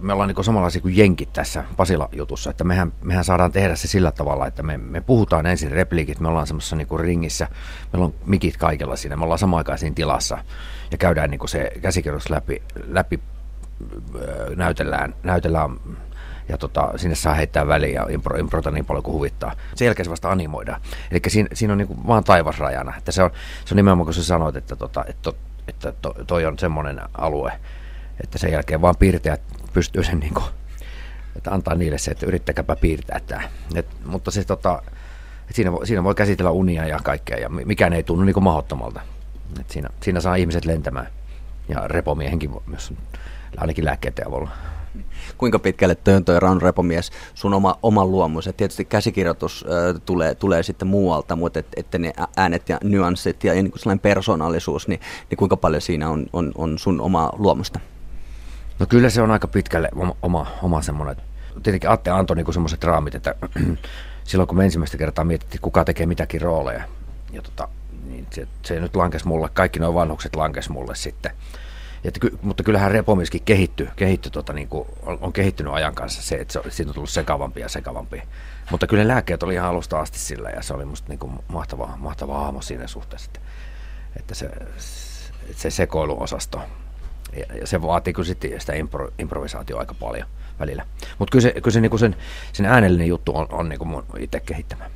me 0.00 0.12
ollaan 0.12 0.28
niin 0.28 0.44
samanlaisia 0.44 0.82
kuin 0.82 0.96
jenkit 0.96 1.32
tässä 1.32 1.64
Pasila-jutussa, 1.76 2.50
että 2.50 2.64
mehän, 2.64 2.92
mehän 3.02 3.24
saadaan 3.24 3.52
tehdä 3.52 3.76
se 3.76 3.88
sillä 3.88 4.12
tavalla, 4.12 4.46
että 4.46 4.62
me, 4.62 4.76
me 4.76 5.00
puhutaan 5.00 5.46
ensin 5.46 5.70
repliikit, 5.70 6.20
me 6.20 6.28
ollaan 6.28 6.46
semmoisessa 6.46 6.76
niin 6.76 6.88
ringissä, 6.98 7.48
meillä 7.92 8.06
on 8.06 8.14
mikit 8.26 8.56
kaikilla 8.56 8.96
siinä, 8.96 9.16
me 9.16 9.24
ollaan 9.24 9.38
samaan 9.38 9.58
aikaan 9.58 9.78
siinä 9.78 9.94
tilassa 9.94 10.38
ja 10.90 10.98
käydään 10.98 11.30
niin 11.30 11.48
se 11.48 11.70
käsikirjoitus 11.82 12.30
läpi, 12.30 12.62
läpi 12.86 13.20
näytellään, 14.56 15.14
näytellään 15.22 15.70
ja 16.48 16.58
tota, 16.58 16.92
sinne 16.96 17.14
saa 17.14 17.34
heittää 17.34 17.66
väliin 17.66 17.94
ja 17.94 18.06
impro, 18.10 18.38
improta 18.38 18.70
niin 18.70 18.86
paljon 18.86 19.02
kuin 19.02 19.14
huvittaa. 19.14 19.52
Sen 19.74 19.86
jälkeen 19.86 20.04
se 20.04 20.10
vasta 20.10 20.30
animoidaan. 20.30 20.80
Eli 21.10 21.20
siinä, 21.28 21.48
siinä 21.52 21.72
on 21.72 21.78
niin 21.78 21.88
kuin 21.88 22.06
vaan 22.06 22.24
taivasrajana. 22.24 22.96
Että 22.98 23.12
se, 23.12 23.22
on, 23.22 23.30
se 23.64 23.74
on 23.74 23.76
nimenomaan, 23.76 24.04
kun 24.04 24.14
sä 24.14 24.24
sanoit, 24.24 24.56
että, 24.56 24.76
tota, 24.76 25.04
että, 25.08 25.32
että 25.68 25.92
to, 25.92 26.14
toi 26.26 26.46
on 26.46 26.58
semmoinen 26.58 27.00
alue, 27.18 27.52
että 28.24 28.38
sen 28.38 28.52
jälkeen 28.52 28.82
vaan 28.82 28.96
piirtäjät 28.96 29.40
pystyy 29.72 30.04
sen 30.04 30.20
niin 30.20 30.34
kuin, 30.34 30.46
että 31.36 31.50
antaa 31.50 31.74
niille 31.74 31.98
se, 31.98 32.10
että 32.10 32.26
yrittäkääpä 32.26 32.76
piirtää 32.76 33.20
tämä. 33.26 33.42
Et, 33.74 33.86
mutta 34.04 34.30
se, 34.30 34.44
tota, 34.44 34.82
että 35.40 35.54
siinä, 35.54 35.72
voi, 35.72 35.86
siinä 35.86 36.04
voi 36.04 36.14
käsitellä 36.14 36.50
unia 36.50 36.86
ja 36.86 36.98
kaikkea 37.02 37.38
ja 37.38 37.48
mikään 37.48 37.92
ei 37.92 38.02
tunnu 38.02 38.24
niin 38.24 38.34
kuin 38.34 38.44
mahdottomalta. 38.44 39.00
Et 39.60 39.70
siinä, 39.70 39.88
siinä 40.02 40.20
saa 40.20 40.34
ihmiset 40.34 40.64
lentämään 40.64 41.06
ja 41.68 41.88
repomiehenkin 41.88 42.50
myös 42.66 42.92
ainakin 43.56 43.84
lääkkeiden 43.84 44.28
avulla. 44.28 44.50
Kuinka 45.38 45.58
pitkälle 45.58 45.96
on 46.16 46.24
toi 46.24 46.40
Raun 46.40 46.62
Repomies 46.62 47.10
sun 47.34 47.54
oma, 47.54 47.78
oma 47.82 48.04
luomus? 48.04 48.46
Et 48.46 48.56
tietysti 48.56 48.84
käsikirjoitus 48.84 49.64
äh, 49.68 50.00
tulee, 50.04 50.34
tulee 50.34 50.62
sitten 50.62 50.88
muualta, 50.88 51.36
mutta 51.36 51.58
et, 51.58 51.66
että 51.76 51.98
ne 51.98 52.12
äänet 52.36 52.68
ja 52.68 52.78
nyanssit 52.84 53.44
ja, 53.44 53.54
niin 53.54 53.72
sellainen 53.76 54.00
persoonallisuus, 54.00 54.88
niin, 54.88 55.00
niin 55.30 55.36
kuinka 55.36 55.56
paljon 55.56 55.82
siinä 55.82 56.10
on, 56.10 56.26
on, 56.32 56.52
on 56.54 56.78
sun 56.78 57.00
oma 57.00 57.30
luomusta? 57.38 57.80
No 58.78 58.86
kyllä 58.86 59.10
se 59.10 59.22
on 59.22 59.30
aika 59.30 59.48
pitkälle 59.48 59.88
oma, 59.94 60.16
oma, 60.22 60.46
oma 60.62 60.82
semmoinen. 60.82 61.16
Tietenkin 61.62 61.90
Atte 61.90 62.10
antoi 62.10 62.36
niin 62.36 62.52
semmoiset 62.52 62.84
raamit, 62.84 63.14
että 63.14 63.34
silloin 64.24 64.46
kun 64.46 64.56
me 64.56 64.64
ensimmäistä 64.64 64.98
kertaa 64.98 65.24
mietittiin, 65.24 65.60
kuka 65.60 65.84
tekee 65.84 66.06
mitäkin 66.06 66.40
rooleja, 66.40 66.84
ja 67.32 67.42
tota, 67.42 67.68
niin 68.08 68.26
se, 68.30 68.48
se 68.62 68.80
nyt 68.80 68.96
lankesi 68.96 69.28
mulle, 69.28 69.48
kaikki 69.52 69.80
nuo 69.80 69.94
vanhukset 69.94 70.36
lankesi 70.36 70.72
mulle 70.72 70.94
sitten. 70.94 71.32
Et, 72.04 72.18
mutta 72.42 72.62
kyllähän 72.62 72.90
repomiskin 72.90 73.42
kehittyy, 73.44 73.88
kehitty, 73.96 74.30
tota, 74.30 74.52
niin 74.52 74.68
kuin, 74.68 74.88
on, 75.02 75.18
on, 75.20 75.32
kehittynyt 75.32 75.72
ajan 75.72 75.94
kanssa 75.94 76.22
se, 76.22 76.36
että 76.36 76.52
se, 76.52 76.60
siitä 76.68 76.90
on 76.90 76.94
tullut 76.94 77.10
sekavampi 77.10 77.60
ja 77.60 77.68
sekavampi. 77.68 78.22
Mutta 78.70 78.86
kyllä 78.86 79.08
lääkkeet 79.08 79.42
oli 79.42 79.54
ihan 79.54 79.68
alusta 79.68 80.00
asti 80.00 80.18
sillä 80.18 80.50
ja 80.50 80.62
se 80.62 80.74
oli 80.74 80.84
musta 80.84 81.08
niin 81.08 81.18
kuin 81.18 81.32
mahtava, 81.48 81.94
mahtava 81.96 82.38
hahmo 82.38 82.62
siinä 82.62 82.86
suhteessa, 82.86 83.30
että, 83.34 83.40
että 84.16 84.34
se, 84.34 84.50
se 85.56 85.70
sekoiluosasto. 85.70 86.62
Ja, 87.36 87.56
ja 87.60 87.66
se 87.66 87.82
vaatii 87.82 88.12
kyllä 88.12 88.26
sitten 88.26 88.60
sitä 88.60 88.74
impro, 88.74 89.10
improvisaatioa 89.18 89.80
aika 89.80 89.94
paljon 89.94 90.28
välillä. 90.60 90.86
Mutta 91.18 91.32
kyllä 91.32 91.42
se, 91.42 91.52
kyllä 91.52 91.70
se, 91.70 91.80
niin 91.80 91.90
kuin 91.90 92.00
sen, 92.00 92.16
sen 92.52 92.66
äänellinen 92.66 93.06
juttu 93.06 93.36
on, 93.36 93.46
on 93.50 93.68
niin 93.68 93.78
kuin 93.78 93.88
mun 93.88 94.04
itse 94.18 94.40
kehittämä. 94.40 94.90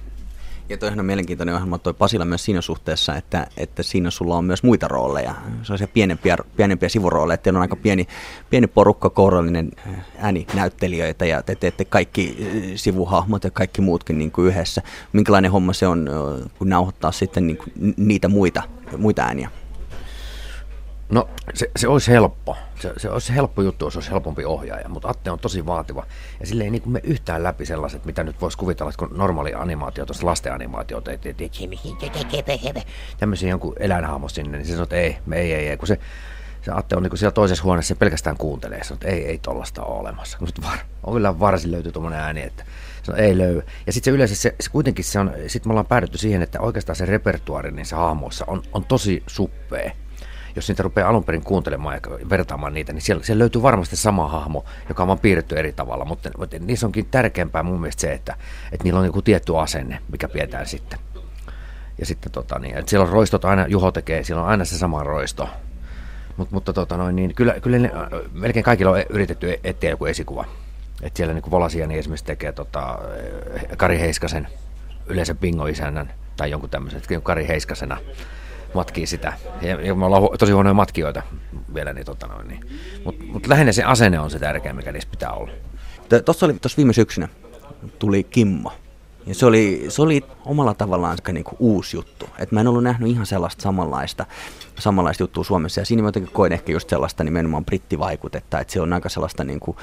Ja 0.69 0.77
toihan 0.77 1.01
on 1.01 1.07
mielenkiintoinen 1.07 1.55
ohjelma 1.55 1.79
toi 1.79 1.95
Pasila 1.95 2.25
myös 2.25 2.45
siinä 2.45 2.61
suhteessa, 2.61 3.17
että, 3.17 3.47
että 3.57 3.83
siinä 3.83 4.11
sulla 4.11 4.37
on 4.37 4.45
myös 4.45 4.63
muita 4.63 4.89
rooleja, 4.89 5.35
se 5.63 5.87
pienempiä, 5.87 6.37
pienempiä 6.57 6.89
sivurooleja, 6.89 7.35
että 7.35 7.51
on 7.51 7.57
aika 7.57 7.77
pieni, 7.77 8.07
pieni 8.51 8.67
porukka 8.67 9.11
kourallinen 9.11 9.71
äh, 9.87 10.07
ääninäyttelijöitä 10.19 11.27
ja 11.27 11.43
te 11.43 11.55
teette 11.55 11.85
kaikki 11.85 12.37
äh, 12.41 12.73
sivuhahmot 12.75 13.45
ja 13.45 13.51
kaikki 13.51 13.81
muutkin 13.81 14.19
niin 14.19 14.31
kuin 14.31 14.49
yhdessä. 14.49 14.83
Minkälainen 15.13 15.51
homma 15.51 15.73
se 15.73 15.87
on, 15.87 16.09
äh, 16.09 16.51
kun 16.59 16.69
nauhoittaa 16.69 17.13
sitten 17.13 17.47
niin 17.47 17.57
kuin 17.57 17.95
niitä 17.97 18.29
muita, 18.29 18.63
muita 18.97 19.23
ääniä? 19.23 19.51
No 21.11 21.29
se, 21.55 21.71
se 21.77 21.89
olisi 21.89 22.11
helppo. 22.11 22.57
Se, 22.81 22.93
se 22.97 23.11
olisi 23.11 23.35
helppo 23.35 23.63
juttu, 23.63 23.87
jos 23.87 23.97
olisi 23.97 24.11
helpompi 24.11 24.45
ohjaaja, 24.45 24.89
mutta 24.89 25.09
Atte 25.09 25.31
on 25.31 25.39
tosi 25.39 25.67
vaativa. 25.67 26.07
Ja 26.41 26.47
sille 26.47 26.65
ei 26.65 26.71
niin 26.71 26.83
me 26.87 27.01
yhtään 27.05 27.43
läpi 27.43 27.67
sellaiset, 27.67 28.05
mitä 28.05 28.25
nyt 28.25 28.41
voisi 28.41 28.59
kuvitella, 28.59 28.93
kun 28.99 29.09
normaali 29.13 29.55
animaatio, 29.55 30.07
tuossa 30.07 30.27
lasten 30.27 30.53
animaatio, 30.53 31.03
tämmöisiä 33.19 33.49
jonkun 33.49 33.75
eläinhaamo 33.81 34.29
sinne, 34.29 34.59
niin 34.59 34.67
se 34.67 34.73
sanoo, 34.73 34.83
että 34.83 34.97
ei, 34.97 35.19
me 35.27 35.37
ei, 35.37 35.53
ei, 35.53 35.69
ei. 35.69 35.77
Kun 35.77 35.89
se, 35.89 35.99
se 36.63 36.71
Atte 36.73 36.97
on 36.97 37.03
niin 37.03 37.19
siellä 37.19 37.35
toisessa 37.35 37.65
huoneessa, 37.65 37.89
se 37.89 37.99
pelkästään 37.99 38.37
kuuntelee, 38.37 38.85
sanoo, 38.85 38.97
että 38.97 39.09
ei, 39.09 39.27
ei 39.27 39.39
tollasta 39.39 39.83
ole 39.83 40.01
olemassa. 40.01 40.39
Kun 40.39 40.49
var, 40.63 40.79
on 41.05 41.13
kyllä 41.13 41.41
varsin 41.41 41.71
löytyy 41.71 41.93
tuommoinen 41.93 42.21
ääni, 42.21 42.43
että 42.43 42.65
se 43.03 43.13
ei 43.13 43.39
löydy. 43.39 43.63
Ja 43.87 43.93
sitten 43.93 44.13
se 44.13 44.15
yleensä, 44.15 44.35
se, 44.35 44.55
se 44.61 44.71
kuitenkin 44.71 45.05
se 45.05 45.19
on, 45.19 45.33
sitten 45.47 45.71
me 45.71 45.73
ollaan 45.73 45.87
päädytty 45.87 46.19
siihen, 46.19 46.43
että 46.43 46.61
oikeastaan 46.61 46.97
se 46.97 47.07
repertuari 47.07 47.71
niissä 47.71 47.97
hahmoissa 47.97 48.45
on, 48.49 48.63
on 48.73 48.85
tosi 48.85 49.23
suppea 49.27 49.93
jos 50.57 50.69
niitä 50.69 50.83
rupeaa 50.83 51.09
alun 51.09 51.25
perin 51.25 51.45
kuuntelemaan 51.45 51.95
ja 51.95 52.29
vertaamaan 52.31 52.75
niitä, 52.75 52.93
niin 52.93 53.03
siellä, 53.03 53.25
siellä 53.25 53.39
löytyy 53.39 53.63
varmasti 53.63 53.97
sama 53.97 54.29
hahmo, 54.29 54.65
joka 54.89 55.03
on 55.03 55.07
vaan 55.07 55.19
piirretty 55.19 55.57
eri 55.59 55.73
tavalla, 55.73 56.05
mutta, 56.05 56.31
mutta 56.39 56.57
niissä 56.61 56.87
onkin 56.87 57.07
tärkeämpää 57.07 57.63
mun 57.63 57.81
mielestä 57.81 58.01
se, 58.01 58.13
että, 58.13 58.37
että 58.73 58.85
niillä 58.85 59.01
on 59.01 59.07
joku 59.07 59.23
tietty 59.23 59.59
asenne, 59.59 59.99
mikä 60.13 60.29
pidetään 60.29 60.67
sitten. 60.67 60.99
Ja 61.99 62.07
sitten 62.07 62.33
tota, 62.33 62.59
niin, 62.59 62.79
että 62.79 62.91
siellä 62.91 63.07
on 63.07 63.13
roistot 63.13 63.45
aina, 63.45 63.67
Juho 63.67 63.93
tekee, 63.93 64.25
siellä 64.25 64.43
on 64.43 64.49
aina 64.49 64.65
se 64.65 64.79
sama 64.79 65.03
roisto. 65.03 65.49
Mut, 66.37 66.51
mutta 66.51 66.73
tota, 66.73 66.97
noin, 66.97 67.17
niin, 67.17 67.35
kyllä, 67.35 67.61
kyllä 67.61 67.79
ne, 67.79 67.91
melkein 68.33 68.65
kaikilla 68.65 68.91
on 68.91 69.03
yritetty 69.09 69.61
etsiä 69.65 69.91
joku 69.91 70.07
esikuva. 70.07 70.45
Et 71.03 71.17
siellä 71.17 71.35
niin 71.35 71.51
Volasia 71.51 71.87
niin 71.87 71.99
esimerkiksi 71.99 72.25
tekee 72.25 72.53
tota, 72.53 72.99
Kari 73.77 74.01
Heiskasen 74.01 74.49
yleensä 75.07 75.35
bingo-isännän 75.35 76.13
tai 76.37 76.51
jonkun 76.51 76.71
tämmöisen, 76.71 76.99
että 76.99 77.21
Kari 77.21 77.49
Heiskasena 77.49 77.97
matkii 78.75 79.07
sitä. 79.07 79.33
Ja, 79.63 79.81
ja 79.81 79.95
me 79.95 80.05
ollaan 80.05 80.23
tosi 80.39 80.53
huonoja 80.53 80.75
matkijoita 80.75 81.23
vielä, 81.75 81.93
niin, 81.93 82.07
tota 82.07 82.29
niin. 82.49 82.61
mutta 83.05 83.25
mut 83.25 83.47
lähinnä 83.47 83.73
se 83.73 83.85
asenne 83.85 84.21
on 84.21 84.31
se 84.31 84.39
tärkeä, 84.39 84.73
mikä 84.73 84.93
niissä 84.93 85.11
pitää 85.11 85.33
olla. 85.33 85.51
Tuossa 86.25 86.47
oli 86.47 86.55
tuossa 86.55 86.77
viime 86.77 86.93
syksynä 86.93 87.29
tuli 87.99 88.25
Kimmo. 88.25 88.73
Ja 89.27 89.35
se 89.35 89.47
oli, 89.47 89.85
se 89.89 90.03
oli 90.03 90.25
omalla 90.45 90.75
tavallaan 90.75 91.19
niin 91.33 91.45
kuin 91.45 91.57
uusi 91.59 91.97
juttu. 91.97 92.29
Et 92.39 92.53
mä 92.53 92.61
en 92.61 92.67
ollut 92.67 92.83
nähnyt 92.83 93.11
ihan 93.11 93.27
sellaista 93.27 93.63
samanlaista, 93.63 94.27
samanlaista 94.79 95.23
juttua 95.23 95.45
Suomessa. 95.45 95.81
Ja 95.81 95.85
siinä 95.85 96.03
mä 96.03 96.09
jotenkin 96.09 96.33
koin 96.33 96.53
ehkä 96.53 96.73
just 96.73 96.91
sellaista 96.91 97.25
nimenomaan 97.25 97.65
brittivaikutetta, 97.65 98.61
että 98.61 98.73
se 98.73 98.81
on 98.81 98.93
aika 98.93 99.09
sellaista 99.09 99.45
niin 99.45 99.61
kuin 99.61 99.77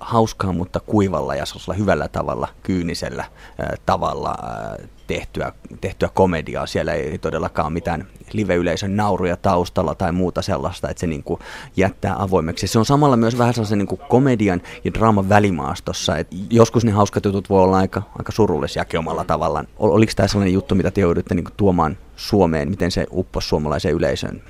hauskaa, 0.00 0.52
mutta 0.52 0.80
kuivalla 0.80 1.34
ja 1.34 1.46
sellaisella 1.46 1.74
hyvällä 1.74 2.08
tavalla, 2.08 2.48
kyynisellä 2.62 3.22
äh, 3.22 3.68
tavalla 3.86 4.34
äh, 4.42 4.88
tehtyä, 5.08 5.52
tehtyä 5.80 6.08
komediaa. 6.14 6.66
Siellä 6.66 6.92
ei 6.92 7.18
todellakaan 7.18 7.72
mitään 7.72 8.06
live-yleisön 8.32 8.96
nauruja 8.96 9.36
taustalla 9.36 9.94
tai 9.94 10.12
muuta 10.12 10.42
sellaista, 10.42 10.90
että 10.90 11.00
se 11.00 11.06
niin 11.06 11.22
kuin 11.22 11.40
jättää 11.76 12.22
avoimeksi. 12.22 12.66
Se 12.66 12.78
on 12.78 12.84
samalla 12.84 13.16
myös 13.16 13.38
vähän 13.38 13.54
sellaisen 13.54 13.78
niin 13.78 13.86
kuin 13.86 14.00
komedian 14.08 14.62
ja 14.84 14.94
draaman 14.94 15.28
välimaastossa. 15.28 16.16
että 16.16 16.36
joskus 16.50 16.84
ne 16.84 16.90
hauskat 16.90 17.24
jutut 17.24 17.50
voi 17.50 17.62
olla 17.62 17.78
aika, 17.78 18.02
aika 18.18 18.32
surullisiakin 18.32 18.98
omalla 18.98 19.24
tavallaan. 19.24 19.68
Oliko 19.78 20.12
tämä 20.16 20.28
sellainen 20.28 20.54
juttu, 20.54 20.74
mitä 20.74 20.90
te 20.90 21.00
joudutte 21.00 21.34
niin 21.34 21.44
kuin 21.44 21.54
tuomaan 21.56 21.98
Suomeen, 22.16 22.70
miten 22.70 22.90
se 22.90 23.06
upposi 23.12 23.48
suomalaiseen 23.48 23.94
yleisöön? 23.94 24.42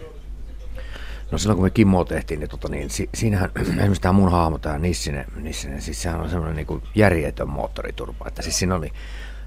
No 1.30 1.38
silloin 1.38 1.56
kun 1.56 1.64
me 1.64 1.70
Kimmoa 1.70 2.04
tehtiin, 2.04 2.40
niin, 2.40 2.50
tota, 2.50 2.68
niin 2.68 2.90
si, 2.90 3.09
siinähän 3.14 3.50
esimerkiksi 3.61 4.02
tämä 4.02 4.12
mun 4.12 4.30
hahmo, 4.30 4.59
tämä 4.59 4.78
Nissinen, 4.78 5.24
Nissinen, 5.36 5.82
siis 5.82 6.02
sehän 6.02 6.20
on 6.20 6.30
semmoinen 6.30 6.56
niin 6.56 6.82
järjetön 6.94 7.48
moottoriturpa. 7.48 8.28
Että 8.28 8.42
siis 8.42 8.59
siinä 8.59 8.74
oli, 8.74 8.92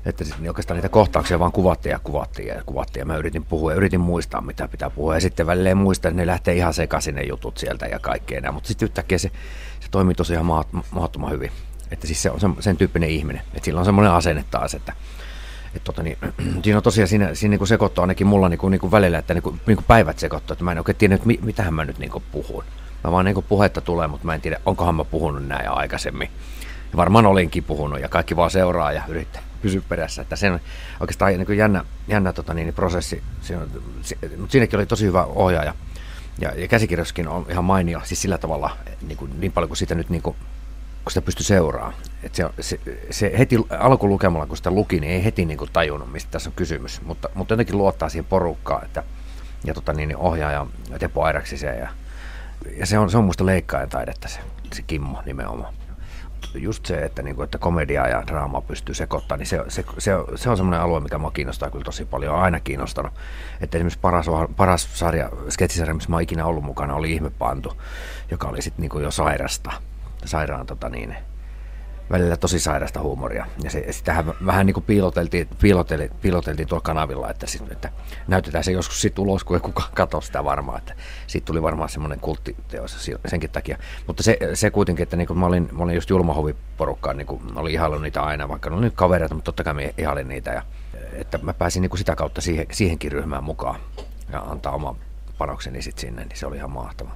että 0.05 0.23
sitten 0.23 0.47
oikeastaan 0.47 0.75
niitä 0.75 0.89
kohtauksia 0.89 1.39
vaan 1.39 1.51
kuvattiin 1.51 1.91
ja 1.91 1.99
kuvattiin 2.03 2.47
ja 2.47 2.63
kuvattiin 2.65 3.01
ja 3.01 3.05
mä 3.05 3.17
yritin 3.17 3.45
puhua 3.45 3.71
ja 3.71 3.77
yritin 3.77 4.01
muistaa 4.01 4.41
mitä 4.41 4.67
pitää 4.67 4.89
puhua 4.89 5.15
ja 5.15 5.21
sitten 5.21 5.47
välillä 5.47 5.75
muista, 5.75 6.07
että 6.07 6.21
ne 6.21 6.27
lähtee 6.27 6.55
ihan 6.55 6.73
sekaisin 6.73 7.15
ne 7.15 7.23
jutut 7.23 7.57
sieltä 7.57 7.85
ja 7.85 7.99
kaikkea 7.99 8.51
mutta 8.51 8.67
sitten 8.67 8.85
yhtäkkiä 8.85 9.17
se, 9.17 9.31
se 9.79 9.87
toimii 9.91 10.15
tosiaan 10.15 10.45
mahdottoman 10.91 11.31
hyvin. 11.31 11.51
Että 11.91 12.07
siis 12.07 12.21
se 12.21 12.31
on 12.31 12.39
sen, 12.39 12.55
sen 12.59 12.77
tyyppinen 12.77 13.09
ihminen, 13.09 13.41
että 13.53 13.65
sillä 13.65 13.79
on 13.79 13.85
semmoinen 13.85 14.13
asenne 14.13 14.45
taas, 14.51 14.73
että 14.73 14.93
et 15.75 15.83
tota, 15.83 16.03
niin, 16.03 16.17
siinä 16.63 16.77
on 16.77 16.83
tosiaan 16.83 17.07
siinä, 17.07 17.35
siinä 17.35 17.57
niin 17.57 17.67
sekoittaa 17.67 18.03
ainakin 18.03 18.27
mulla 18.27 18.49
niin 18.49 18.57
kuin, 18.57 18.71
niin 18.71 18.81
kuin 18.81 18.91
välillä, 18.91 19.17
että 19.17 19.33
niin 19.33 19.43
kuin, 19.43 19.61
niin 19.67 19.77
kuin 19.77 19.85
päivät 19.85 20.19
sekoittaa, 20.19 20.53
että 20.53 20.63
mä 20.63 20.71
en 20.71 20.77
oikein 20.77 20.97
tiedä, 20.97 21.15
että 21.15 21.27
mit, 21.27 21.41
mitähän 21.41 21.73
mä 21.73 21.85
nyt 21.85 21.99
niin 21.99 22.11
kuin 22.11 22.23
puhun. 22.31 22.63
Mä 23.03 23.11
vaan 23.11 23.25
niin 23.25 23.35
kuin 23.35 23.45
puhetta 23.49 23.81
tulee, 23.81 24.07
mutta 24.07 24.25
mä 24.25 24.35
en 24.35 24.41
tiedä, 24.41 24.57
onkohan 24.65 24.95
mä 24.95 25.03
puhunut 25.03 25.47
näin 25.47 25.69
aikaisemmin. 25.69 26.29
Ja 26.91 26.97
varmaan 26.97 27.25
olinkin 27.25 27.63
puhunut 27.63 27.99
ja 27.99 28.09
kaikki 28.09 28.35
vaan 28.35 28.51
seuraa 28.51 28.91
ja 28.91 29.03
yrittää 29.07 29.50
pysyä 29.61 29.81
perässä. 29.89 30.21
Että 30.21 30.35
sen 30.35 30.59
oikeastaan 30.99 31.33
niin 31.33 31.57
jännä, 31.57 31.85
jännä 32.07 32.33
tota, 32.33 32.53
niin, 32.53 32.73
prosessi, 32.73 33.23
siinä, 33.41 33.65
mutta 34.37 34.51
siinäkin 34.51 34.79
oli 34.79 34.85
tosi 34.85 35.05
hyvä 35.05 35.23
ohjaaja. 35.23 35.73
Ja, 36.39 36.51
ja 36.55 36.67
käsikirjaskin 36.67 37.27
on 37.27 37.45
ihan 37.49 37.63
mainio, 37.63 38.01
siis 38.03 38.21
sillä 38.21 38.37
tavalla 38.37 38.77
niin, 39.07 39.17
kuin, 39.17 39.39
niin 39.39 39.51
paljon 39.51 39.69
kuin 39.69 39.77
sitä 39.77 39.95
nyt 39.95 40.09
niin 40.09 40.21
kuin, 40.21 40.35
kun 41.03 41.11
sitä 41.11 41.21
pystyi 41.21 41.45
seuraamaan. 41.45 41.93
Et 42.23 42.35
se, 42.35 42.45
se, 42.59 42.79
se, 43.09 43.33
heti 43.37 43.55
alkulukemalla, 43.79 44.45
kun 44.45 44.57
sitä 44.57 44.71
luki, 44.71 44.99
niin 44.99 45.13
ei 45.13 45.23
heti 45.23 45.45
niin 45.45 45.57
kuin 45.57 45.69
tajunnut, 45.73 46.11
mistä 46.11 46.31
tässä 46.31 46.49
on 46.49 46.55
kysymys. 46.55 47.01
Mutta, 47.01 47.29
mutta 47.33 47.53
jotenkin 47.53 47.77
luottaa 47.77 48.09
siihen 48.09 48.25
porukkaan, 48.25 48.85
että, 48.85 49.03
ja 49.63 49.73
tota, 49.73 49.93
niin, 49.93 50.07
niin 50.07 50.17
ohjaaja 50.17 50.67
Teppo 50.99 51.23
Airaksiseen. 51.23 51.79
Ja, 51.79 51.89
ja 52.77 52.85
se 52.85 52.99
on, 52.99 53.11
se 53.11 53.17
on 53.17 53.23
muista 53.23 53.45
leikkaajan 53.45 53.89
taidetta 53.89 54.27
se, 54.27 54.39
se 54.73 54.81
Kimmo 54.81 55.21
nimenomaan 55.25 55.73
just 56.55 56.85
se, 56.85 57.03
että, 57.03 57.21
niin 57.21 57.35
kuin, 57.35 57.43
että 57.43 57.57
komedia 57.57 58.07
ja 58.07 58.23
draama 58.27 58.61
pystyy 58.61 58.95
sekoittamaan, 58.95 59.39
niin 59.39 59.47
se, 59.47 59.63
se, 59.67 59.85
se, 59.97 60.11
se 60.35 60.49
on 60.49 60.57
semmoinen 60.57 60.81
alue, 60.81 60.99
mikä 60.99 61.17
mua 61.17 61.31
kiinnostaa 61.31 61.69
kyllä 61.69 61.83
tosi 61.83 62.05
paljon, 62.05 62.35
on 62.35 62.41
aina 62.41 62.59
kiinnostanut. 62.59 63.13
Että 63.61 63.77
esimerkiksi 63.77 63.99
paras, 63.99 64.25
paras 64.55 64.99
sarja, 64.99 65.29
sketsisarja, 65.49 65.93
missä 65.93 66.09
mä 66.09 66.15
oon 66.15 66.23
ikinä 66.23 66.45
ollut 66.45 66.63
mukana, 66.63 66.95
oli 66.95 67.13
Ihmepantu, 67.13 67.81
joka 68.31 68.47
oli 68.47 68.61
sitten 68.61 68.89
niin 68.89 69.03
jo 69.03 69.11
sairasta, 69.11 69.71
sairaan 70.25 70.65
tota 70.65 70.89
niin, 70.89 71.15
välillä 72.11 72.37
tosi 72.37 72.59
sairasta 72.59 73.01
huumoria. 73.01 73.45
Ja 73.63 73.69
se, 73.69 73.91
sitähän 73.91 74.33
vähän 74.45 74.65
niin 74.65 74.73
kuin 74.73 74.83
piiloteltiin, 74.83 75.47
piiloteltiin, 75.61 76.11
piiloteltiin 76.21 76.67
tuolla 76.67 76.81
kanavilla, 76.81 77.29
että, 77.29 77.47
sit, 77.47 77.71
että 77.71 77.91
näytetään 78.27 78.63
se 78.63 78.71
joskus 78.71 79.01
sitten 79.01 79.23
ulos, 79.23 79.43
kun 79.43 79.55
ei 79.55 79.61
kukaan 79.61 79.89
katso 79.93 80.21
sitä 80.21 80.43
varmaan. 80.43 80.77
Että 80.77 80.95
siitä 81.27 81.45
tuli 81.45 81.61
varmaan 81.61 81.89
semmoinen 81.89 82.19
kulttiteos 82.19 83.09
senkin 83.27 83.49
takia. 83.49 83.77
Mutta 84.07 84.23
se, 84.23 84.37
se 84.53 84.71
kuitenkin, 84.71 85.03
että 85.03 85.17
niin 85.17 85.27
kuin 85.27 85.39
mä, 85.39 85.45
olin, 85.45 85.69
mä 85.71 85.83
olin 85.83 85.95
just 85.95 86.09
julmahoviporukkaan, 86.09 87.17
niin 87.17 87.27
kuin 87.27 87.41
olin 87.55 87.73
ihaillut 87.73 88.01
niitä 88.01 88.23
aina, 88.23 88.49
vaikka 88.49 88.69
ne 88.69 88.75
oli 88.75 88.85
nyt 88.85 88.95
kavereita, 88.95 89.35
mutta 89.35 89.51
totta 89.51 89.63
kai 89.63 89.73
mä 89.73 89.81
ihailin 89.97 90.27
niitä. 90.27 90.51
Ja, 90.51 90.61
että 91.13 91.39
mä 91.41 91.53
pääsin 91.53 91.81
niin 91.81 91.89
kuin 91.89 91.99
sitä 91.99 92.15
kautta 92.15 92.41
siihen, 92.41 92.65
siihenkin 92.71 93.11
ryhmään 93.11 93.43
mukaan 93.43 93.79
ja 94.31 94.39
antaa 94.39 94.75
oma 94.75 94.95
panokseni 95.37 95.81
sitten 95.81 96.01
sinne, 96.01 96.25
niin 96.25 96.37
se 96.37 96.45
oli 96.45 96.55
ihan 96.55 96.71
mahtavaa. 96.71 97.15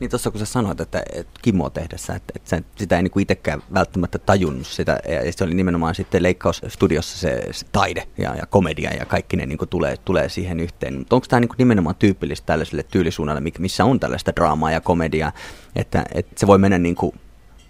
Niin 0.00 0.10
tuossa 0.10 0.30
kun 0.30 0.38
sä 0.38 0.44
sanoit, 0.44 0.80
että, 0.80 1.02
että 1.12 1.40
Kimmo 1.42 1.70
tehdessä, 1.70 2.14
että, 2.14 2.32
että 2.36 2.62
sitä 2.76 2.96
ei 2.96 3.02
niin 3.02 3.20
itsekään 3.20 3.62
välttämättä 3.74 4.18
tajunnut 4.18 4.66
sitä, 4.66 4.98
ja 5.24 5.32
se 5.32 5.44
oli 5.44 5.54
nimenomaan 5.54 5.94
sitten 5.94 6.22
leikkausstudiossa 6.22 7.18
se, 7.18 7.42
se 7.50 7.66
taide 7.72 8.08
ja, 8.18 8.34
ja 8.34 8.46
komedia 8.46 8.94
ja 8.94 9.06
kaikki 9.06 9.36
ne 9.36 9.46
niin 9.46 9.58
tulee, 9.70 9.96
tulee 9.96 10.28
siihen 10.28 10.60
yhteen. 10.60 10.98
Mutta 10.98 11.16
onko 11.16 11.26
tämä 11.30 11.40
niin 11.40 11.50
nimenomaan 11.58 11.96
tyypillistä 11.96 12.46
tällaiselle 12.46 12.82
tyylisuunnalle, 12.82 13.42
missä 13.58 13.84
on 13.84 14.00
tällaista 14.00 14.36
draamaa 14.36 14.70
ja 14.70 14.80
komediaa, 14.80 15.32
että, 15.76 16.04
että 16.14 16.32
se 16.36 16.46
voi 16.46 16.58
mennä 16.58 16.78
niin 16.78 16.94
kuin 16.94 17.20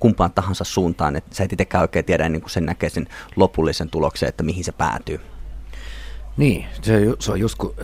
kumpaan 0.00 0.32
tahansa 0.32 0.64
suuntaan, 0.64 1.16
että 1.16 1.34
sä 1.34 1.44
et 1.44 1.52
itsekään 1.52 1.82
oikein 1.82 2.04
tiedä 2.04 2.28
niin 2.28 2.42
kuin 2.42 2.50
sen 2.50 2.66
näkee 2.66 2.90
sen 2.90 3.06
lopullisen 3.36 3.90
tuloksen, 3.90 4.28
että 4.28 4.42
mihin 4.42 4.64
se 4.64 4.72
päätyy. 4.72 5.20
Niin, 6.36 6.66
se, 6.82 7.00
se 7.18 7.32
on 7.32 7.40
just 7.40 7.58
kun 7.58 7.74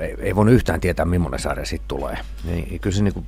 ei, 0.00 0.16
ei 0.18 0.36
voinut 0.36 0.54
yhtään 0.54 0.80
tietää, 0.80 1.04
millainen 1.04 1.40
sarja 1.40 1.64
siitä 1.64 1.84
tulee. 1.88 2.18
Niin, 2.44 2.80
kyllä 2.80 2.96
se 2.96 3.02
niin 3.02 3.14
kuin 3.14 3.26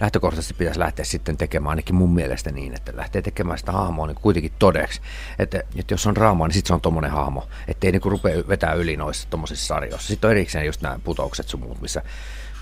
lähtökohtaisesti 0.00 0.54
pitäisi 0.54 0.80
lähteä 0.80 1.04
sitten 1.04 1.36
tekemään 1.36 1.70
ainakin 1.70 1.94
mun 1.94 2.14
mielestä 2.14 2.52
niin, 2.52 2.74
että 2.74 2.92
lähtee 2.96 3.22
tekemään 3.22 3.58
sitä 3.58 3.72
hahmoa 3.72 4.06
niin 4.06 4.14
kuitenkin 4.14 4.52
todeksi. 4.58 5.00
Että, 5.38 5.62
että 5.76 5.94
jos 5.94 6.06
on 6.06 6.14
draamaa, 6.14 6.48
niin 6.48 6.54
sitten 6.54 6.68
se 6.68 6.74
on 6.74 6.80
tommonen 6.80 7.10
hahmo. 7.10 7.48
Että 7.68 7.86
ei 7.86 7.92
niin 7.92 8.02
rupea 8.04 8.48
vetää 8.48 8.72
yli 8.72 8.96
noissa 8.96 9.28
tommosissa 9.30 9.66
sarjoissa. 9.66 10.08
Sitten 10.08 10.28
on 10.28 10.32
erikseen 10.32 10.66
just 10.66 10.80
nämä 10.80 10.98
putoukset 11.04 11.48
sun 11.48 11.60
muut, 11.60 11.80
missä, 11.80 12.02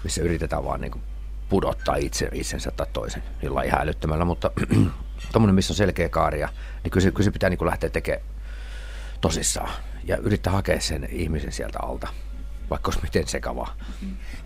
missä 0.05 0.23
yritetään 0.23 0.65
vaan 0.65 0.81
niin 0.81 0.93
kuin 0.93 1.03
pudottaa 1.49 1.97
itse, 1.97 2.29
itsensä 2.33 2.71
tai 2.71 2.87
toisen 2.93 3.23
jollain 3.43 3.67
ihan 3.67 3.81
älyttömällä, 3.81 4.25
mutta 4.25 4.51
tuommoinen, 5.33 5.55
missä 5.55 5.73
on 5.73 5.77
selkeä 5.77 6.09
kaaria, 6.09 6.49
niin 6.85 6.91
kyllä 6.91 7.05
se, 7.05 7.11
kyllä 7.11 7.25
se 7.25 7.31
pitää 7.31 7.51
niin 7.51 7.59
kuin 7.59 7.69
lähteä 7.69 7.91
tekemään 7.91 8.27
tosissaan 9.21 9.71
ja 10.05 10.17
yrittää 10.17 10.53
hakea 10.53 10.81
sen 10.81 11.09
ihmisen 11.11 11.53
sieltä 11.53 11.79
alta 11.83 12.09
vaikka 12.71 12.89
olisi 12.89 13.03
miten 13.03 13.27
sekavaa. 13.27 13.75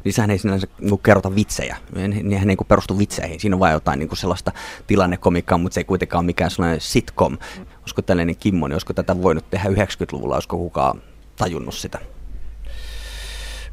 Niin 0.05 0.13
sehän 0.13 0.31
ei 0.31 0.39
sinänsä 0.39 0.67
niin 0.81 0.99
kerrota 0.99 1.35
vitsejä. 1.35 1.77
Nehän 1.93 2.51
ei 2.51 2.57
niin 2.57 2.67
perustu 2.69 2.99
vitseihin. 2.99 3.41
Siinä 3.41 3.57
on 3.57 3.61
vain 3.61 3.73
jotain 3.73 3.99
niin 3.99 4.17
sellaista 4.17 4.53
tilannekomikkaa, 4.87 5.59
mutta 5.59 5.75
se 5.75 5.81
ei 5.81 5.85
kuitenkaan 5.85 6.21
ole 6.21 6.27
mikään 6.27 6.51
sellainen 6.51 6.81
sitcom. 6.81 7.39
Olisiko 7.81 8.03
tällainen 8.03 8.37
Kimmo, 8.37 8.69
niin 8.69 8.75
olisiko 8.75 8.93
tätä 8.93 9.23
voinut 9.23 9.51
tehdä 9.51 9.69
90-luvulla, 9.69 10.35
olisiko 10.35 10.57
kukaan 10.57 11.03
tajunnut 11.37 11.75
sitä? 11.75 11.99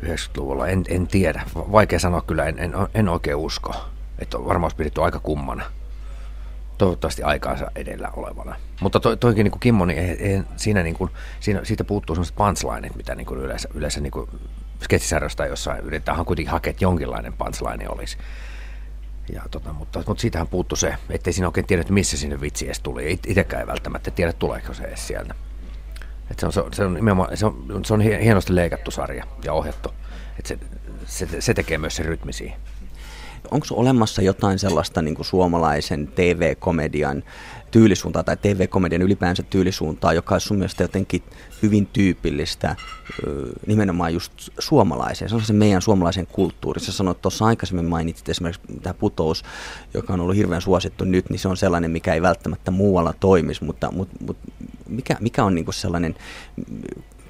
90-luvulla, 0.03 0.67
en, 0.67 0.83
en 0.87 1.07
tiedä. 1.07 1.43
Vaikea 1.55 1.99
sanoa 1.99 2.21
kyllä, 2.21 2.45
en, 2.45 2.59
en, 2.59 2.73
en 2.93 3.09
oikein 3.09 3.37
usko. 3.37 3.75
Että 4.19 4.37
on 4.37 4.45
varmaan 4.45 4.71
pidetty 4.77 5.01
aika 5.01 5.19
kummana 5.19 5.63
toivottavasti 6.78 7.23
aikaansa 7.23 7.71
edellä 7.76 8.09
olevana. 8.15 8.55
Mutta 8.82 8.99
to, 8.99 9.15
toikin 9.15 9.43
niin 9.43 9.51
kuin 9.51 9.59
Kimmo, 9.59 9.86
niin 9.86 9.99
ei, 9.99 10.09
ei, 10.09 10.41
siinä, 10.55 10.84
niin 10.84 10.95
kuin, 10.95 11.11
siinä, 11.39 11.61
siitä 11.63 11.84
puuttuu 11.84 12.15
sellaiset 12.15 12.36
punchlineit, 12.36 12.95
mitä 12.95 13.15
niin 13.15 13.26
kuin 13.26 13.39
yleensä, 13.39 13.69
yleensä 13.73 14.01
niin 14.01 14.11
kuin 14.11 14.30
sketsisarjasta 14.84 15.45
jossain 15.45 15.84
yritetään 15.84 16.26
kuitenkin 16.26 16.51
hakea, 16.51 16.71
että 16.71 16.84
jonkinlainen 16.84 17.34
punchline 17.34 17.89
olisi. 17.89 18.17
Ja 19.34 19.41
tota, 19.51 19.73
mutta, 19.73 20.03
mutta 20.07 20.21
siitähän 20.21 20.47
puuttuu 20.47 20.76
se, 20.76 20.95
ettei 21.09 21.34
siinä 21.34 21.47
oikein 21.47 21.67
tiedä, 21.67 21.84
missä 21.89 22.17
sinne 22.17 22.41
vitsi 22.41 22.65
edes 22.65 22.80
tuli. 22.80 23.11
Itsekään 23.11 23.61
ei 23.61 23.67
välttämättä 23.67 24.11
tiedä, 24.11 24.34
tuleeko 24.34 24.73
se 24.73 24.84
edes 24.84 25.07
sieltä. 25.07 25.36
Et 26.32 26.39
se, 26.39 26.45
on, 26.45 26.53
se, 26.53 26.61
on, 26.61 26.73
se, 26.73 26.84
on, 26.84 27.28
se, 27.34 27.45
on, 27.45 27.86
se 27.86 27.93
on 27.93 28.01
hienosti 28.01 28.55
leikattu 28.55 28.91
sarja 28.91 29.26
ja 29.43 29.53
ohjattu. 29.53 29.89
Et 30.39 30.45
se, 30.45 30.57
se, 31.05 31.41
se 31.41 31.53
tekee 31.53 31.78
myös 31.78 31.95
sen 31.95 32.05
rytmi 32.05 32.34
siihen. 32.34 32.59
Onko 33.51 33.67
olemassa 33.71 34.21
jotain 34.21 34.59
sellaista 34.59 35.01
niin 35.01 35.15
kuin 35.15 35.25
suomalaisen 35.25 36.07
TV-komedian 36.07 37.23
tyylisuuntaa 37.71 38.23
tai 38.23 38.37
TV-komedian 38.37 39.01
ylipäänsä 39.01 39.43
tyylisuuntaa, 39.43 40.13
joka 40.13 40.35
on 40.35 40.41
sun 40.41 40.57
mielestä 40.57 40.83
jotenkin 40.83 41.23
hyvin 41.63 41.87
tyypillistä 41.87 42.75
nimenomaan 43.67 44.13
just 44.13 44.33
suomalaiseen, 44.59 45.29
se 45.29 45.35
on 45.35 45.41
se 45.41 45.53
meidän 45.53 45.81
suomalaisen 45.81 46.27
kulttuuri. 46.27 46.79
Sä 46.79 46.91
sanoit 46.91 47.21
tuossa 47.21 47.45
aikaisemmin 47.45 47.85
mainitsit 47.85 48.29
esimerkiksi 48.29 48.61
tämä 48.81 48.93
putous, 48.93 49.43
joka 49.93 50.13
on 50.13 50.21
ollut 50.21 50.35
hirveän 50.35 50.61
suosittu 50.61 51.05
nyt, 51.05 51.29
niin 51.29 51.39
se 51.39 51.47
on 51.47 51.57
sellainen, 51.57 51.91
mikä 51.91 52.13
ei 52.13 52.21
välttämättä 52.21 52.71
muualla 52.71 53.13
toimisi, 53.19 53.63
mutta, 53.63 53.91
mutta, 53.91 54.15
mutta 54.27 54.51
mikä, 54.89 55.17
mikä 55.19 55.43
on 55.43 55.55
niin 55.55 55.65
sellainen 55.73 56.15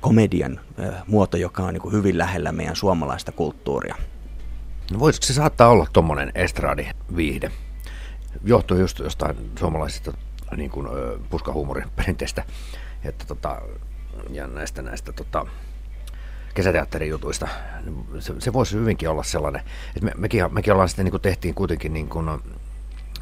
komedian 0.01 0.59
muoto, 1.07 1.37
joka 1.37 1.63
on 1.63 1.73
niin 1.73 1.91
hyvin 1.91 2.17
lähellä 2.17 2.51
meidän 2.51 2.75
suomalaista 2.75 3.31
kulttuuria? 3.31 3.95
No 4.91 4.99
voisiko 4.99 5.25
se 5.25 5.33
saattaa 5.33 5.69
olla 5.69 5.87
tuommoinen 5.93 6.31
estradi-viihde? 6.35 7.51
Johtuu 8.43 8.77
just 8.77 8.99
jostain 8.99 9.51
suomalaisista 9.59 10.13
niin 10.55 10.69
kuin, 10.69 10.87
puskahuumorin 11.29 11.91
perinteistä 11.95 12.43
että 13.07 13.25
tota, 13.25 13.61
ja 14.29 14.47
näistä, 14.47 14.81
näistä 14.81 15.11
tota, 15.11 15.45
kesäteatterijutuista. 16.53 17.47
Se, 18.19 18.33
se 18.39 18.53
voisi 18.53 18.75
hyvinkin 18.75 19.09
olla 19.09 19.23
sellainen, 19.23 19.61
että 19.87 20.05
me, 20.05 20.11
mekin, 20.17 20.53
mekin 20.53 20.73
ollaan 20.73 20.89
sitten 20.89 21.05
niin 21.05 21.11
kuin 21.11 21.21
tehtiin 21.21 21.55
kuitenkin 21.55 21.93
niin 21.93 22.09
kuin, 22.09 22.29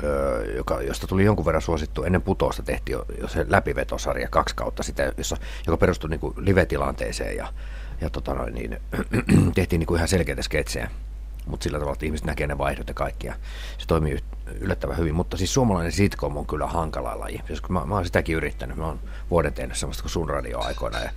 öö, 0.04 0.56
joka, 0.56 0.82
josta 0.82 1.08
tuli 1.08 1.26
jonkun 1.26 1.46
verran 1.46 1.62
suosittu 1.62 2.04
ennen 2.04 2.22
putousta 2.22 2.64
tehtiin 2.64 2.94
jo, 2.94 3.06
jo 3.22 3.28
se 3.28 3.46
läpivetosarja 3.50 4.28
kaksi 4.30 4.56
kautta 4.56 4.84
sitä, 4.84 5.14
jossa, 5.18 5.38
joka 5.68 5.78
perustui 5.78 6.10
niin 6.10 6.20
kuin 6.20 6.34
live-tilanteeseen 6.38 7.38
ja, 7.38 7.54
ja 8.02 8.10
tota 8.10 8.34
noin, 8.34 8.54
niin, 8.54 8.78
tehtiin 9.56 9.80
niin 9.80 9.88
kuin 9.88 9.98
ihan 9.98 10.08
selkeitä 10.08 10.42
sketsejä 10.42 10.90
mutta 11.46 11.64
sillä 11.64 11.80
tavalla, 11.80 11.94
että 11.94 12.06
ihmiset 12.06 12.28
näkee 12.28 12.48
ne 12.48 12.58
vaihdot 12.58 12.88
ja 12.88 12.94
kaikki, 12.94 13.28
ja 13.28 13.36
se 13.78 13.88
toimii 13.88 14.24
yllättävän 14.60 14.98
hyvin. 14.98 15.16
Mutta 15.16 15.38
siis 15.38 15.54
suomalainen 15.54 15.92
sitcom 15.92 16.38
on 16.38 16.46
kyllä 16.46 16.68
hankala 16.68 17.20
laji. 17.20 17.42
Jos 17.50 17.70
mä, 17.70 17.86
mä 17.86 17.96
oon 17.96 18.06
sitäkin 18.06 18.36
yrittänyt, 18.36 18.78
mä 18.78 18.86
oon 18.86 19.00
vuoden 19.30 19.54
tehnyt 19.54 19.78
semmoista 19.78 20.04
kuin 20.04 20.12
sun 20.12 20.30
radio 20.30 20.60
aikoina, 20.60 21.00
ja 21.00 21.10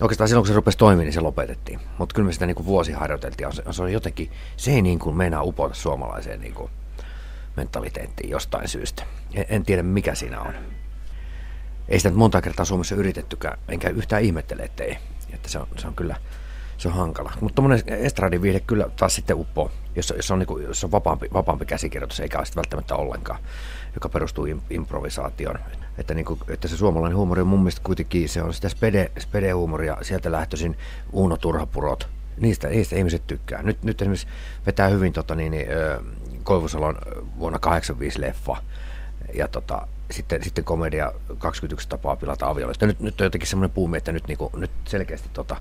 oikeastaan 0.00 0.28
silloin, 0.28 0.42
kun 0.42 0.48
se 0.48 0.54
rupesi 0.54 0.78
toimimaan, 0.78 1.04
niin 1.04 1.12
se 1.12 1.20
lopetettiin. 1.20 1.80
Mutta 1.98 2.14
kyllä 2.14 2.26
me 2.26 2.32
sitä 2.32 2.46
niin 2.46 2.54
kuin 2.54 2.66
vuosi 2.66 2.92
harjoiteltiin, 2.92 3.52
se, 3.52 3.62
se 3.70 3.82
on 3.82 3.92
jotenkin, 3.92 4.30
se 4.56 4.70
ei 4.70 4.82
niin 4.82 4.98
kuin 4.98 5.16
meinaa 5.16 5.42
upota 5.42 5.74
suomalaiseen 5.74 6.40
niin 6.40 6.54
kuin 6.54 6.70
mentaliteettiin 7.56 8.30
jostain 8.30 8.68
syystä. 8.68 9.02
En, 9.34 9.46
en 9.48 9.64
tiedä, 9.64 9.82
mikä 9.82 10.14
siinä 10.14 10.40
on. 10.40 10.54
Ei 11.88 11.98
sitä 11.98 12.14
monta 12.14 12.42
kertaa 12.42 12.64
Suomessa 12.64 12.94
yritettykään, 12.94 13.58
enkä 13.68 13.88
yhtään 13.88 14.22
ihmettele, 14.22 14.62
että 14.62 14.84
ei. 14.84 14.98
Että 15.32 15.48
se 15.48 15.58
on, 15.58 15.68
se 15.76 15.86
on 15.86 15.94
kyllä 15.94 16.16
se 16.78 16.88
on 16.88 16.94
hankala. 16.94 17.32
Mutta 17.40 17.54
tuommoinen 17.54 17.88
estradin 17.88 18.42
viihde 18.42 18.60
kyllä 18.60 18.86
taas 18.96 19.14
sitten 19.14 19.36
uppoo, 19.36 19.70
jos, 19.96 20.12
jos 20.16 20.30
on, 20.30 20.38
niin 20.38 20.46
kuin, 20.46 20.64
jos 20.64 20.84
on 20.84 20.90
vapaampi, 20.90 21.28
vapaampi 21.32 21.64
käsikirjoitus, 21.64 22.20
eikä 22.20 22.44
sitten 22.44 22.60
välttämättä 22.60 22.94
ollenkaan, 22.94 23.40
joka 23.94 24.08
perustuu 24.08 24.46
improvisaatioon. 24.70 25.58
Että, 25.98 26.14
niin 26.14 26.24
kuin, 26.24 26.40
että 26.48 26.68
se 26.68 26.76
suomalainen 26.76 27.16
huumori 27.16 27.40
on 27.40 27.46
mun 27.46 27.60
mielestä 27.60 27.80
kuitenkin, 27.84 28.28
se 28.28 28.42
on 28.42 28.54
sitä 28.54 28.68
spede, 28.68 29.10
spede-huumoria, 29.18 29.96
sieltä 30.02 30.32
lähtöisin 30.32 30.76
Uuno 31.12 31.36
Turhapurot, 31.36 32.08
niistä, 32.40 32.68
niistä 32.68 32.96
ihmiset 32.96 33.26
tykkää. 33.26 33.62
Nyt, 33.62 33.82
nyt 33.82 34.02
esimerkiksi 34.02 34.26
vetää 34.66 34.88
hyvin 34.88 35.12
tota, 35.12 35.34
niin, 35.34 35.52
niin, 35.52 35.66
Koivusalon 36.42 36.98
vuonna 37.38 37.58
85 37.58 38.20
leffa, 38.20 38.56
ja 39.34 39.48
tota, 39.48 39.88
sitten, 40.10 40.44
sitten 40.44 40.64
komedia 40.64 41.12
21 41.38 41.88
tapaa 41.88 42.16
pilata 42.16 42.48
avioliitto. 42.48 42.86
Nyt, 42.86 43.00
nyt 43.00 43.20
on 43.20 43.24
jotenkin 43.24 43.48
semmoinen 43.48 43.74
puumi, 43.74 43.96
että 43.96 44.12
nyt, 44.12 44.28
niin 44.28 44.38
kuin, 44.38 44.50
nyt 44.56 44.70
selkeästi 44.84 45.28
tota, 45.32 45.56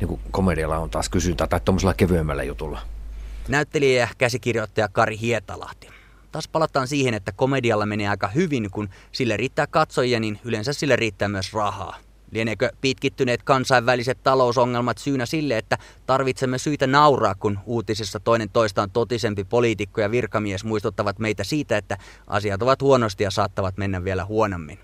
niin 0.00 0.08
kuin 0.08 0.20
komedialla 0.30 0.78
on 0.78 0.90
taas 0.90 1.08
kysyntää 1.08 1.46
tai 1.46 1.60
tuommoisella 1.60 1.94
kevyemmällä 1.94 2.42
jutulla. 2.42 2.80
Näyttelijä 3.48 4.00
ja 4.00 4.08
käsikirjoittaja 4.18 4.88
Kari 4.88 5.18
Hietalahti. 5.20 5.88
Taas 6.32 6.48
palataan 6.48 6.88
siihen, 6.88 7.14
että 7.14 7.32
komedialla 7.32 7.86
menee 7.86 8.08
aika 8.08 8.28
hyvin, 8.28 8.70
kun 8.70 8.88
sille 9.12 9.36
riittää 9.36 9.66
katsojia, 9.66 10.20
niin 10.20 10.40
yleensä 10.44 10.72
sille 10.72 10.96
riittää 10.96 11.28
myös 11.28 11.52
rahaa. 11.52 11.98
Lieneekö 12.30 12.70
pitkittyneet 12.80 13.42
kansainväliset 13.42 14.22
talousongelmat 14.22 14.98
syynä 14.98 15.26
sille, 15.26 15.58
että 15.58 15.78
tarvitsemme 16.06 16.58
syitä 16.58 16.86
nauraa, 16.86 17.34
kun 17.34 17.58
uutisissa 17.66 18.20
toinen 18.20 18.50
toistaan 18.50 18.90
totisempi 18.90 19.44
poliitikko 19.44 20.00
ja 20.00 20.10
virkamies 20.10 20.64
muistuttavat 20.64 21.18
meitä 21.18 21.44
siitä, 21.44 21.76
että 21.76 21.98
asiat 22.26 22.62
ovat 22.62 22.82
huonosti 22.82 23.24
ja 23.24 23.30
saattavat 23.30 23.76
mennä 23.76 24.04
vielä 24.04 24.24
huonommin. 24.24 24.78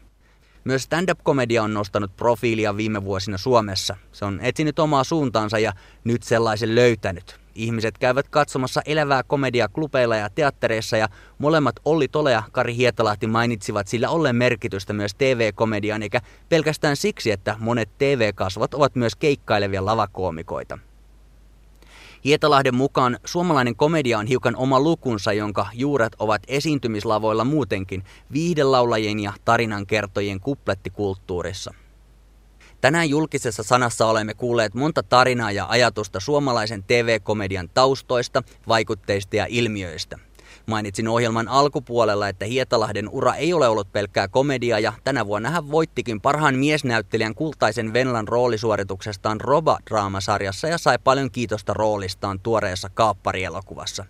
Myös 0.65 0.83
stand-up-komedia 0.83 1.63
on 1.63 1.75
nostanut 1.75 2.17
profiilia 2.17 2.77
viime 2.77 3.05
vuosina 3.05 3.39
Suomessa. 3.39 3.97
Se 4.13 4.25
on 4.25 4.41
etsinyt 4.43 4.79
omaa 4.79 5.05
suuntaansa 5.05 5.59
ja 5.59 5.73
nyt 6.05 6.23
sellaisen 6.23 6.75
löytänyt. 6.75 7.44
Ihmiset 7.55 7.99
käyvät 7.99 8.29
katsomassa 8.29 8.83
elävää 8.87 9.23
komediaa 9.23 9.69
klubeilla 9.69 10.17
ja 10.17 10.31
teattereissa 10.31 10.97
ja 10.97 11.09
molemmat 11.39 11.77
Olli 11.85 12.09
Tole 12.09 12.33
ja 12.33 12.43
Kari 12.53 12.77
Hietalahti 12.77 13.27
mainitsivat 13.27 13.89
sillä 13.89 14.11
ollen 14.11 14.37
merkitystä 14.37 14.93
myös 14.93 15.15
TV-komediaan, 15.15 16.03
eikä 16.03 16.21
pelkästään 16.49 16.97
siksi, 16.97 17.31
että 17.31 17.57
monet 17.59 17.91
TV-kasvot 17.99 18.75
ovat 18.75 18.95
myös 18.95 19.17
keikkailevia 19.17 19.85
lavakoomikoita. 19.85 20.79
Hietalahden 22.25 22.75
mukaan 22.75 23.19
suomalainen 23.25 23.77
komedia 23.77 24.19
on 24.19 24.27
hiukan 24.27 24.57
oma 24.57 24.81
lukunsa, 24.81 25.33
jonka 25.33 25.67
juuret 25.73 26.13
ovat 26.19 26.43
esiintymislavoilla 26.49 27.45
muutenkin, 27.45 28.05
viihdelaulajien 28.33 29.21
ja 29.21 29.33
tarinankertojien 29.45 30.41
kuplettikulttuurissa. 30.41 31.75
Tänään 32.85 33.11
julkisessa 33.11 33.63
sanassa 33.63 34.07
olemme 34.07 34.35
kuulleet 34.35 34.75
monta 34.75 35.03
tarinaa 35.03 35.53
ja 35.53 35.67
ajatusta 35.69 36.21
suomalaisen 36.21 36.85
TV-komedian 36.87 37.69
taustoista, 37.75 38.43
vaikutteista 38.69 39.37
ja 39.37 39.47
ilmiöistä. 39.49 40.19
Mainitsin 40.67 41.09
ohjelman 41.09 41.49
alkupuolella, 41.49 42.29
että 42.29 42.45
Hietalahden 42.45 43.09
ura 43.09 43.35
ei 43.35 43.53
ole 43.53 43.69
ollut 43.69 43.93
pelkkää 43.93 44.29
komediaa 44.29 44.79
ja 44.79 44.93
tänä 45.05 45.27
vuonna 45.27 45.51
hän 45.51 45.71
voittikin 45.71 46.21
parhaan 46.21 46.55
miesnäyttelijän 46.55 47.35
kultaisen 47.35 47.93
Venlan 47.93 48.29
roolisuorituksestaan 48.29 49.41
Roba-draamasarjassa 49.41 50.69
ja 50.69 50.79
sai 50.79 50.99
paljon 51.05 51.31
kiitosta 51.31 51.75
roolistaan 51.75 52.41
tuoreessa 52.41 52.89
kaapparielokuvassa. 52.95 54.05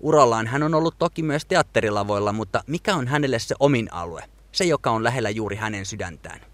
Urallaan 0.00 0.46
hän 0.46 0.62
on 0.62 0.74
ollut 0.74 0.94
toki 0.98 1.22
myös 1.22 1.46
teatterilavoilla, 1.46 2.32
mutta 2.32 2.64
mikä 2.66 2.94
on 2.94 3.08
hänelle 3.08 3.38
se 3.38 3.54
omin 3.60 3.92
alue? 3.92 4.24
Se, 4.52 4.64
joka 4.64 4.90
on 4.90 5.04
lähellä 5.04 5.30
juuri 5.30 5.56
hänen 5.56 5.86
sydäntään. 5.86 6.49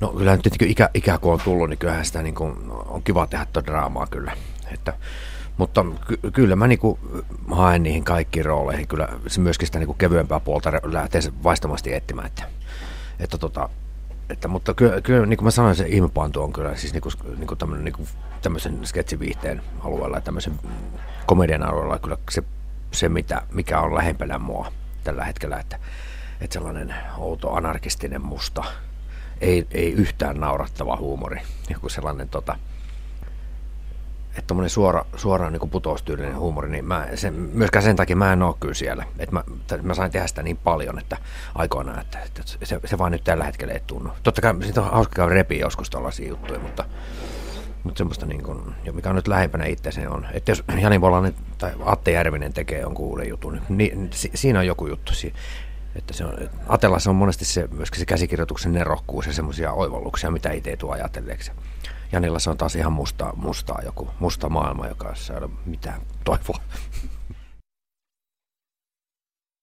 No 0.00 0.08
kyllä 0.08 0.36
nyt 0.36 0.62
ikä, 0.62 0.90
ikä 0.94 1.18
kun 1.18 1.32
on 1.32 1.40
tullut, 1.44 1.68
niin 1.68 1.78
kyllähän 1.78 2.04
sitä 2.04 2.22
niin 2.22 2.34
kuin, 2.34 2.54
on 2.70 3.02
kiva 3.02 3.26
tehdä 3.26 3.46
tuota 3.52 3.66
draamaa 3.66 4.06
kyllä. 4.06 4.32
Että 4.74 4.92
mutta 5.56 5.84
ky- 6.06 6.30
kyllä 6.32 6.56
mä 6.56 6.66
niinku 6.66 6.98
haen 7.50 7.82
niihin 7.82 8.04
kaikkiin 8.04 8.44
rooleihin. 8.44 8.88
Kyllä 8.88 9.08
se 9.26 9.40
myöskin 9.40 9.66
sitä 9.66 9.78
niinku 9.78 9.94
kevyempää 9.94 10.40
puolta 10.40 10.72
lähtee 10.84 11.20
vaistamasti 11.42 11.94
etsimään. 11.94 12.26
Että, 12.26 12.44
että 13.20 13.38
tota, 13.38 13.68
että, 14.30 14.48
mutta 14.48 14.74
kyllä, 14.74 15.00
kyllä 15.00 15.26
niin 15.26 15.36
kuin 15.36 15.44
mä 15.44 15.50
sanoin, 15.50 15.76
se 15.76 15.86
ihmepantu 15.88 16.42
on 16.42 16.52
kyllä 16.52 16.76
siis 16.76 16.92
niinku, 16.92 17.08
niinku 17.38 17.56
tämmönen, 17.56 17.84
niinku, 17.84 18.06
tämmöisen 18.42 18.86
sketsiviihteen 18.86 19.62
alueella 19.80 20.16
ja 20.16 20.20
tämmöisen 20.20 20.52
komedian 21.26 21.62
alueella 21.62 21.98
kyllä 21.98 22.16
se, 22.30 22.42
se 22.92 23.08
mitä, 23.08 23.42
mikä 23.52 23.80
on 23.80 23.94
lähempänä 23.94 24.38
mua 24.38 24.72
tällä 25.04 25.24
hetkellä, 25.24 25.60
että, 25.60 25.78
että 26.40 26.54
sellainen 26.54 26.94
outo 27.16 27.54
anarkistinen 27.54 28.22
musta, 28.22 28.64
ei, 29.40 29.66
ei 29.70 29.92
yhtään 29.92 30.40
naurattava 30.40 30.96
huumori, 30.96 31.40
joku 31.70 31.88
sellainen 31.88 32.28
tota, 32.28 32.56
että 34.38 34.46
tuommoinen 34.46 34.70
suora, 34.70 35.04
suoraan 35.16 35.52
niin 35.52 35.70
putoustyylinen 35.70 36.38
huumori, 36.38 36.68
niin 36.68 36.84
mä, 36.84 37.08
sen, 37.14 37.34
myöskään 37.34 37.82
sen 37.82 37.96
takia 37.96 38.16
mä 38.16 38.32
en 38.32 38.42
ole 38.42 38.54
kyllä 38.60 38.74
siellä. 38.74 39.04
Että 39.18 39.32
mä, 39.34 39.44
mä 39.82 39.94
sain 39.94 40.12
tehdä 40.12 40.26
sitä 40.26 40.42
niin 40.42 40.56
paljon, 40.56 40.98
että 40.98 41.16
aikoinaan, 41.54 42.00
että, 42.00 42.18
että 42.18 42.42
se, 42.64 42.80
se 42.84 42.98
vaan 42.98 43.12
nyt 43.12 43.24
tällä 43.24 43.44
hetkellä 43.44 43.74
ei 43.74 43.80
tunnu. 43.86 44.10
Totta 44.22 44.40
kai 44.40 44.54
siitä 44.62 44.82
on 44.82 44.90
hauska 44.90 45.16
käydä 45.16 45.34
repiä 45.34 45.60
joskus 45.60 45.90
tällaisia 45.90 46.28
juttuja, 46.28 46.60
mutta, 46.60 46.84
mutta 47.84 47.98
semmoista, 47.98 48.26
niin 48.26 48.42
kuin, 48.42 48.60
mikä 48.92 49.10
on 49.10 49.16
nyt 49.16 49.28
lähempänä 49.28 49.64
itse 49.64 49.92
se 49.92 50.08
on. 50.08 50.26
Että 50.32 50.50
jos 50.50 50.64
Jani 50.80 51.00
Volanen 51.00 51.34
tai 51.58 51.72
Atte 51.84 52.10
Järvinen 52.10 52.52
tekee 52.52 52.80
jonkun 52.80 53.06
uuden 53.06 53.28
jutun, 53.28 53.60
niin, 53.68 53.98
niin 53.98 54.10
si, 54.12 54.30
siinä 54.34 54.58
on 54.58 54.66
joku 54.66 54.86
juttu. 54.86 55.12
Että 55.96 56.14
se 56.14 56.24
on, 56.24 56.34
Atella 56.68 56.98
se 56.98 57.10
on 57.10 57.16
monesti 57.16 57.44
se, 57.44 57.68
myöskin 57.72 57.98
se 57.98 58.06
käsikirjoituksen 58.06 58.72
nerokkuus 58.72 59.26
ja 59.26 59.32
semmoisia 59.32 59.72
oivalluksia, 59.72 60.30
mitä 60.30 60.52
itse 60.52 60.70
ei 60.70 60.76
tule 60.76 60.94
ajatelleeksi. 60.94 61.52
Janilla 62.12 62.38
se 62.38 62.50
on 62.50 62.56
taas 62.56 62.76
ihan 62.76 62.92
musta, 62.92 63.32
mustaa 63.36 63.80
joku 63.84 64.08
musta 64.18 64.48
maailma, 64.48 64.86
joka 64.86 65.14
ei 65.30 65.36
ole 65.36 65.50
mitään 65.66 66.00
toivoa. 66.24 66.60